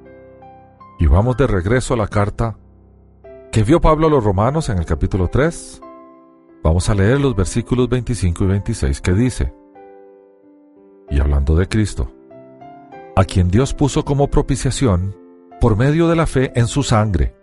Y 0.99 1.05
vamos 1.05 1.37
de 1.37 1.45
regreso 1.45 1.93
a 1.93 1.97
la 1.97 2.07
carta 2.07 2.57
que 3.51 3.63
vio 3.63 3.79
Pablo 3.81 4.07
a 4.07 4.09
los 4.09 4.23
romanos 4.23 4.69
en 4.69 4.79
el 4.79 4.85
capítulo 4.85 5.27
3. 5.27 5.79
Vamos 6.63 6.89
a 6.89 6.95
leer 6.95 7.19
los 7.19 7.35
versículos 7.35 7.87
25 7.87 8.45
y 8.45 8.47
26 8.47 9.01
que 9.01 9.13
dice, 9.13 9.53
y 11.11 11.19
hablando 11.19 11.55
de 11.55 11.67
Cristo, 11.67 12.11
a 13.15 13.25
quien 13.25 13.49
Dios 13.49 13.73
puso 13.73 14.05
como 14.05 14.29
propiciación 14.29 15.15
por 15.59 15.77
medio 15.77 16.07
de 16.07 16.15
la 16.15 16.25
fe 16.25 16.51
en 16.55 16.67
su 16.67 16.81
sangre, 16.81 17.35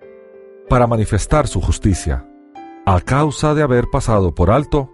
para 0.69 0.87
manifestar 0.87 1.47
su 1.47 1.61
justicia, 1.61 2.27
a 2.87 3.01
causa 3.01 3.55
de 3.55 3.62
haber 3.62 3.87
pasado 3.93 4.35
por 4.35 4.51
alto, 4.51 4.91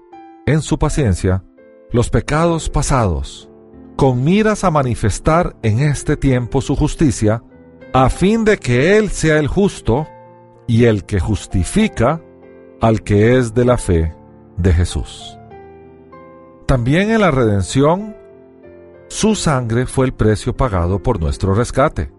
en 0.46 0.60
su 0.60 0.78
paciencia, 0.78 1.44
los 1.90 2.10
pecados 2.10 2.68
pasados, 2.68 3.48
con 3.96 4.24
miras 4.24 4.64
a 4.64 4.70
manifestar 4.70 5.56
en 5.62 5.78
este 5.78 6.16
tiempo 6.16 6.60
su 6.60 6.76
justicia, 6.76 7.42
a 7.92 8.10
fin 8.10 8.44
de 8.44 8.58
que 8.58 8.98
Él 8.98 9.10
sea 9.10 9.38
el 9.38 9.46
justo 9.46 10.06
y 10.66 10.84
el 10.84 11.04
que 11.04 11.20
justifica 11.20 12.20
al 12.80 13.02
que 13.02 13.38
es 13.38 13.54
de 13.54 13.64
la 13.64 13.78
fe 13.78 14.14
de 14.56 14.72
Jesús. 14.72 15.38
También 16.66 17.10
en 17.10 17.20
la 17.20 17.30
redención 17.30 18.16
su 19.08 19.34
sangre 19.34 19.86
fue 19.86 20.06
el 20.06 20.14
precio 20.14 20.56
pagado 20.56 21.02
por 21.02 21.20
nuestro 21.20 21.54
rescate. 21.54 22.12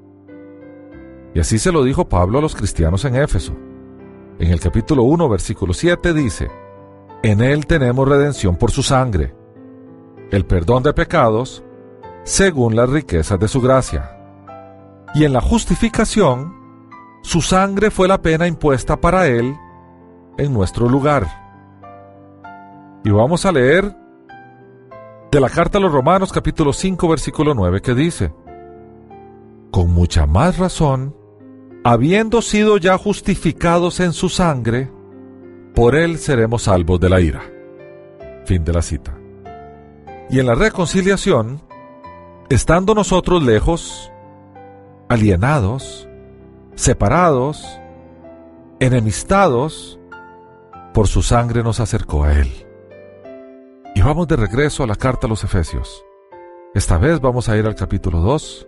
Y 1.33 1.39
así 1.39 1.59
se 1.59 1.71
lo 1.71 1.83
dijo 1.83 2.07
Pablo 2.07 2.39
a 2.39 2.41
los 2.41 2.55
cristianos 2.55 3.03
en 3.05 3.15
Éfeso. 3.15 3.53
En 4.39 4.51
el 4.51 4.59
capítulo 4.59 5.03
1, 5.03 5.27
versículo 5.27 5.73
7 5.73 6.13
dice, 6.13 6.49
En 7.23 7.41
Él 7.41 7.65
tenemos 7.65 8.07
redención 8.07 8.55
por 8.55 8.71
su 8.71 8.83
sangre, 8.83 9.33
el 10.31 10.45
perdón 10.45 10.83
de 10.83 10.93
pecados, 10.93 11.63
según 12.23 12.75
las 12.75 12.89
riquezas 12.89 13.39
de 13.39 13.47
su 13.47 13.61
gracia. 13.61 14.11
Y 15.13 15.23
en 15.25 15.33
la 15.33 15.41
justificación, 15.41 16.53
su 17.21 17.41
sangre 17.41 17.91
fue 17.91 18.07
la 18.07 18.21
pena 18.21 18.47
impuesta 18.47 18.99
para 18.99 19.27
Él 19.27 19.55
en 20.37 20.53
nuestro 20.53 20.87
lugar. 20.87 21.27
Y 23.03 23.09
vamos 23.09 23.45
a 23.45 23.51
leer 23.51 23.95
de 25.35 25.41
la 25.41 25.49
carta 25.49 25.79
a 25.79 25.81
los 25.81 25.91
Romanos 25.91 26.31
capítulo 26.31 26.71
5 26.71 27.09
versículo 27.09 27.53
9 27.53 27.81
que 27.81 27.93
dice, 27.93 28.31
Con 29.69 29.91
mucha 29.91 30.25
más 30.25 30.57
razón, 30.57 31.13
habiendo 31.83 32.41
sido 32.41 32.77
ya 32.77 32.97
justificados 32.97 33.99
en 33.99 34.13
su 34.13 34.29
sangre, 34.29 34.89
por 35.75 35.95
él 35.95 36.19
seremos 36.19 36.63
salvos 36.63 37.01
de 37.01 37.09
la 37.09 37.19
ira. 37.19 37.41
Fin 38.45 38.63
de 38.63 38.71
la 38.71 38.81
cita. 38.81 39.13
Y 40.29 40.39
en 40.39 40.45
la 40.45 40.55
reconciliación, 40.55 41.61
estando 42.47 42.95
nosotros 42.95 43.43
lejos, 43.43 44.09
alienados, 45.09 46.07
separados, 46.75 47.77
enemistados, 48.79 49.99
por 50.93 51.09
su 51.09 51.21
sangre 51.21 51.61
nos 51.61 51.81
acercó 51.81 52.23
a 52.23 52.39
él. 52.39 52.64
Vamos 54.05 54.27
de 54.27 54.35
regreso 54.35 54.83
a 54.83 54.85
la 54.85 54.95
carta 54.95 55.25
a 55.25 55.29
los 55.31 55.43
Efesios. 55.43 56.05
Esta 56.75 56.99
vez 56.99 57.19
vamos 57.19 57.49
a 57.49 57.57
ir 57.57 57.65
al 57.65 57.73
capítulo 57.73 58.19
2, 58.19 58.67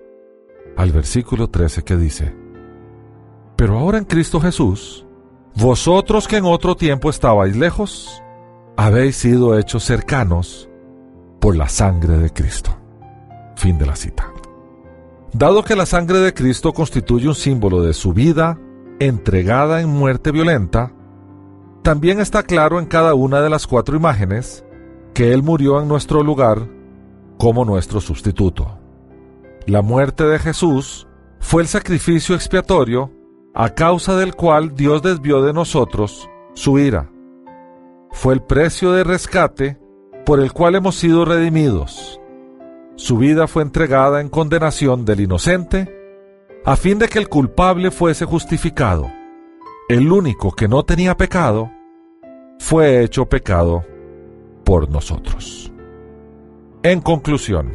al 0.76 0.92
versículo 0.92 1.48
13 1.48 1.84
que 1.84 1.96
dice, 1.96 2.36
Pero 3.56 3.78
ahora 3.78 4.00
en 4.00 4.06
Cristo 4.06 4.42
Jesús, 4.42 5.06
vosotros 5.54 6.28
que 6.28 6.38
en 6.38 6.46
otro 6.46 6.76
tiempo 6.76 7.12
estabais 7.12 7.56
lejos, 7.56 8.24
habéis 8.78 9.18
sido 9.18 9.56
hechos 9.60 9.84
cercanos 9.84 10.72
por 11.40 11.56
la 11.56 11.70
sangre 11.70 12.18
de 12.18 12.34
Cristo. 12.34 12.76
Fin 13.58 13.78
de 13.78 13.86
la 13.86 13.96
cita. 13.96 14.34
Dado 15.34 15.64
que 15.64 15.76
la 15.76 15.86
sangre 15.86 16.18
de 16.18 16.34
Cristo 16.34 16.74
constituye 16.74 17.28
un 17.28 17.36
símbolo 17.36 17.84
de 17.84 17.94
su 17.94 18.12
vida 18.12 18.60
entregada 18.98 19.82
en 19.82 19.90
muerte 19.90 20.32
violenta, 20.32 20.94
también 21.84 22.22
está 22.22 22.42
claro 22.42 22.80
en 22.80 22.88
cada 22.88 23.14
una 23.14 23.40
de 23.42 23.52
las 23.52 23.68
cuatro 23.68 23.96
imágenes 23.96 24.64
que 25.14 25.34
Él 25.34 25.44
murió 25.44 25.82
en 25.82 25.88
nuestro 25.88 26.24
lugar 26.24 26.68
como 27.38 27.66
nuestro 27.66 28.02
sustituto. 28.02 28.80
La 29.66 29.82
muerte 29.82 30.24
de 30.24 30.40
Jesús 30.40 31.08
fue 31.40 31.62
el 31.62 31.68
sacrificio 31.68 32.36
expiatorio 32.36 33.12
a 33.54 33.70
causa 33.70 34.16
del 34.16 34.36
cual 34.36 34.76
Dios 34.76 35.02
desvió 35.02 35.42
de 35.42 35.54
nosotros 35.54 36.30
su 36.54 36.80
ira. 36.80 37.12
Fue 38.12 38.34
el 38.34 38.42
precio 38.42 38.92
de 38.92 39.04
rescate 39.04 39.80
por 40.26 40.40
el 40.40 40.54
cual 40.54 40.76
hemos 40.76 40.96
sido 40.96 41.26
redimidos. 41.26 42.22
Su 42.96 43.18
vida 43.18 43.48
fue 43.48 43.64
entregada 43.64 44.22
en 44.22 44.30
condenación 44.30 45.06
del 45.06 45.22
inocente 45.22 45.94
a 46.66 46.76
fin 46.76 47.00
de 47.00 47.08
que 47.08 47.20
el 47.20 47.30
culpable 47.30 47.92
fuese 47.92 48.26
justificado. 48.26 49.12
El 49.88 50.12
único 50.12 50.52
que 50.52 50.68
no 50.68 50.84
tenía 50.84 51.16
pecado 51.16 51.72
fue 52.60 53.04
hecho 53.04 53.28
pecado 53.28 53.86
por 54.68 54.90
nosotros. 54.90 55.72
En 56.84 57.00
conclusión, 57.00 57.74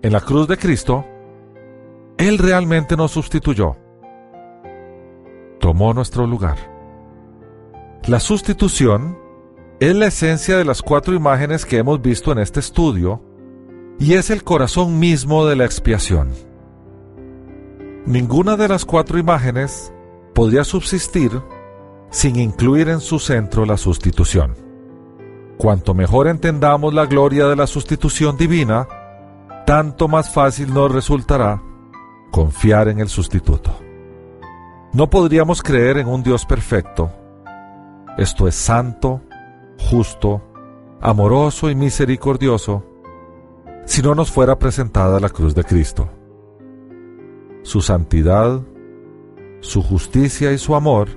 en 0.00 0.10
la 0.14 0.22
cruz 0.22 0.48
de 0.48 0.56
Cristo, 0.56 1.04
Él 2.16 2.38
realmente 2.38 2.96
nos 2.96 3.10
sustituyó. 3.10 3.76
Tomó 5.60 5.92
nuestro 5.92 6.26
lugar. 6.26 6.56
La 8.06 8.20
sustitución 8.20 9.18
es 9.80 9.94
la 9.94 10.06
esencia 10.06 10.56
de 10.56 10.64
las 10.64 10.80
cuatro 10.80 11.14
imágenes 11.14 11.66
que 11.66 11.76
hemos 11.76 12.00
visto 12.00 12.32
en 12.32 12.38
este 12.38 12.60
estudio 12.60 13.22
y 13.98 14.14
es 14.14 14.30
el 14.30 14.44
corazón 14.44 14.98
mismo 14.98 15.44
de 15.44 15.56
la 15.56 15.66
expiación. 15.66 16.30
Ninguna 18.06 18.56
de 18.56 18.68
las 18.68 18.86
cuatro 18.86 19.18
imágenes 19.18 19.92
podría 20.34 20.64
subsistir 20.64 21.32
sin 22.08 22.36
incluir 22.36 22.88
en 22.88 23.00
su 23.00 23.18
centro 23.18 23.66
la 23.66 23.76
sustitución. 23.76 24.67
Cuanto 25.58 25.92
mejor 25.92 26.28
entendamos 26.28 26.94
la 26.94 27.06
gloria 27.06 27.48
de 27.48 27.56
la 27.56 27.66
sustitución 27.66 28.36
divina, 28.36 28.86
tanto 29.66 30.06
más 30.06 30.32
fácil 30.32 30.72
nos 30.72 30.90
resultará 30.92 31.60
confiar 32.30 32.88
en 32.88 33.00
el 33.00 33.08
sustituto. 33.08 33.76
No 34.92 35.10
podríamos 35.10 35.60
creer 35.60 35.98
en 35.98 36.06
un 36.06 36.22
Dios 36.22 36.46
perfecto. 36.46 37.10
Esto 38.16 38.46
es 38.46 38.54
santo, 38.54 39.20
justo, 39.90 40.42
amoroso 41.00 41.70
y 41.70 41.74
misericordioso, 41.74 42.84
si 43.84 44.00
no 44.00 44.14
nos 44.14 44.30
fuera 44.30 44.58
presentada 44.60 45.18
la 45.18 45.28
cruz 45.28 45.56
de 45.56 45.64
Cristo. 45.64 46.08
Su 47.62 47.80
santidad, 47.80 48.60
su 49.60 49.82
justicia 49.82 50.52
y 50.52 50.58
su 50.58 50.76
amor 50.76 51.08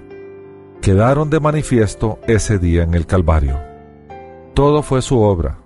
quedaron 0.82 1.30
de 1.30 1.40
manifiesto 1.40 2.18
ese 2.28 2.58
día 2.58 2.82
en 2.82 2.96
el 2.96 3.06
Calvario. 3.06 3.71
Todo 4.54 4.84
fue 4.84 5.02
su 5.02 5.20
obra 5.22 5.60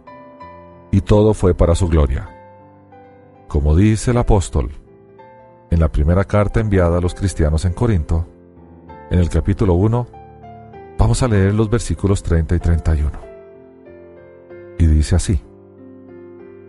y 0.92 1.02
todo 1.02 1.34
fue 1.34 1.54
para 1.54 1.76
su 1.76 1.88
gloria. 1.88 2.30
Como 3.48 3.76
dice 3.76 4.12
el 4.12 4.18
apóstol 4.18 4.72
en 5.72 5.80
la 5.80 5.90
primera 5.90 6.24
carta 6.24 6.60
enviada 6.60 7.00
a 7.00 7.02
los 7.02 7.16
cristianos 7.16 7.66
en 7.66 7.74
Corinto, 7.74 8.28
en 9.10 9.20
el 9.20 9.30
capítulo 9.30 9.74
1, 9.74 10.08
vamos 10.98 11.24
a 11.24 11.28
leer 11.28 11.54
los 11.54 11.70
versículos 11.70 12.22
30 12.24 12.56
y 12.56 12.60
31. 12.60 13.12
Y 14.78 14.86
dice 14.86 15.16
así, 15.16 15.42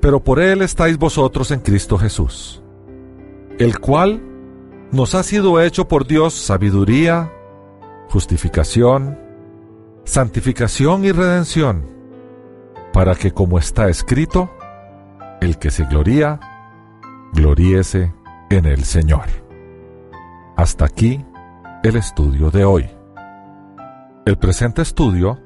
pero 0.01 0.21
por 0.23 0.41
Él 0.41 0.63
estáis 0.63 0.99
vosotros 0.99 1.51
en 1.51 1.61
Cristo 1.61 1.99
Jesús, 1.99 2.63
el 3.59 3.79
cual 3.79 4.23
nos 4.93 5.15
ha 5.15 5.23
sido 5.23 5.61
hecho 5.61 5.89
por 5.89 6.07
Dios 6.07 6.35
sabiduría, 6.35 7.33
justificación, 8.09 9.19
santificación 10.05 11.05
y 11.05 11.13
redención, 11.13 11.96
para 12.97 13.15
que 13.15 13.31
como 13.31 13.59
está 13.59 13.91
escrito, 13.91 14.49
el 15.43 15.59
que 15.59 15.71
se 15.71 15.85
gloría, 15.85 16.41
gloríese 17.35 18.15
en 18.49 18.65
el 18.65 18.85
Señor. 18.85 19.27
Hasta 20.57 20.87
aquí 20.87 21.23
el 21.83 21.97
estudio 21.97 22.51
de 22.51 22.65
hoy. 22.65 22.89
El 24.25 24.39
presente 24.39 24.81
estudio 24.81 25.39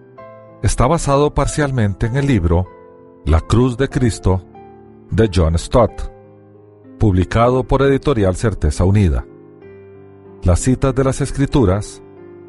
está 0.62 0.86
basado 0.86 1.34
parcialmente 1.34 2.07
en 2.07 2.14
el 2.14 2.28
libro 2.28 2.68
La 3.26 3.40
Cruz 3.40 3.76
de 3.76 3.88
Cristo 3.88 4.44
de 5.11 5.28
John 5.34 5.59
Stott, 5.59 6.09
publicado 7.01 7.64
por 7.64 7.82
Editorial 7.82 8.36
Certeza 8.36 8.84
Unida. 8.84 9.26
Las 10.44 10.61
citas 10.61 10.94
de 10.94 11.03
las 11.03 11.20
Escrituras 11.20 12.01